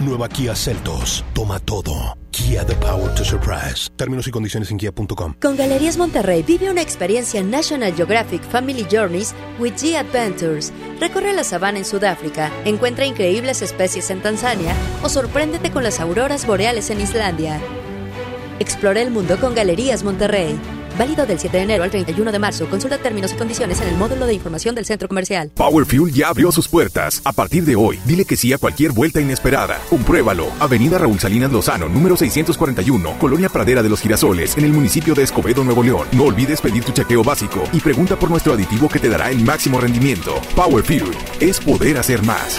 Nueva 0.00 0.28
Kia 0.28 0.54
Celtos. 0.54 1.24
Toma 1.34 1.58
todo. 1.60 2.16
Kia 2.30 2.64
The 2.64 2.74
Power 2.74 3.14
to 3.14 3.24
Surprise. 3.24 3.88
Términos 3.96 4.26
y 4.26 4.30
condiciones 4.30 4.70
en 4.70 4.78
kia.com. 4.78 5.34
Con 5.40 5.56
Galerías 5.56 5.98
Monterrey 5.98 6.42
vive 6.42 6.70
una 6.70 6.80
experiencia 6.80 7.42
National 7.42 7.94
Geographic 7.94 8.42
Family 8.42 8.86
Journeys 8.90 9.34
with 9.58 9.74
G 9.74 9.96
Adventures. 9.96 10.72
Recorre 10.98 11.34
la 11.34 11.44
sabana 11.44 11.78
en 11.78 11.84
Sudáfrica, 11.84 12.50
encuentra 12.64 13.04
increíbles 13.04 13.60
especies 13.62 14.10
en 14.10 14.22
Tanzania 14.22 14.74
o 15.02 15.08
sorpréndete 15.08 15.70
con 15.70 15.82
las 15.82 16.00
auroras 16.00 16.46
boreales 16.46 16.88
en 16.90 17.00
Islandia. 17.00 17.60
Explora 18.58 19.02
el 19.02 19.10
mundo 19.10 19.38
con 19.38 19.54
Galerías 19.54 20.02
Monterrey. 20.02 20.58
Válido 20.98 21.26
del 21.26 21.38
7 21.38 21.56
de 21.56 21.62
enero 21.62 21.84
al 21.84 21.90
31 21.90 22.32
de 22.32 22.38
marzo. 22.38 22.68
Consulta 22.68 22.98
términos 22.98 23.32
y 23.32 23.36
condiciones 23.36 23.80
en 23.80 23.88
el 23.88 23.96
módulo 23.96 24.26
de 24.26 24.34
información 24.34 24.74
del 24.74 24.84
centro 24.84 25.08
comercial. 25.08 25.50
Power 25.54 25.86
Fuel 25.86 26.12
ya 26.12 26.28
abrió 26.28 26.52
sus 26.52 26.68
puertas. 26.68 27.22
A 27.24 27.32
partir 27.32 27.64
de 27.64 27.76
hoy, 27.76 27.98
dile 28.04 28.24
que 28.24 28.36
sí 28.36 28.52
a 28.52 28.58
cualquier 28.58 28.92
vuelta 28.92 29.20
inesperada. 29.20 29.78
Compruébalo. 29.88 30.46
Avenida 30.60 30.98
Raúl 30.98 31.18
Salinas 31.20 31.52
Lozano, 31.52 31.88
número 31.88 32.16
641, 32.16 33.18
Colonia 33.18 33.48
Pradera 33.48 33.82
de 33.82 33.88
los 33.88 34.00
Girasoles, 34.00 34.56
en 34.56 34.64
el 34.64 34.72
municipio 34.72 35.14
de 35.14 35.22
Escobedo, 35.22 35.64
Nuevo 35.64 35.82
León. 35.82 36.06
No 36.12 36.24
olvides 36.24 36.60
pedir 36.60 36.84
tu 36.84 36.92
chequeo 36.92 37.22
básico 37.22 37.62
y 37.72 37.80
pregunta 37.80 38.18
por 38.18 38.30
nuestro 38.30 38.52
aditivo 38.52 38.88
que 38.88 38.98
te 38.98 39.08
dará 39.08 39.30
el 39.30 39.42
máximo 39.44 39.80
rendimiento. 39.80 40.40
Power 40.54 40.84
Fuel 40.84 41.10
es 41.40 41.60
poder 41.60 41.98
hacer 41.98 42.22
más. 42.22 42.58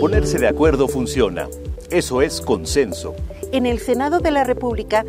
Ponerse 0.00 0.38
de 0.38 0.48
acuerdo 0.48 0.88
funciona. 0.88 1.46
Eso 1.90 2.22
es 2.22 2.40
consenso. 2.40 3.14
En 3.52 3.66
el 3.66 3.78
Senado 3.78 4.20
de 4.20 4.30
la 4.30 4.44
República, 4.44 5.04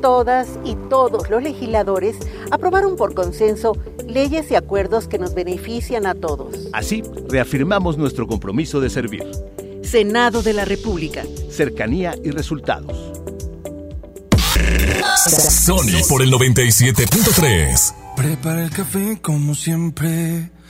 todas 0.00 0.46
y 0.64 0.76
todos 0.88 1.28
los 1.28 1.42
legisladores 1.42 2.16
aprobaron 2.52 2.94
por 2.94 3.12
consenso 3.14 3.76
leyes 4.06 4.48
y 4.52 4.54
acuerdos 4.54 5.08
que 5.08 5.18
nos 5.18 5.34
benefician 5.34 6.06
a 6.06 6.14
todos. 6.14 6.68
Así, 6.72 7.02
reafirmamos 7.28 7.98
nuestro 7.98 8.28
compromiso 8.28 8.80
de 8.80 8.88
servir. 8.88 9.24
Senado 9.82 10.42
de 10.42 10.52
la 10.52 10.64
República. 10.64 11.24
Cercanía 11.50 12.14
y 12.22 12.30
resultados. 12.30 13.12
Sony 15.26 16.06
por 16.08 16.22
el 16.22 16.30
97.3. 16.30 17.94
Prepara 18.14 18.62
el 18.62 18.70
café 18.70 19.18
como 19.20 19.56
siempre, 19.56 20.52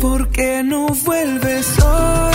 ¿Por 0.00 0.28
qué 0.30 0.62
no 0.64 0.88
vuelves 1.04 1.78
hoy? 1.78 2.34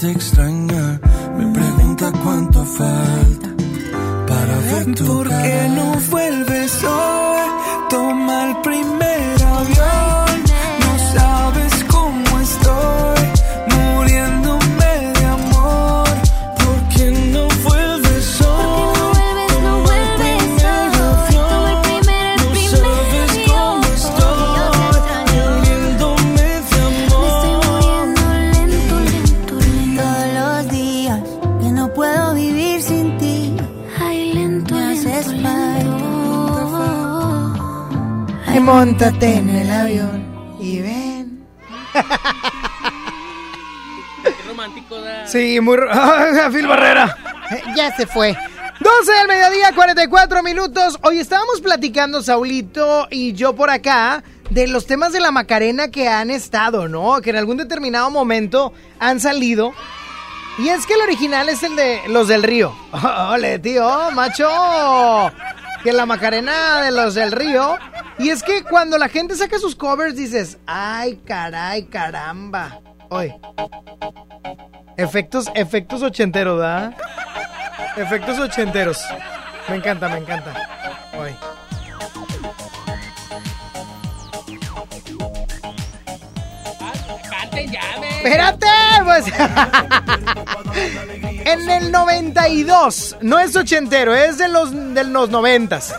te 0.00 0.10
extraña 0.12 0.98
me 1.36 1.52
pregunta 1.52 2.10
cuánto 2.22 2.64
falta 2.64 3.48
para 4.26 4.58
ver 4.58 4.94
tu 4.94 5.04
¿Por 5.06 5.28
qué 5.28 5.68
no 5.74 5.92
vuelves 6.10 6.84
hoy? 6.84 7.19
Y 38.60 38.62
montate 38.62 39.36
en 39.36 39.48
el 39.48 39.70
avión 39.70 40.56
y 40.60 40.82
ven. 40.82 41.46
Qué 44.22 44.34
romántico 44.46 45.00
da. 45.00 45.26
Sí, 45.26 45.58
muy... 45.60 45.78
¡Ah, 45.90 46.50
Phil 46.52 46.66
Barrera! 46.66 47.16
Eh, 47.52 47.62
Ya 47.74 47.96
se 47.96 48.06
fue. 48.06 48.36
12 48.80 49.12
del 49.12 49.28
mediodía, 49.28 49.72
44 49.74 50.42
minutos. 50.42 50.98
Hoy 51.00 51.20
estábamos 51.20 51.62
platicando, 51.62 52.22
Saulito 52.22 53.08
y 53.10 53.32
yo 53.32 53.54
por 53.54 53.70
acá, 53.70 54.22
de 54.50 54.66
los 54.68 54.84
temas 54.84 55.14
de 55.14 55.20
la 55.20 55.30
Macarena 55.30 55.88
que 55.88 56.08
han 56.10 56.28
estado, 56.30 56.86
¿no? 56.86 57.22
Que 57.22 57.30
en 57.30 57.36
algún 57.36 57.56
determinado 57.56 58.10
momento 58.10 58.74
han 58.98 59.20
salido. 59.20 59.72
Y 60.58 60.68
es 60.68 60.84
que 60.84 60.92
el 60.92 61.00
original 61.00 61.48
es 61.48 61.62
el 61.62 61.76
de 61.76 62.02
los 62.08 62.28
del 62.28 62.42
río. 62.42 62.74
¡Ole, 63.30 63.58
tío! 63.58 64.10
¡Macho! 64.10 65.32
Que 65.82 65.92
la 65.92 66.04
Macarena 66.04 66.82
de 66.82 66.90
los 66.90 67.14
del 67.14 67.32
río. 67.32 67.78
Y 68.18 68.28
es 68.28 68.42
que 68.42 68.62
cuando 68.64 68.98
la 68.98 69.08
gente 69.08 69.34
saca 69.34 69.58
sus 69.58 69.74
covers 69.74 70.14
dices, 70.14 70.58
¡ay, 70.66 71.20
caray, 71.26 71.84
caramba! 71.84 72.80
Hoy. 73.08 73.34
Efectos, 74.96 75.46
efectos 75.54 76.02
ochenteros, 76.02 76.58
¿verdad? 76.58 76.94
Efectos 77.96 78.38
ochenteros. 78.38 79.02
Me 79.68 79.76
encanta, 79.76 80.08
me 80.08 80.18
encanta. 80.18 80.52
Hoy. 81.18 81.34
Espérate, 88.22 88.66
pues. 89.04 89.24
en 91.52 91.68
el 91.68 91.90
92, 91.90 93.16
no 93.22 93.38
es 93.38 93.56
ochentero, 93.56 94.14
es 94.14 94.38
de 94.38 94.48
los, 94.48 94.72
de 94.94 95.04
los 95.04 95.30
noventas. 95.30 95.92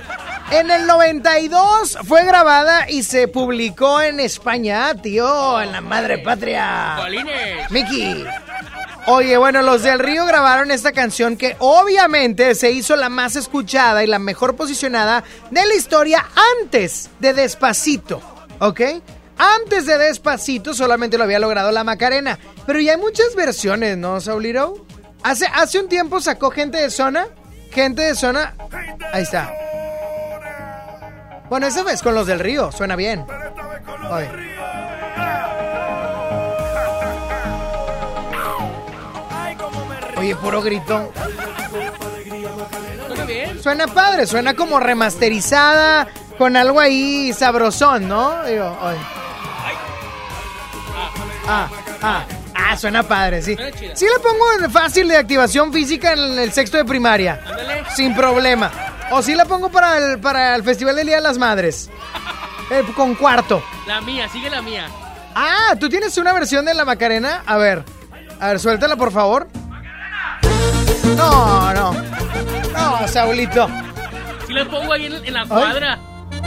En 0.49 0.71
el 0.71 0.87
92 0.87 1.97
fue 2.05 2.25
grabada 2.25 2.89
y 2.89 3.03
se 3.03 3.27
publicó 3.27 4.01
en 4.01 4.19
España, 4.19 4.93
tío, 4.95 5.61
en 5.61 5.71
la 5.71 5.81
madre 5.81 6.19
patria. 6.19 6.97
Colines. 7.01 7.69
Miki. 7.69 8.25
Oye, 9.07 9.35
bueno, 9.37 9.61
los 9.61 9.83
del 9.83 9.99
Río 9.99 10.25
grabaron 10.25 10.71
esta 10.71 10.91
canción 10.91 11.35
que 11.35 11.55
obviamente 11.59 12.53
se 12.55 12.71
hizo 12.71 12.95
la 12.95 13.09
más 13.09 13.35
escuchada 13.35 14.03
y 14.03 14.07
la 14.07 14.19
mejor 14.19 14.55
posicionada 14.55 15.23
de 15.49 15.65
la 15.65 15.73
historia 15.73 16.25
antes 16.61 17.09
de 17.19 17.33
Despacito, 17.33 18.21
¿ok? 18.59 18.81
Antes 19.37 19.85
de 19.85 19.97
Despacito 19.97 20.73
solamente 20.73 21.17
lo 21.17 21.23
había 21.23 21.39
logrado 21.39 21.71
la 21.71 21.83
Macarena, 21.83 22.37
pero 22.67 22.79
ya 22.79 22.91
hay 22.91 22.99
muchas 22.99 23.35
versiones, 23.35 23.97
¿no, 23.97 24.21
Sauliro? 24.21 24.85
Hace, 25.23 25.45
hace 25.47 25.79
un 25.79 25.87
tiempo 25.87 26.19
sacó 26.19 26.51
gente 26.51 26.77
de 26.79 26.89
zona, 26.89 27.27
gente 27.71 28.01
de 28.01 28.15
zona, 28.15 28.55
ahí 29.13 29.23
está. 29.23 29.53
Bueno, 31.49 31.67
esa 31.67 31.83
vez 31.83 32.01
con 32.01 32.15
los 32.15 32.27
del 32.27 32.39
Río, 32.39 32.71
suena 32.71 32.95
bien. 32.95 33.25
Oye. 34.09 34.29
Oye, 40.17 40.35
puro 40.35 40.61
grito. 40.61 41.11
Suena 43.07 43.25
bien. 43.25 43.61
Suena 43.61 43.87
padre, 43.87 44.27
suena 44.27 44.55
como 44.55 44.79
remasterizada, 44.79 46.07
con 46.37 46.55
algo 46.55 46.79
ahí 46.79 47.33
sabrosón, 47.33 48.07
¿no? 48.07 48.43
Digo, 48.43 48.77
oye. 48.81 48.99
Ah, 51.47 51.69
ah, 52.01 52.25
ah, 52.69 52.77
suena 52.77 53.03
padre, 53.03 53.41
sí. 53.41 53.55
Sí 53.93 54.05
le 54.05 54.19
pongo 54.19 54.69
fácil 54.71 55.07
de 55.07 55.17
activación 55.17 55.71
física 55.73 56.13
en 56.13 56.39
el 56.39 56.51
sexto 56.51 56.77
de 56.77 56.85
primaria. 56.85 57.39
Ándale. 57.45 57.83
Sin 57.95 58.15
problema. 58.15 58.71
O 59.11 59.21
sí 59.21 59.35
la 59.35 59.45
pongo 59.45 59.69
para 59.69 59.97
el, 59.97 60.19
para 60.19 60.55
el 60.55 60.63
Festival 60.63 60.95
del 60.95 61.07
Día 61.07 61.17
de 61.17 61.21
las 61.21 61.37
Madres. 61.37 61.89
Eh, 62.71 62.85
con 62.95 63.15
cuarto. 63.15 63.61
La 63.85 63.99
mía, 63.99 64.29
sigue 64.29 64.49
la 64.49 64.61
mía. 64.61 64.87
Ah, 65.35 65.75
¿tú 65.77 65.89
tienes 65.89 66.17
una 66.17 66.31
versión 66.31 66.63
de 66.63 66.73
la 66.73 66.85
Macarena? 66.85 67.43
A 67.45 67.57
ver, 67.57 67.83
a 68.39 68.47
ver, 68.47 68.61
suéltala 68.61 68.95
por 68.95 69.11
favor. 69.11 69.49
No, 71.17 71.73
no. 71.73 71.93
No, 72.73 73.07
Saulito. 73.09 73.67
Si 74.47 74.53
la 74.53 74.63
pongo 74.69 74.93
ahí 74.93 75.07
en, 75.07 75.15
en 75.25 75.33
la 75.33 75.45
cuadra. 75.45 75.99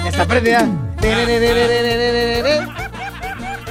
Está 0.06 0.24
prendida. 0.24 0.66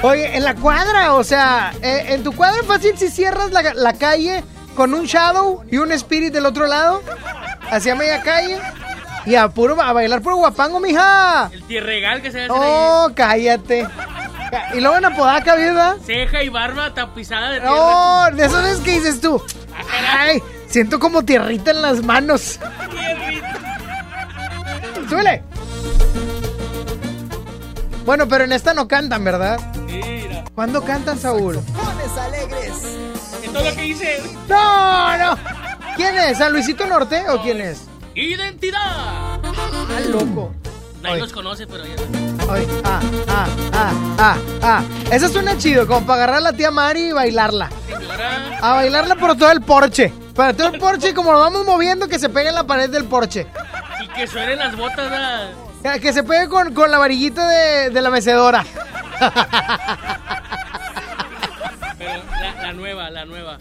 Oye, 0.04 0.36
en 0.36 0.44
la 0.44 0.54
cuadra, 0.54 1.14
o 1.14 1.24
sea, 1.24 1.72
eh, 1.80 2.04
en 2.08 2.22
tu 2.22 2.32
cuadra 2.32 2.62
fácil 2.62 2.92
si 2.98 3.08
cierras 3.08 3.52
la, 3.52 3.62
la 3.72 3.94
calle 3.94 4.44
con 4.76 4.92
un 4.92 5.06
shadow 5.06 5.64
y 5.70 5.78
un 5.78 5.92
spirit 5.92 6.30
del 6.30 6.44
otro 6.44 6.66
lado, 6.66 7.02
hacia 7.70 7.94
media 7.94 8.20
calle, 8.20 8.58
y 9.24 9.34
a, 9.34 9.48
puro, 9.48 9.80
a 9.80 9.94
bailar 9.94 10.20
puro 10.20 10.36
guapango, 10.36 10.78
mija. 10.78 11.48
El 11.50 11.62
tierregal 11.64 12.20
que 12.20 12.30
se 12.30 12.42
hace 12.42 12.52
Oh, 12.54 13.10
cállate. 13.14 13.88
Y 14.74 14.80
luego 14.80 14.98
en 14.98 15.06
Apodaca, 15.06 15.54
¿verdad? 15.54 15.96
Ceja 16.04 16.42
y 16.42 16.50
barba 16.50 16.92
tapizada 16.92 17.52
de 17.52 17.60
tierra. 17.60 17.74
No, 17.74 18.36
de 18.36 18.44
esas 18.44 18.62
veces 18.62 18.80
que 18.80 18.90
dices 18.90 19.20
tú. 19.22 19.42
Ay, 20.18 20.42
siento 20.68 20.98
como 21.00 21.24
tierrita 21.24 21.70
en 21.70 21.80
las 21.80 22.02
manos. 22.02 22.60
Súbele. 25.08 25.42
Bueno, 28.04 28.28
pero 28.28 28.44
en 28.44 28.52
esta 28.52 28.74
no 28.74 28.86
cantan, 28.86 29.24
¿verdad? 29.24 29.58
Mira. 29.86 30.44
¿Cuándo 30.54 30.82
cantan, 30.84 31.18
Saúl? 31.18 31.60
Pones 31.74 32.18
alegres. 32.18 32.72
Esto 33.42 33.58
es 33.58 33.64
lo 33.64 33.74
que 33.74 33.82
dice. 33.82 34.22
No, 34.48 35.16
no. 35.16 35.38
¿Quién 35.96 36.16
es? 36.16 36.38
¿San 36.38 36.52
Luisito 36.52 36.86
Norte 36.86 37.24
o 37.30 37.40
quién 37.40 37.60
es? 37.60 37.82
¡Identidad! 38.14 38.78
Ah, 38.80 40.00
loco. 40.08 40.54
Nadie 41.02 41.20
los 41.20 41.32
conoce, 41.32 41.66
pero 41.66 41.84
ya. 41.84 41.96
Ay, 42.50 42.66
ah, 42.84 43.00
ah, 43.28 43.46
ah, 43.72 43.92
ah, 44.18 44.36
ah. 44.62 44.82
Eso 45.10 45.28
suena 45.28 45.56
chido, 45.56 45.86
como 45.86 46.06
para 46.06 46.24
agarrar 46.24 46.36
a 46.36 46.40
la 46.40 46.52
tía 46.52 46.70
Mari 46.70 47.08
y 47.08 47.12
bailarla. 47.12 47.70
Señora. 47.86 48.58
A 48.60 48.74
bailarla 48.74 49.16
por 49.16 49.36
todo 49.36 49.50
el 49.50 49.60
porche. 49.60 50.12
Para 50.34 50.52
todo 50.52 50.68
el 50.68 50.78
porche, 50.78 51.10
y 51.10 51.14
como 51.14 51.32
lo 51.32 51.38
vamos 51.38 51.64
moviendo, 51.64 52.08
que 52.08 52.18
se 52.18 52.28
pegue 52.28 52.48
en 52.48 52.54
la 52.54 52.64
pared 52.64 52.90
del 52.90 53.04
porche. 53.04 53.46
Y 54.02 54.08
que 54.08 54.26
suenen 54.26 54.58
las 54.58 54.76
botas. 54.76 55.10
¿verdad? 55.10 55.50
Que- 56.00 56.12
se 56.12 56.22
pegue 56.24 56.48
con, 56.48 56.72
con 56.74 56.90
la 56.90 56.98
varillita 56.98 57.46
de, 57.48 57.90
de 57.90 58.00
la 58.02 58.10
mecedora. 58.10 58.64
Pero 61.98 62.22
la, 62.40 62.62
la 62.62 62.72
nueva, 62.72 63.10
la 63.10 63.24
nueva. 63.24 63.58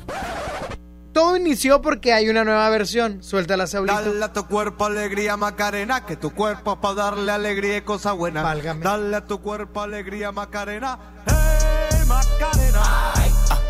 Todo 1.14 1.38
inició 1.38 1.82
porque 1.82 2.12
hay 2.14 2.28
una 2.30 2.44
nueva 2.44 2.68
versión. 2.70 3.22
Suéltala, 3.22 3.68
Saulito. 3.68 4.02
Dale 4.02 4.24
a 4.26 4.34
tu 4.34 4.48
cuerpo 4.48 4.86
alegría, 4.86 5.38
Macarena, 5.38 6.06
que 6.06 6.16
tu 6.16 6.32
cuerpo 6.32 6.82
para 6.82 6.96
darle 6.96 7.32
alegría 7.32 7.78
y 7.78 7.82
cosa 7.82 8.14
buena. 8.14 8.42
Válgame. 8.42 8.84
Dale 8.84 9.16
a 9.18 9.26
tu 9.26 9.40
cuerpo 9.42 9.82
alegría, 9.82 10.32
Macarena. 10.32 10.98
Hey, 11.28 12.00
Macarena. 12.08 12.82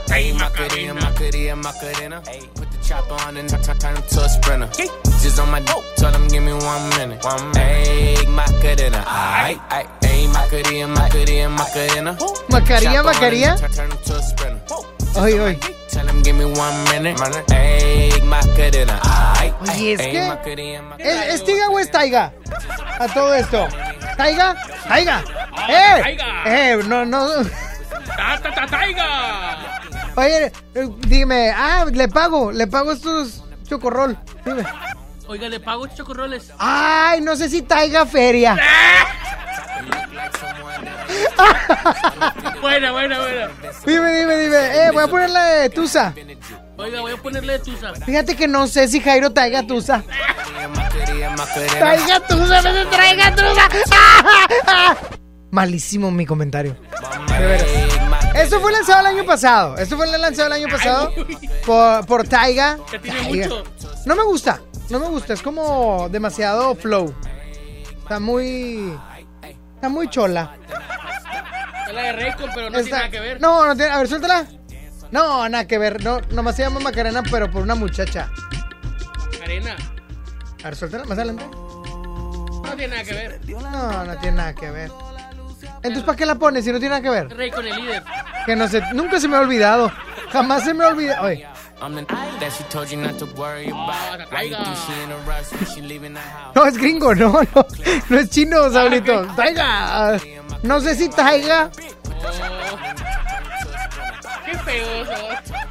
Hey, 0.10 0.34
Macarena, 0.34 0.94
Macarena. 0.94 1.56
Macarena, 1.56 2.22
Macarena. 2.22 2.22
Chopper 2.94 3.18
on 3.26 3.38
and 3.38 3.50
turn, 3.50 3.62
turn 3.80 3.96
him 3.96 4.04
to 4.04 4.20
a 4.22 4.30
sprinter. 4.30 4.70
Just 5.24 5.40
on 5.40 5.50
my 5.50 5.60
dope, 5.62 5.84
tell 5.98 6.14
him 6.14 6.28
give 6.28 6.44
me 6.44 6.54
one 6.54 6.90
minute. 6.98 7.24
One 7.24 7.52
minute. 7.54 8.28
Macarena. 8.30 9.02
Aight, 9.08 9.60
aight. 9.70 9.88
Hey, 10.06 10.28
Macarena, 10.28 10.88
Macarena, 10.94 11.50
Macarena. 11.50 12.14
Macaría, 12.50 12.94
Chopper 12.94 13.00
on 13.00 13.06
Macaría. 13.16 13.50
and 13.52 13.60
turn, 13.62 13.72
turn 13.72 13.92
him 13.92 13.98
to 14.06 14.14
a 14.16 14.22
sprinter. 14.22 14.62
Oye, 15.18 15.40
oye. 15.40 15.60
Tell 15.90 16.08
him 16.08 16.22
give 16.22 16.36
me 16.36 16.46
one 16.46 16.84
minute. 16.92 17.18
Hey, 17.50 18.12
Macarena. 18.26 19.00
Aight, 19.42 19.54
Oye, 19.70 19.94
es 19.94 20.02
que- 20.02 20.28
Macarena, 20.28 20.82
Macarena. 20.84 21.26
¿Es, 21.26 21.34
es 21.42 21.44
Tiga 21.46 21.70
o 21.70 21.80
es 21.80 21.90
Taiga? 21.90 22.32
A 23.00 23.08
todo 23.08 23.34
esto. 23.34 23.68
¿Taiga? 24.18 24.56
¡Taiga! 24.88 25.24
Ah, 25.56 25.68
¡Eh! 26.06 26.18
¡Eh! 26.46 26.84
No, 26.86 27.04
no. 27.06 27.44
¡Ta, 28.16 28.38
ta, 28.40 28.54
ta, 28.54 28.68
taiga! 28.68 29.82
Oye, 30.16 30.52
eh, 30.76 30.90
dime, 31.08 31.52
ah, 31.56 31.86
le 31.92 32.08
pago, 32.08 32.52
le 32.52 32.68
pago 32.68 32.92
estos 32.92 33.44
chocorrol. 33.68 34.18
Dime. 34.46 34.64
Oiga, 35.28 35.50
le 35.50 35.60
pago 35.60 35.88
chocorroles. 35.88 36.52
Ay, 36.60 37.22
no 37.22 37.36
sé 37.36 37.50
si 37.50 37.62
Taiga 37.62 38.06
Feria. 38.06 38.56
buena, 42.62 42.92
buena, 42.92 43.20
buena. 43.20 43.50
Dime, 43.86 44.14
dime, 44.14 44.38
dime. 44.38 44.58
Eh, 44.58 44.92
voy 44.92 45.04
a 45.04 45.08
ponerle 45.08 45.40
de 45.40 45.70
Tusa. 45.70 46.14
Oiga, 46.76 47.02
voy 47.02 47.14
a 47.14 47.18
ponerle 47.18 47.60
tusa. 47.60 47.94
Fíjate 47.94 48.36
que 48.36 48.48
no 48.48 48.66
sé 48.68 48.88
si 48.88 49.00
Jairo 49.00 49.32
Taiga 49.32 49.62
Tusa. 49.64 50.04
Taiga 51.80 52.20
Tusa, 52.28 52.62
me 52.64 52.74
dice 52.74 52.86
traiga 52.88 53.36
Tusa. 53.36 53.70
Malísimo 55.52 56.10
mi 56.10 56.26
comentario. 56.26 56.76
De 57.28 57.46
veras. 57.46 58.23
Esto 58.44 58.60
fue 58.60 58.72
lanzado 58.72 59.00
el 59.02 59.06
año 59.08 59.26
pasado. 59.26 59.78
Esto 59.78 59.98
fue 59.98 60.08
lanzado 60.18 60.48
el 60.48 60.54
año 60.54 60.68
pasado 60.70 61.12
por, 61.66 62.06
por 62.06 62.28
Taiga. 62.28 62.78
Que 62.90 63.00
tiene 63.00 63.20
Taiga. 63.22 63.48
mucho. 63.48 63.64
No 64.06 64.16
me 64.16 64.24
gusta, 64.24 64.62
no 64.90 65.00
me 65.00 65.08
gusta. 65.08 65.34
Es 65.34 65.42
como 65.42 66.08
demasiado 66.10 66.76
flow. 66.76 67.14
Está 68.00 68.20
muy. 68.20 68.94
Está 69.76 69.90
muy 69.90 70.10
chola. 70.10 70.56
Es 71.88 71.94
la 71.94 72.02
de 72.04 72.12
Raycon, 72.14 72.50
pero 72.54 72.70
no 72.70 72.78
Está- 72.80 72.84
tiene 72.84 72.92
nada 72.98 73.10
que 73.10 73.20
ver. 73.20 73.42
No, 73.42 73.66
no 73.66 73.76
tiene. 73.76 73.92
A 73.92 73.98
ver, 73.98 74.08
suéltala. 74.08 74.46
No, 75.12 75.48
nada 75.50 75.68
que 75.68 75.78
ver. 75.78 76.04
No, 76.04 76.20
nomás 76.32 76.56
se 76.56 76.64
llama 76.64 76.80
Macarena, 76.80 77.22
pero 77.30 77.50
por 77.52 77.62
una 77.62 77.76
muchacha. 77.76 78.30
Arena. 79.44 79.76
A 80.62 80.64
ver, 80.66 80.76
suéltala 80.76 81.04
más 81.06 81.18
adelante. 81.18 81.46
No 81.54 82.76
tiene 82.78 82.88
nada 82.88 83.04
que 83.04 83.14
ver. 83.14 83.40
No, 83.48 84.04
no 84.06 84.18
tiene 84.20 84.38
nada 84.38 84.54
que 84.56 84.72
ver. 84.72 84.92
Entonces, 85.84 86.04
¿para 86.04 86.18
qué 86.18 86.26
la 86.26 86.36
pones 86.36 86.64
si 86.64 86.72
no 86.72 86.80
tiene 86.80 86.96
nada 86.96 87.02
que 87.02 87.10
ver? 87.10 87.38
Raycon 87.38 87.68
el 87.68 87.76
líder. 87.76 88.04
Que 88.46 88.56
no 88.56 88.68
sé, 88.68 88.82
nunca 88.94 89.20
se 89.20 89.28
me 89.28 89.36
ha 89.36 89.42
olvidado. 89.42 89.92
Jamás 90.32 90.64
se 90.64 90.74
me 90.74 90.86
ha 90.86 90.88
olvidado. 90.88 91.26
Oye, 91.26 91.46
house? 96.26 96.54
no 96.56 96.66
es 96.66 96.78
gringo, 96.78 97.14
no, 97.14 97.42
no. 97.54 97.66
No 98.10 98.20
es 98.20 98.30
chino, 98.30 98.70
Saulito. 98.72 99.28
Taiga. 99.36 100.18
No 100.64 100.80
sé 100.80 100.96
si 100.96 101.10
Taiga. 101.10 101.70
Qué. 104.66 105.06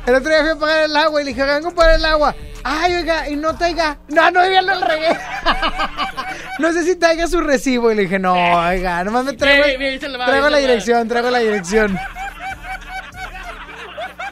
El 0.07 0.15
otro 0.17 0.31
día 0.31 0.41
fui 0.43 0.51
a 0.51 0.57
pagar 0.57 0.85
el 0.85 0.97
agua 0.97 1.21
y 1.21 1.25
le 1.25 1.31
dije, 1.31 1.45
vengo 1.45 1.69
a 1.69 1.75
pagar 1.75 1.95
el 1.97 2.05
agua. 2.05 2.35
Ay, 2.65 2.95
oiga, 2.95 3.29
y 3.29 3.37
no 3.37 3.57
Taiga. 3.57 3.99
No, 4.09 4.31
no, 4.31 4.49
ya 4.49 4.63
lo 4.63 4.81
regué. 4.81 5.09
no 6.59 6.73
sé 6.73 6.85
si 6.85 6.97
Taiga 6.97 7.27
su 7.27 7.41
recibo. 7.41 7.91
Y 7.91 7.95
le 7.97 8.03
dije, 8.03 8.19
no, 8.19 8.35
oiga, 8.35 9.03
nomás 9.05 9.25
me 9.25 9.33
traigo, 9.35 9.65
Bien, 9.65 9.79
bien, 9.79 9.99
traigo 10.01 10.49
la 10.49 10.59
dirección, 10.59 11.09
traigo 11.09 11.31
la 11.31 11.39
dirección. 11.39 11.99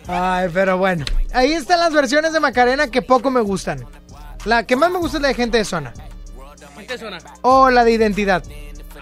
Ay, 0.06 0.48
pero 0.52 0.76
bueno. 0.78 1.04
Ahí 1.32 1.52
están 1.52 1.78
las 1.80 1.92
versiones 1.92 2.32
de 2.32 2.40
Macarena 2.40 2.88
que 2.90 3.02
poco 3.02 3.30
me 3.30 3.40
gustan. 3.40 3.84
La 4.44 4.64
que 4.64 4.74
más 4.74 4.90
me 4.90 4.98
gusta 4.98 5.18
es 5.18 5.22
la 5.22 5.28
de 5.28 5.34
gente 5.34 5.58
de 5.58 5.64
zona. 5.64 5.92
¿Qué 6.78 6.84
te 6.84 6.98
suena? 6.98 7.18
O 7.42 7.70
la 7.70 7.84
de 7.84 7.92
identidad. 7.92 8.42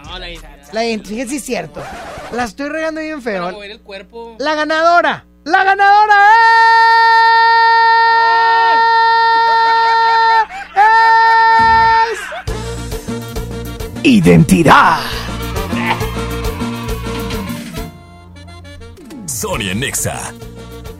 No, 0.04 0.18
la 0.18 0.26
La 0.72 0.80
de 0.80 0.88
identidad 0.90 1.26
sí 1.28 1.36
es 1.36 1.44
cierto. 1.44 1.82
La 2.32 2.44
estoy 2.44 2.68
regando 2.68 3.00
bien 3.00 3.22
Para 3.22 3.36
feo. 3.36 3.52
mover 3.52 3.70
el 3.70 3.80
cuerpo. 3.80 4.36
La 4.38 4.54
ganadora. 4.54 5.24
La 5.48 5.64
ganadora 5.64 6.14
es... 12.12 12.18
Identidad. 14.02 14.98
Sonia 19.24 19.74
Nexa. 19.74 20.34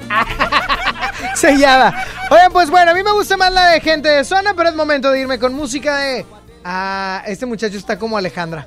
Sellada. 1.35 2.07
Oigan, 2.31 2.51
pues 2.51 2.71
bueno, 2.71 2.93
a 2.93 2.95
mí 2.95 3.03
me 3.03 3.13
gusta 3.13 3.37
más 3.37 3.53
la 3.53 3.69
de 3.73 3.83
gente 3.83 4.09
de 4.09 4.25
zona, 4.25 4.55
pero 4.55 4.71
es 4.71 4.75
momento 4.75 5.11
de 5.11 5.21
irme 5.21 5.39
con 5.39 5.53
música 5.53 5.99
de... 5.99 6.25
Ah, 6.65 7.23
este 7.27 7.45
muchacho 7.45 7.77
está 7.77 7.99
como 7.99 8.17
Alejandra. 8.17 8.67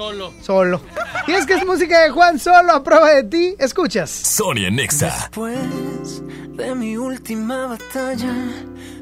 Solo. 0.00 0.32
Solo. 0.40 0.80
Y 1.26 1.32
es 1.32 1.44
que 1.44 1.52
es 1.52 1.66
música 1.66 2.00
de 2.00 2.08
Juan 2.08 2.38
Solo 2.38 2.72
a 2.72 2.82
prueba 2.82 3.10
de 3.10 3.24
ti. 3.24 3.54
Escuchas. 3.58 4.08
Sonia 4.08 4.70
Nexa. 4.70 5.08
Después 5.08 6.22
de 6.56 6.74
mi 6.74 6.96
última 6.96 7.66
batalla, 7.66 8.34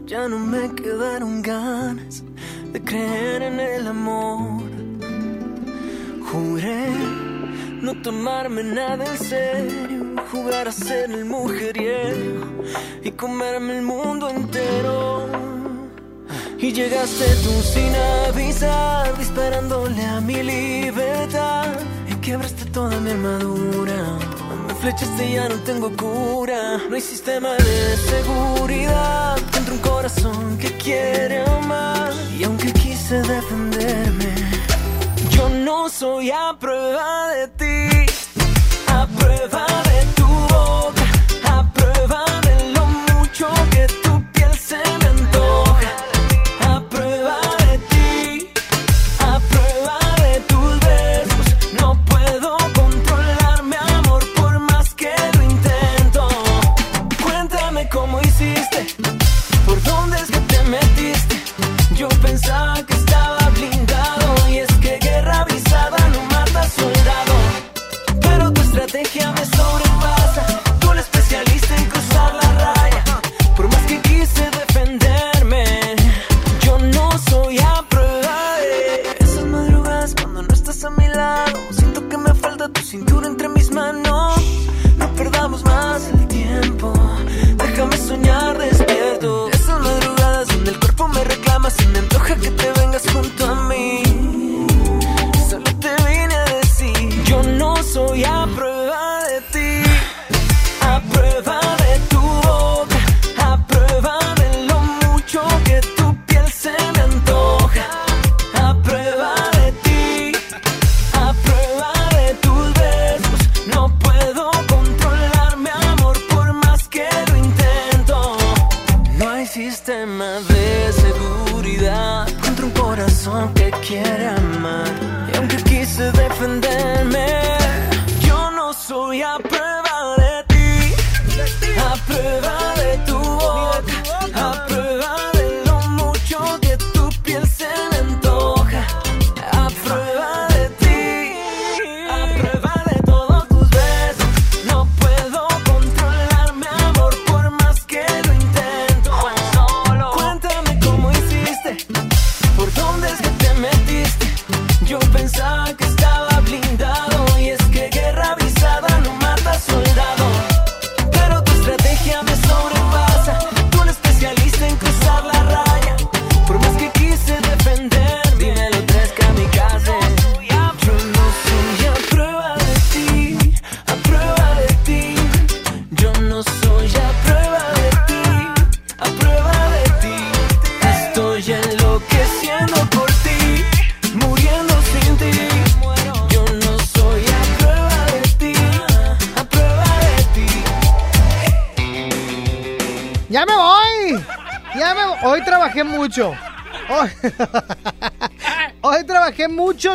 ya 0.06 0.26
no 0.26 0.40
me 0.40 0.74
quedaron 0.74 1.40
ganas 1.40 2.24
de 2.72 2.82
creer 2.82 3.42
en 3.42 3.60
el 3.60 3.86
amor. 3.86 4.60
Juré 6.32 6.88
no 7.80 8.02
tomarme 8.02 8.64
nada 8.64 9.06
en 9.06 9.18
serio, 9.18 10.16
jugar 10.32 10.66
a 10.66 10.72
ser 10.72 11.12
el 11.12 11.26
mujeriego 11.26 12.64
y 13.04 13.12
comerme 13.12 13.78
el 13.78 13.82
mundo 13.82 14.30
entero. 14.30 15.57
Y 16.58 16.72
llegaste 16.72 17.24
tú 17.44 17.50
sin 17.62 17.94
avisar, 18.28 19.16
disparándole 19.16 20.04
a 20.04 20.20
mi 20.20 20.42
libertad. 20.42 21.68
Y 22.08 22.14
quebraste 22.16 22.64
toda 22.66 22.98
mi 23.00 23.10
armadura. 23.12 24.18
Me 24.66 24.74
flechaste 24.74 25.26
y 25.26 25.32
ya 25.34 25.48
no 25.48 25.54
tengo 25.60 25.90
cura. 25.96 26.78
No 26.88 26.94
hay 26.94 27.00
sistema 27.00 27.52
de 27.52 27.96
seguridad 27.96 29.36
contra 29.52 29.72
un 29.72 29.80
corazón 29.80 30.58
que 30.58 30.72
quiere 30.78 31.42
amar. 31.42 32.12
Y 32.38 32.44
aunque 32.44 32.72
quise 32.72 33.22
defenderme, 33.22 34.34
yo 35.30 35.48
no 35.48 35.88
soy 35.88 36.30
a 36.30 36.56
prueba 36.58 37.28
de 37.28 37.48
ti. 37.48 38.12
A 38.88 39.06
prueba 39.06 39.66
de 39.90 39.98
tu 40.06 40.07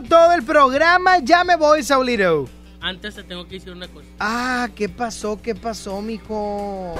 todo 0.02 0.34
el 0.34 0.44
programa. 0.44 1.20
Ya 1.20 1.44
me 1.44 1.56
voy, 1.56 1.84
Saulito. 1.84 2.50
Antes 2.82 3.16
te 3.16 3.24
tengo 3.24 3.46
que 3.48 3.56
decir 3.56 3.72
una 3.72 3.88
cosa. 3.88 4.08
Ah, 4.20 4.68
¿qué 4.76 4.90
pasó? 4.90 5.42
¿Qué 5.42 5.56
pasó, 5.56 6.02
mijo? 6.02 6.96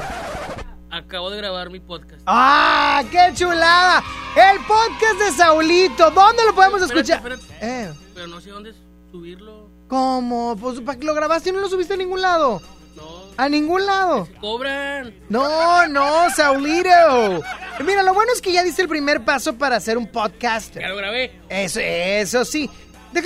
Acabo 0.90 1.30
de 1.32 1.38
grabar 1.38 1.70
mi 1.70 1.80
podcast. 1.80 2.22
¡Ah, 2.28 3.04
qué 3.12 3.32
chulada! 3.34 4.04
El 4.36 4.60
podcast 4.60 5.20
de 5.20 5.32
Saulito. 5.32 6.12
¿Dónde 6.12 6.46
lo 6.46 6.54
podemos 6.54 6.82
escuchar? 6.84 7.18
Espérate. 7.18 7.44
Eh, 7.62 7.92
Pero 8.14 8.28
no 8.28 8.40
sé 8.40 8.52
dónde 8.52 8.74
subirlo. 9.12 9.70
¿Cómo? 9.88 10.56
Pues 10.56 10.80
para 10.82 11.00
que 11.00 11.06
lo 11.06 11.14
grabaste 11.14 11.50
y 11.50 11.52
no 11.52 11.60
lo 11.60 11.68
subiste 11.70 11.96
a 11.96 11.98
ningún 11.98 12.22
lado. 12.22 12.62
A 13.36 13.50
ningún 13.50 13.86
lado. 13.86 14.28
Cobran. 14.40 15.14
No, 15.30 15.88
no, 15.88 16.30
Saulito. 16.30 17.44
Mira, 17.84 18.04
lo 18.04 18.14
bueno 18.14 18.32
es 18.34 18.42
que 18.42 18.54
ya 18.54 18.64
diste 18.64 18.84
el 18.84 18.88
primer 18.88 19.26
paso 19.26 19.56
para 19.56 19.78
hacer 19.78 19.98
un 19.98 20.08
podcast. 20.08 20.76
Ya 20.76 20.88
lo 20.90 20.96
grabé. 20.96 21.42
Eso, 21.50 21.80
eso 21.82 22.46
sí. 22.46 22.70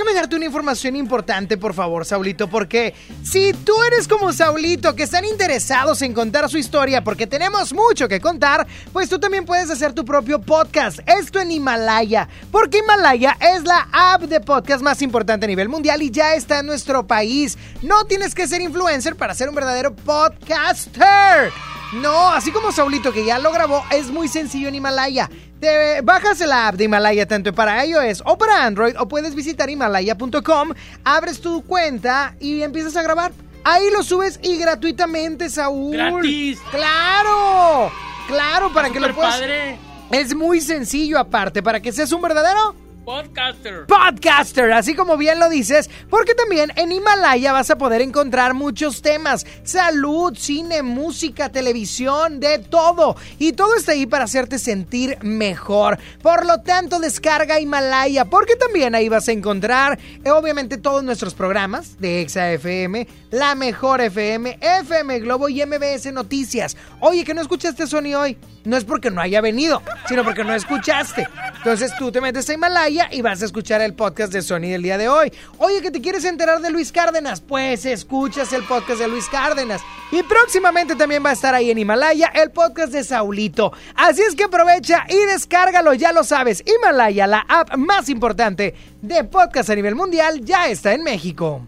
Déjame 0.07 0.21
darte 0.21 0.37
una 0.37 0.45
información 0.45 0.95
importante, 0.95 1.57
por 1.57 1.73
favor, 1.73 2.05
Saulito, 2.05 2.47
porque 2.47 2.93
si 3.23 3.51
tú 3.51 3.73
eres 3.91 4.07
como 4.07 4.31
Saulito, 4.31 4.95
que 4.95 5.03
están 5.03 5.25
interesados 5.25 6.01
en 6.01 6.13
contar 6.13 6.49
su 6.49 6.57
historia, 6.57 7.03
porque 7.03 7.27
tenemos 7.27 7.73
mucho 7.73 8.07
que 8.07 8.21
contar, 8.21 8.65
pues 8.93 9.09
tú 9.09 9.19
también 9.19 9.43
puedes 9.43 9.69
hacer 9.69 9.91
tu 9.91 10.05
propio 10.05 10.39
podcast. 10.39 10.99
Esto 11.05 11.41
en 11.41 11.51
Himalaya, 11.51 12.29
porque 12.53 12.77
Himalaya 12.77 13.35
es 13.41 13.65
la 13.65 13.89
app 13.91 14.21
de 14.21 14.39
podcast 14.39 14.81
más 14.81 15.01
importante 15.01 15.45
a 15.45 15.49
nivel 15.49 15.67
mundial 15.67 16.01
y 16.01 16.09
ya 16.09 16.35
está 16.35 16.59
en 16.59 16.67
nuestro 16.67 17.05
país. 17.05 17.57
No 17.81 18.05
tienes 18.05 18.33
que 18.33 18.47
ser 18.47 18.61
influencer 18.61 19.17
para 19.17 19.33
ser 19.33 19.49
un 19.49 19.55
verdadero 19.55 19.93
podcaster. 19.93 21.51
No, 21.93 22.29
así 22.31 22.51
como 22.51 22.71
Saulito 22.71 23.11
que 23.11 23.25
ya 23.25 23.39
lo 23.39 23.51
grabó, 23.51 23.83
es 23.91 24.09
muy 24.09 24.27
sencillo 24.27 24.67
en 24.69 24.75
Himalaya. 24.75 25.29
Te 25.59 26.01
bajas 26.01 26.39
la 26.41 26.67
app 26.67 26.75
de 26.75 26.83
Himalaya 26.83 27.27
tanto 27.27 27.53
para 27.53 27.83
iOS 27.85 28.21
o 28.25 28.37
para 28.37 28.63
Android 28.65 28.95
o 28.99 29.07
puedes 29.07 29.33
visitar 29.33 29.69
himalaya.com, 29.69 30.69
abres 31.03 31.41
tu 31.41 31.63
cuenta 31.63 32.35
y 32.39 32.61
empiezas 32.61 32.95
a 32.95 33.01
grabar. 33.01 33.31
Ahí 33.63 33.89
lo 33.91 34.03
subes 34.03 34.39
y 34.43 34.57
gratuitamente, 34.57 35.49
Saúl. 35.49 35.95
¡Gratis! 35.95 36.59
¡Claro! 36.71 37.91
Claro, 38.27 38.71
para 38.71 38.89
que 38.89 38.99
lo 38.99 39.13
puedas. 39.13 39.35
padre. 39.35 39.77
Es 40.11 40.35
muy 40.35 40.61
sencillo 40.61 41.19
aparte, 41.19 41.61
para 41.63 41.81
que 41.81 41.91
seas 41.91 42.11
un 42.11 42.21
verdadero 42.21 42.75
Podcaster. 43.07 43.85
podcaster, 43.87 44.73
así 44.73 44.93
como 44.93 45.15
bien 45.15 45.39
lo 45.39 45.47
dices, 45.47 45.89
porque 46.09 46.35
también 46.35 46.73
en 46.75 46.91
Himalaya 46.91 47.53
vas 47.53 47.69
a 47.69 47.77
poder 47.77 48.01
encontrar 48.01 48.53
muchos 48.53 49.01
temas, 49.01 49.45
salud, 49.63 50.35
cine, 50.37 50.83
música, 50.83 51.47
televisión, 51.47 52.41
de 52.41 52.59
todo. 52.59 53.15
Y 53.39 53.53
todo 53.53 53.75
está 53.77 53.93
ahí 53.93 54.07
para 54.07 54.25
hacerte 54.25 54.59
sentir 54.59 55.17
mejor. 55.21 55.97
Por 56.21 56.45
lo 56.45 56.59
tanto, 56.63 56.99
descarga 56.99 57.61
Himalaya, 57.61 58.25
porque 58.25 58.57
también 58.57 58.93
ahí 58.93 59.07
vas 59.07 59.29
a 59.29 59.31
encontrar, 59.31 59.97
eh, 60.25 60.31
obviamente, 60.31 60.77
todos 60.77 61.01
nuestros 61.01 61.33
programas 61.33 62.01
de 62.01 62.19
Exa 62.19 62.51
FM, 62.51 63.07
La 63.31 63.55
Mejor 63.55 64.01
FM, 64.01 64.59
FM 64.59 65.21
Globo 65.21 65.47
y 65.47 65.65
MBS 65.65 66.11
Noticias. 66.11 66.75
Oye, 66.99 67.23
que 67.23 67.33
no 67.33 67.39
escuchaste 67.39 67.87
Sony 67.87 68.15
hoy. 68.17 68.37
No 68.65 68.75
es 68.75 68.83
porque 68.83 69.09
no 69.09 69.21
haya 69.21 69.39
venido, 69.39 69.81
sino 70.09 70.25
porque 70.25 70.43
no 70.43 70.53
escuchaste. 70.53 71.25
Entonces 71.67 71.97
tú 71.97 72.13
te 72.13 72.21
metes 72.21 72.49
a 72.49 72.53
Himalaya 72.53 73.09
y 73.11 73.21
vas 73.21 73.41
a 73.41 73.45
escuchar 73.45 73.81
el 73.81 73.93
podcast 73.93 74.31
de 74.31 74.41
Sony 74.41 74.69
del 74.69 74.83
día 74.83 74.97
de 74.97 75.09
hoy. 75.09 75.33
Oye, 75.57 75.81
que 75.81 75.91
te 75.91 75.99
quieres 75.99 76.23
enterar 76.23 76.61
de 76.61 76.69
Luis 76.69 76.93
Cárdenas, 76.93 77.41
pues 77.41 77.83
escuchas 77.83 78.53
el 78.53 78.63
podcast 78.63 79.01
de 79.01 79.09
Luis 79.09 79.27
Cárdenas. 79.27 79.81
Y 80.13 80.23
próximamente 80.23 80.95
también 80.95 81.25
va 81.25 81.31
a 81.31 81.33
estar 81.33 81.53
ahí 81.53 81.69
en 81.69 81.77
Himalaya 81.77 82.27
el 82.27 82.51
podcast 82.51 82.93
de 82.93 83.03
Saulito. 83.03 83.73
Así 83.95 84.21
es 84.21 84.33
que 84.33 84.45
aprovecha 84.45 85.03
y 85.09 85.17
descárgalo, 85.25 85.93
ya 85.93 86.13
lo 86.13 86.23
sabes. 86.23 86.63
Himalaya, 86.65 87.27
la 87.27 87.45
app 87.49 87.75
más 87.75 88.07
importante 88.07 88.73
de 89.01 89.25
podcast 89.25 89.69
a 89.69 89.75
nivel 89.75 89.95
mundial, 89.95 90.39
ya 90.45 90.69
está 90.69 90.93
en 90.93 91.03
México. 91.03 91.65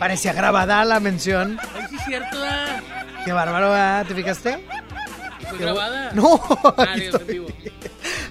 Parecía 0.00 0.32
grabada 0.32 0.84
la 0.84 0.98
mención. 0.98 1.60
Ay, 1.76 1.86
sí, 1.90 1.96
cierto. 2.06 2.38
ah. 2.42 2.80
Qué 3.24 3.30
bárbaro, 3.30 3.70
¿verdad? 3.70 4.04
¿te 4.04 4.16
fijaste? 4.16 4.66
Fue 5.52 5.58
Qué 5.58 5.64
grabada. 5.64 6.12
No, 6.14 6.40
Ah, 6.78 6.86
aquí 6.94 7.02
estoy. 7.02 7.46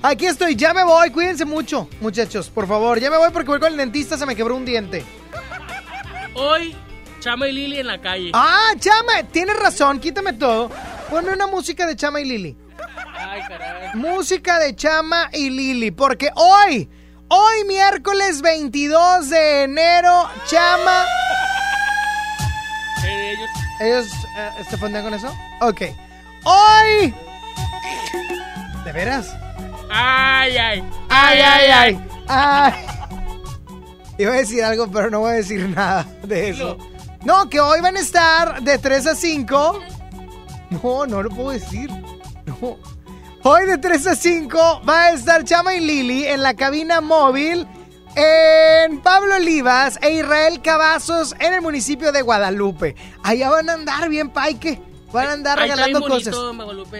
Aquí 0.02 0.26
estoy, 0.26 0.56
ya 0.56 0.74
me 0.74 0.84
voy, 0.84 1.12
cuídense 1.12 1.46
mucho, 1.46 1.88
muchachos, 2.00 2.50
por 2.50 2.68
favor, 2.68 3.00
ya 3.00 3.12
me 3.12 3.18
voy 3.18 3.30
porque 3.32 3.50
voy 3.50 3.60
con 3.60 3.72
el 3.72 3.78
dentista, 3.78 4.18
se 4.18 4.26
me 4.26 4.36
quebró 4.36 4.56
un 4.56 4.66
diente. 4.66 5.06
Hoy, 6.34 6.76
Chama 7.20 7.48
y 7.48 7.52
Lili 7.52 7.80
en 7.80 7.86
la 7.88 8.02
calle. 8.02 8.32
Ah, 8.34 8.72
Chama, 8.80 9.24
tienes 9.32 9.56
razón, 9.60 10.00
quítame 10.00 10.34
todo. 10.34 10.72
Ponme 11.12 11.32
una 11.32 11.46
música 11.46 11.86
de 11.86 11.96
Chama 11.96 12.20
y 12.22 12.26
Lili. 12.26 12.58
Ay, 13.16 13.42
caray. 13.48 13.90
Música 13.94 14.58
de 14.58 14.76
Chama 14.76 15.30
y 15.32 15.52
Lili, 15.52 15.92
porque 15.92 16.32
hoy, 16.34 16.90
hoy 17.28 17.64
miércoles 17.68 18.42
22 18.42 19.30
de 19.30 19.64
enero, 19.64 20.28
Chama... 20.48 21.06
Eh, 23.06 23.34
ellos. 23.34 23.50
¿Ellos 23.80 24.08
eh, 24.38 24.64
se 24.68 24.78
con 24.80 25.14
eso? 25.14 25.32
Ok. 25.60 25.82
Hoy... 26.44 27.14
¿De 28.84 28.92
veras? 28.92 29.36
Ay, 29.90 30.58
ay. 30.58 30.84
Ay, 31.10 31.40
ay, 31.40 31.72
ay. 31.72 32.06
Ay. 32.28 32.74
Iba 34.18 34.34
a 34.34 34.38
decir 34.38 34.64
algo, 34.64 34.90
pero 34.92 35.10
no 35.10 35.20
voy 35.22 35.32
a 35.32 35.36
decir 35.36 35.68
nada 35.70 36.06
de 36.24 36.50
eso. 36.50 36.78
No, 37.24 37.50
que 37.50 37.60
hoy 37.60 37.82
van 37.82 37.98
a 37.98 38.00
estar 38.00 38.62
de 38.62 38.78
3 38.78 39.08
a 39.08 39.16
5. 39.16 39.80
No, 40.72 41.06
no 41.06 41.24
lo 41.24 41.30
puedo 41.30 41.52
decir. 41.52 41.90
No. 42.46 42.78
Hoy 43.44 43.66
de 43.66 43.78
3 43.78 44.08
a 44.08 44.16
5 44.16 44.82
va 44.88 45.06
a 45.06 45.12
estar 45.12 45.44
Chama 45.44 45.74
y 45.74 45.80
Lili 45.80 46.26
en 46.26 46.44
la 46.44 46.54
cabina 46.54 47.02
móvil 47.02 47.68
en 48.16 49.00
Pablo 49.02 49.36
Olivas 49.36 49.98
e 50.02 50.12
Israel 50.12 50.62
Cavazos 50.62 51.36
en 51.40 51.54
el 51.54 51.62
municipio 51.62 52.12
de 52.12 52.22
Guadalupe. 52.22 52.96
Allá 53.24 53.50
van 53.50 53.70
a 53.70 53.74
andar 53.74 54.10
bien, 54.10 54.30
paique. 54.30 54.82
Van 55.14 55.28
a 55.28 55.34
andar 55.34 55.60
Ay, 55.60 55.70
está 55.70 55.76
regalando 55.76 56.00
bien 56.00 56.10
bonito, 56.10 56.32
cosas. 56.32 56.44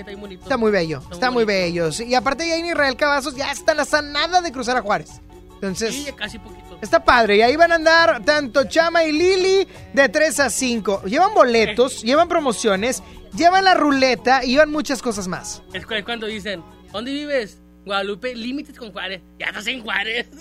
Está 0.04 0.16
bonito. 0.18 0.44
Está 0.44 0.58
muy 0.58 0.72
bello, 0.72 1.02
está, 1.12 1.32
muy 1.32 1.46
bello. 1.46 1.92
sí. 1.92 2.06
Y 2.06 2.16
aparte 2.16 2.48
ya 2.48 2.58
en 2.58 2.66
Israel 2.66 2.96
Cavazos 2.96 3.36
ya 3.36 3.52
están 3.52 3.80
a 3.80 3.86
nada 4.02 4.42
de 4.42 4.52
cruzar 4.52 4.78
a 4.78 4.82
Juárez. 4.82 5.22
Entonces, 5.56 5.94
Sí, 5.94 6.04
ya 6.06 6.16
casi 6.16 6.40
poquito. 6.40 6.80
está 6.82 7.04
padre. 7.04 7.38
Y 7.38 7.42
ahí 7.44 7.56
van 7.56 7.72
a 7.72 7.76
andar 7.76 8.24
tanto 8.26 8.64
Chama 8.64 9.04
y 9.04 9.12
Lili 9.12 9.68
de 9.94 10.10
3 10.10 10.40
a 10.40 10.50
5. 10.50 11.04
Llevan 11.06 11.34
boletos, 11.36 12.02
llevan 12.02 12.28
promociones, 12.28 13.04
llevan 13.36 13.64
la 13.66 13.76
ruleta 13.76 14.44
y 14.44 14.54
llevan 14.54 14.72
muchas 14.72 15.02
cosas 15.04 15.28
más. 15.28 15.62
Es 15.74 15.86
cu- 15.86 15.94
es 15.94 16.04
cuando 16.04 16.26
dicen, 16.26 16.64
¿dónde 16.92 17.12
vives? 17.12 17.60
Guadalupe, 17.86 18.34
límites 18.36 18.78
con 18.78 18.92
Juárez. 18.92 19.22
Ya 19.40 19.48
estás 19.48 19.68
en 19.68 19.82
Juárez. 19.84 20.28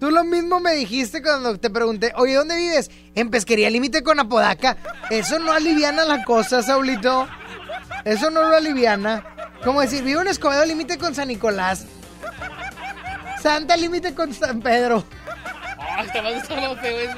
Tú 0.00 0.10
lo 0.10 0.24
mismo 0.24 0.60
me 0.60 0.72
dijiste 0.72 1.22
cuando 1.22 1.58
te 1.60 1.68
pregunté, 1.68 2.12
oye, 2.16 2.34
¿dónde 2.34 2.56
vives? 2.56 2.90
En 3.14 3.30
Pesquería 3.30 3.68
Límite 3.68 4.02
con 4.02 4.18
Apodaca. 4.18 4.78
Eso 5.10 5.38
no 5.38 5.52
aliviana 5.52 6.04
la 6.06 6.24
cosa, 6.24 6.62
Saulito. 6.62 7.28
Eso 8.06 8.30
no 8.30 8.48
lo 8.48 8.56
aliviana. 8.56 9.22
Como 9.62 9.82
decir, 9.82 10.02
vivo 10.02 10.22
en 10.22 10.28
Escobedo 10.28 10.64
Límite 10.64 10.96
con 10.96 11.14
San 11.14 11.28
Nicolás. 11.28 11.84
Santa 13.42 13.76
Límite 13.76 14.14
con 14.14 14.32
San 14.32 14.62
Pedro. 14.62 15.04
Feo 16.80 16.98
ese. 16.98 17.16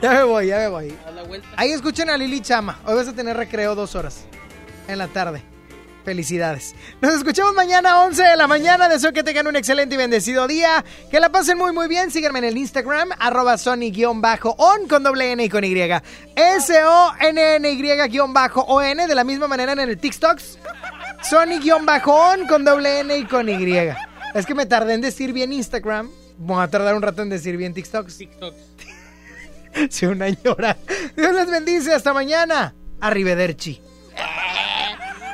Ya 0.00 0.12
me 0.12 0.22
voy, 0.22 0.46
ya 0.46 0.56
me 0.56 0.68
voy. 0.68 0.98
A 1.06 1.10
la 1.10 1.22
vuelta. 1.22 1.48
Ahí 1.56 1.72
escuchen 1.72 2.08
a 2.08 2.16
Lili 2.16 2.40
Chama. 2.40 2.80
Hoy 2.86 2.94
vas 2.94 3.08
a 3.08 3.12
tener 3.12 3.36
recreo 3.36 3.74
dos 3.74 3.94
horas 3.94 4.24
en 4.88 4.96
la 4.96 5.08
tarde. 5.08 5.42
Felicidades. 6.04 6.74
Nos 7.00 7.14
escuchamos 7.14 7.54
mañana 7.54 7.92
a 7.92 8.04
11 8.04 8.22
de 8.22 8.36
la 8.36 8.46
mañana. 8.46 8.88
Deseo 8.88 9.12
que 9.12 9.22
tengan 9.22 9.46
un 9.46 9.56
excelente 9.56 9.94
y 9.96 9.98
bendecido 9.98 10.48
día. 10.48 10.84
Que 11.10 11.20
la 11.20 11.30
pasen 11.30 11.58
muy, 11.58 11.72
muy 11.72 11.88
bien. 11.88 12.10
Síganme 12.10 12.38
en 12.38 12.46
el 12.46 12.56
Instagram, 12.56 13.10
arroba 13.18 13.58
Sony-on 13.58 14.22
con 14.88 15.02
doble 15.02 15.32
N 15.32 15.44
y 15.44 15.48
con 15.48 15.62
Y. 15.62 15.74
S-O-N-N-Y-on, 16.36 18.34
de 19.08 19.14
la 19.14 19.24
misma 19.24 19.46
manera 19.46 19.72
en 19.72 19.80
el 19.80 19.98
TikTok. 19.98 20.40
Sony-on 21.22 22.46
con 22.46 22.64
doble 22.64 23.00
N 23.00 23.18
y 23.18 23.24
con 23.24 23.48
Y. 23.48 23.92
Es 24.34 24.46
que 24.46 24.54
me 24.54 24.64
tardé 24.66 24.94
en 24.94 25.02
decir 25.02 25.32
bien 25.32 25.52
Instagram. 25.52 26.10
Voy 26.38 26.62
a 26.62 26.68
tardar 26.68 26.94
un 26.94 27.02
rato 27.02 27.20
en 27.22 27.28
decir 27.28 27.56
bien 27.56 27.74
TikTok. 27.74 28.08
TikTok. 28.08 28.54
Sí, 29.88 30.04
una 30.04 30.28
ñora. 30.28 30.76
Dios 31.16 31.32
les 31.32 31.48
bendice. 31.48 31.94
Hasta 31.94 32.12
mañana. 32.12 32.74
Arrivederci. 33.00 33.80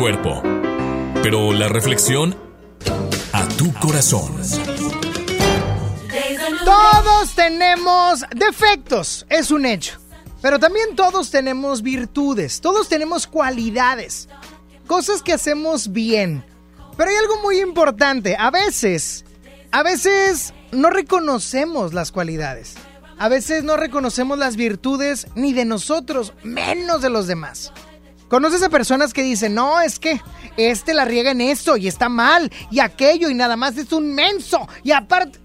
cuerpo, 0.00 0.42
pero 1.22 1.52
la 1.52 1.68
reflexión 1.68 2.34
a 3.34 3.46
tu 3.48 3.70
corazón. 3.74 4.34
Todos 6.64 7.34
tenemos 7.34 8.24
defectos, 8.34 9.26
es 9.28 9.50
un 9.50 9.66
hecho. 9.66 9.98
Pero 10.40 10.58
también 10.58 10.96
todos 10.96 11.30
tenemos 11.30 11.82
virtudes, 11.82 12.62
todos 12.62 12.88
tenemos 12.88 13.26
cualidades, 13.26 14.30
cosas 14.86 15.22
que 15.22 15.34
hacemos 15.34 15.92
bien. 15.92 16.46
Pero 16.96 17.10
hay 17.10 17.16
algo 17.16 17.42
muy 17.42 17.60
importante, 17.60 18.36
a 18.38 18.50
veces, 18.50 19.26
a 19.70 19.82
veces 19.82 20.54
no 20.72 20.88
reconocemos 20.88 21.92
las 21.92 22.10
cualidades. 22.10 22.76
A 23.18 23.28
veces 23.28 23.64
no 23.64 23.76
reconocemos 23.76 24.38
las 24.38 24.56
virtudes 24.56 25.26
ni 25.34 25.52
de 25.52 25.66
nosotros, 25.66 26.32
menos 26.42 27.02
de 27.02 27.10
los 27.10 27.26
demás. 27.26 27.70
¿Conoces 28.30 28.62
a 28.62 28.68
personas 28.68 29.12
que 29.12 29.24
dicen, 29.24 29.56
no, 29.56 29.80
es 29.80 29.98
que 29.98 30.22
este 30.56 30.94
la 30.94 31.04
riega 31.04 31.32
en 31.32 31.40
esto 31.40 31.76
y 31.76 31.88
está 31.88 32.08
mal 32.08 32.52
y 32.70 32.78
aquello 32.78 33.28
y 33.28 33.34
nada 33.34 33.56
más 33.56 33.76
es 33.76 33.92
un 33.92 34.14
menso 34.14 34.68
y 34.84 34.92
aparte... 34.92 35.40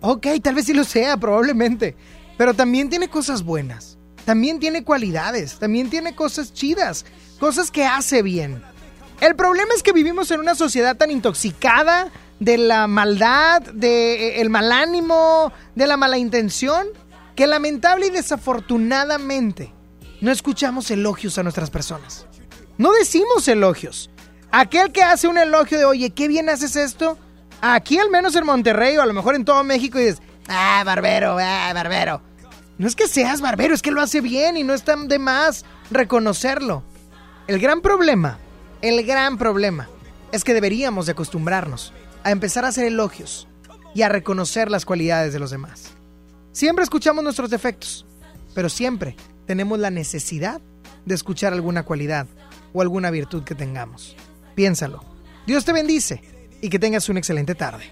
Ok, 0.00 0.28
tal 0.40 0.54
vez 0.54 0.66
sí 0.66 0.72
lo 0.72 0.84
sea, 0.84 1.16
probablemente. 1.16 1.96
Pero 2.36 2.54
también 2.54 2.88
tiene 2.88 3.08
cosas 3.10 3.42
buenas. 3.42 3.98
También 4.24 4.60
tiene 4.60 4.84
cualidades. 4.84 5.58
También 5.58 5.90
tiene 5.90 6.14
cosas 6.14 6.52
chidas. 6.52 7.04
Cosas 7.40 7.72
que 7.72 7.84
hace 7.84 8.22
bien. 8.22 8.62
El 9.20 9.34
problema 9.34 9.74
es 9.74 9.82
que 9.82 9.92
vivimos 9.92 10.30
en 10.30 10.38
una 10.38 10.54
sociedad 10.54 10.96
tan 10.96 11.10
intoxicada 11.10 12.12
de 12.38 12.56
la 12.56 12.86
maldad, 12.86 13.62
del 13.62 14.20
el 14.36 14.48
mal 14.48 14.70
ánimo, 14.70 15.52
de 15.74 15.88
la 15.88 15.96
mala 15.96 16.18
intención, 16.18 16.86
que 17.34 17.48
lamentable 17.48 18.06
y 18.06 18.10
desafortunadamente 18.10 19.72
no 20.20 20.30
escuchamos 20.30 20.88
elogios 20.92 21.36
a 21.38 21.42
nuestras 21.42 21.70
personas. 21.70 22.27
No 22.78 22.92
decimos 22.92 23.48
elogios. 23.48 24.08
Aquel 24.52 24.92
que 24.92 25.02
hace 25.02 25.26
un 25.26 25.36
elogio 25.36 25.78
de, 25.78 25.84
oye, 25.84 26.10
qué 26.10 26.28
bien 26.28 26.48
haces 26.48 26.76
esto, 26.76 27.18
aquí 27.60 27.98
al 27.98 28.08
menos 28.08 28.36
en 28.36 28.46
Monterrey 28.46 28.96
o 28.96 29.02
a 29.02 29.06
lo 29.06 29.12
mejor 29.12 29.34
en 29.34 29.44
todo 29.44 29.62
México 29.64 29.98
y 29.98 30.04
dices, 30.04 30.22
ah, 30.48 30.82
barbero, 30.86 31.36
ah, 31.40 31.72
barbero. 31.74 32.22
No 32.78 32.86
es 32.86 32.94
que 32.94 33.08
seas 33.08 33.40
barbero, 33.40 33.74
es 33.74 33.82
que 33.82 33.90
lo 33.90 34.00
hace 34.00 34.20
bien 34.20 34.56
y 34.56 34.62
no 34.62 34.74
está 34.74 34.94
de 34.96 35.18
más 35.18 35.64
reconocerlo. 35.90 36.84
El 37.48 37.58
gran 37.58 37.80
problema, 37.80 38.38
el 38.80 39.04
gran 39.04 39.38
problema, 39.38 39.88
es 40.30 40.44
que 40.44 40.54
deberíamos 40.54 41.06
de 41.06 41.12
acostumbrarnos 41.12 41.92
a 42.22 42.30
empezar 42.30 42.64
a 42.64 42.68
hacer 42.68 42.84
elogios 42.84 43.48
y 43.92 44.02
a 44.02 44.08
reconocer 44.08 44.70
las 44.70 44.84
cualidades 44.84 45.32
de 45.32 45.40
los 45.40 45.50
demás. 45.50 45.94
Siempre 46.52 46.84
escuchamos 46.84 47.24
nuestros 47.24 47.50
defectos, 47.50 48.06
pero 48.54 48.68
siempre 48.68 49.16
tenemos 49.46 49.80
la 49.80 49.90
necesidad 49.90 50.60
de 51.04 51.14
escuchar 51.14 51.52
alguna 51.52 51.82
cualidad 51.82 52.28
o 52.72 52.82
alguna 52.82 53.10
virtud 53.10 53.44
que 53.44 53.54
tengamos. 53.54 54.16
Piénsalo. 54.54 55.04
Dios 55.46 55.64
te 55.64 55.72
bendice 55.72 56.22
y 56.60 56.68
que 56.68 56.78
tengas 56.78 57.08
una 57.08 57.20
excelente 57.20 57.54
tarde. 57.54 57.84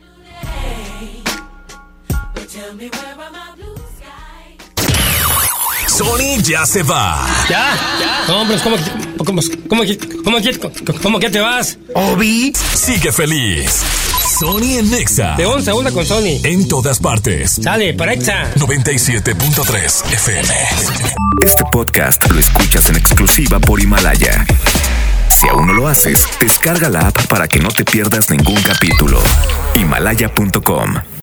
Sony 5.88 6.42
ya 6.42 6.66
se 6.66 6.82
va. 6.82 7.26
¿Ya? 7.48 7.74
¿Ya? 8.00 8.24
No, 8.28 8.42
hombre, 8.42 8.58
¿cómo, 8.62 8.76
cómo, 9.16 9.40
cómo, 9.68 9.82
cómo, 10.24 10.38
cómo, 10.60 10.98
cómo 11.02 11.18
que 11.18 11.30
te 11.30 11.40
vas? 11.40 11.78
Obi 11.94 12.52
sigue 12.54 13.12
feliz. 13.12 14.05
Sony 14.38 14.78
en 14.78 14.90
Nexa. 14.90 15.34
De 15.36 15.46
11 15.46 15.70
a 15.70 15.74
1 15.74 15.92
con 15.92 16.04
Sony. 16.04 16.40
En 16.42 16.68
todas 16.68 16.98
partes. 16.98 17.58
Sale, 17.62 17.94
para 17.94 18.12
Exa. 18.12 18.52
97.3 18.56 20.12
FM. 20.12 20.48
Este 21.42 21.64
podcast 21.72 22.30
lo 22.30 22.38
escuchas 22.38 22.90
en 22.90 22.96
exclusiva 22.96 23.58
por 23.58 23.80
Himalaya. 23.80 24.44
Si 25.30 25.48
aún 25.48 25.66
no 25.66 25.72
lo 25.72 25.88
haces, 25.88 26.26
descarga 26.38 26.90
la 26.90 27.08
app 27.08 27.26
para 27.28 27.48
que 27.48 27.60
no 27.60 27.68
te 27.70 27.84
pierdas 27.84 28.28
ningún 28.30 28.60
capítulo. 28.62 29.18
Himalaya.com 29.74 31.15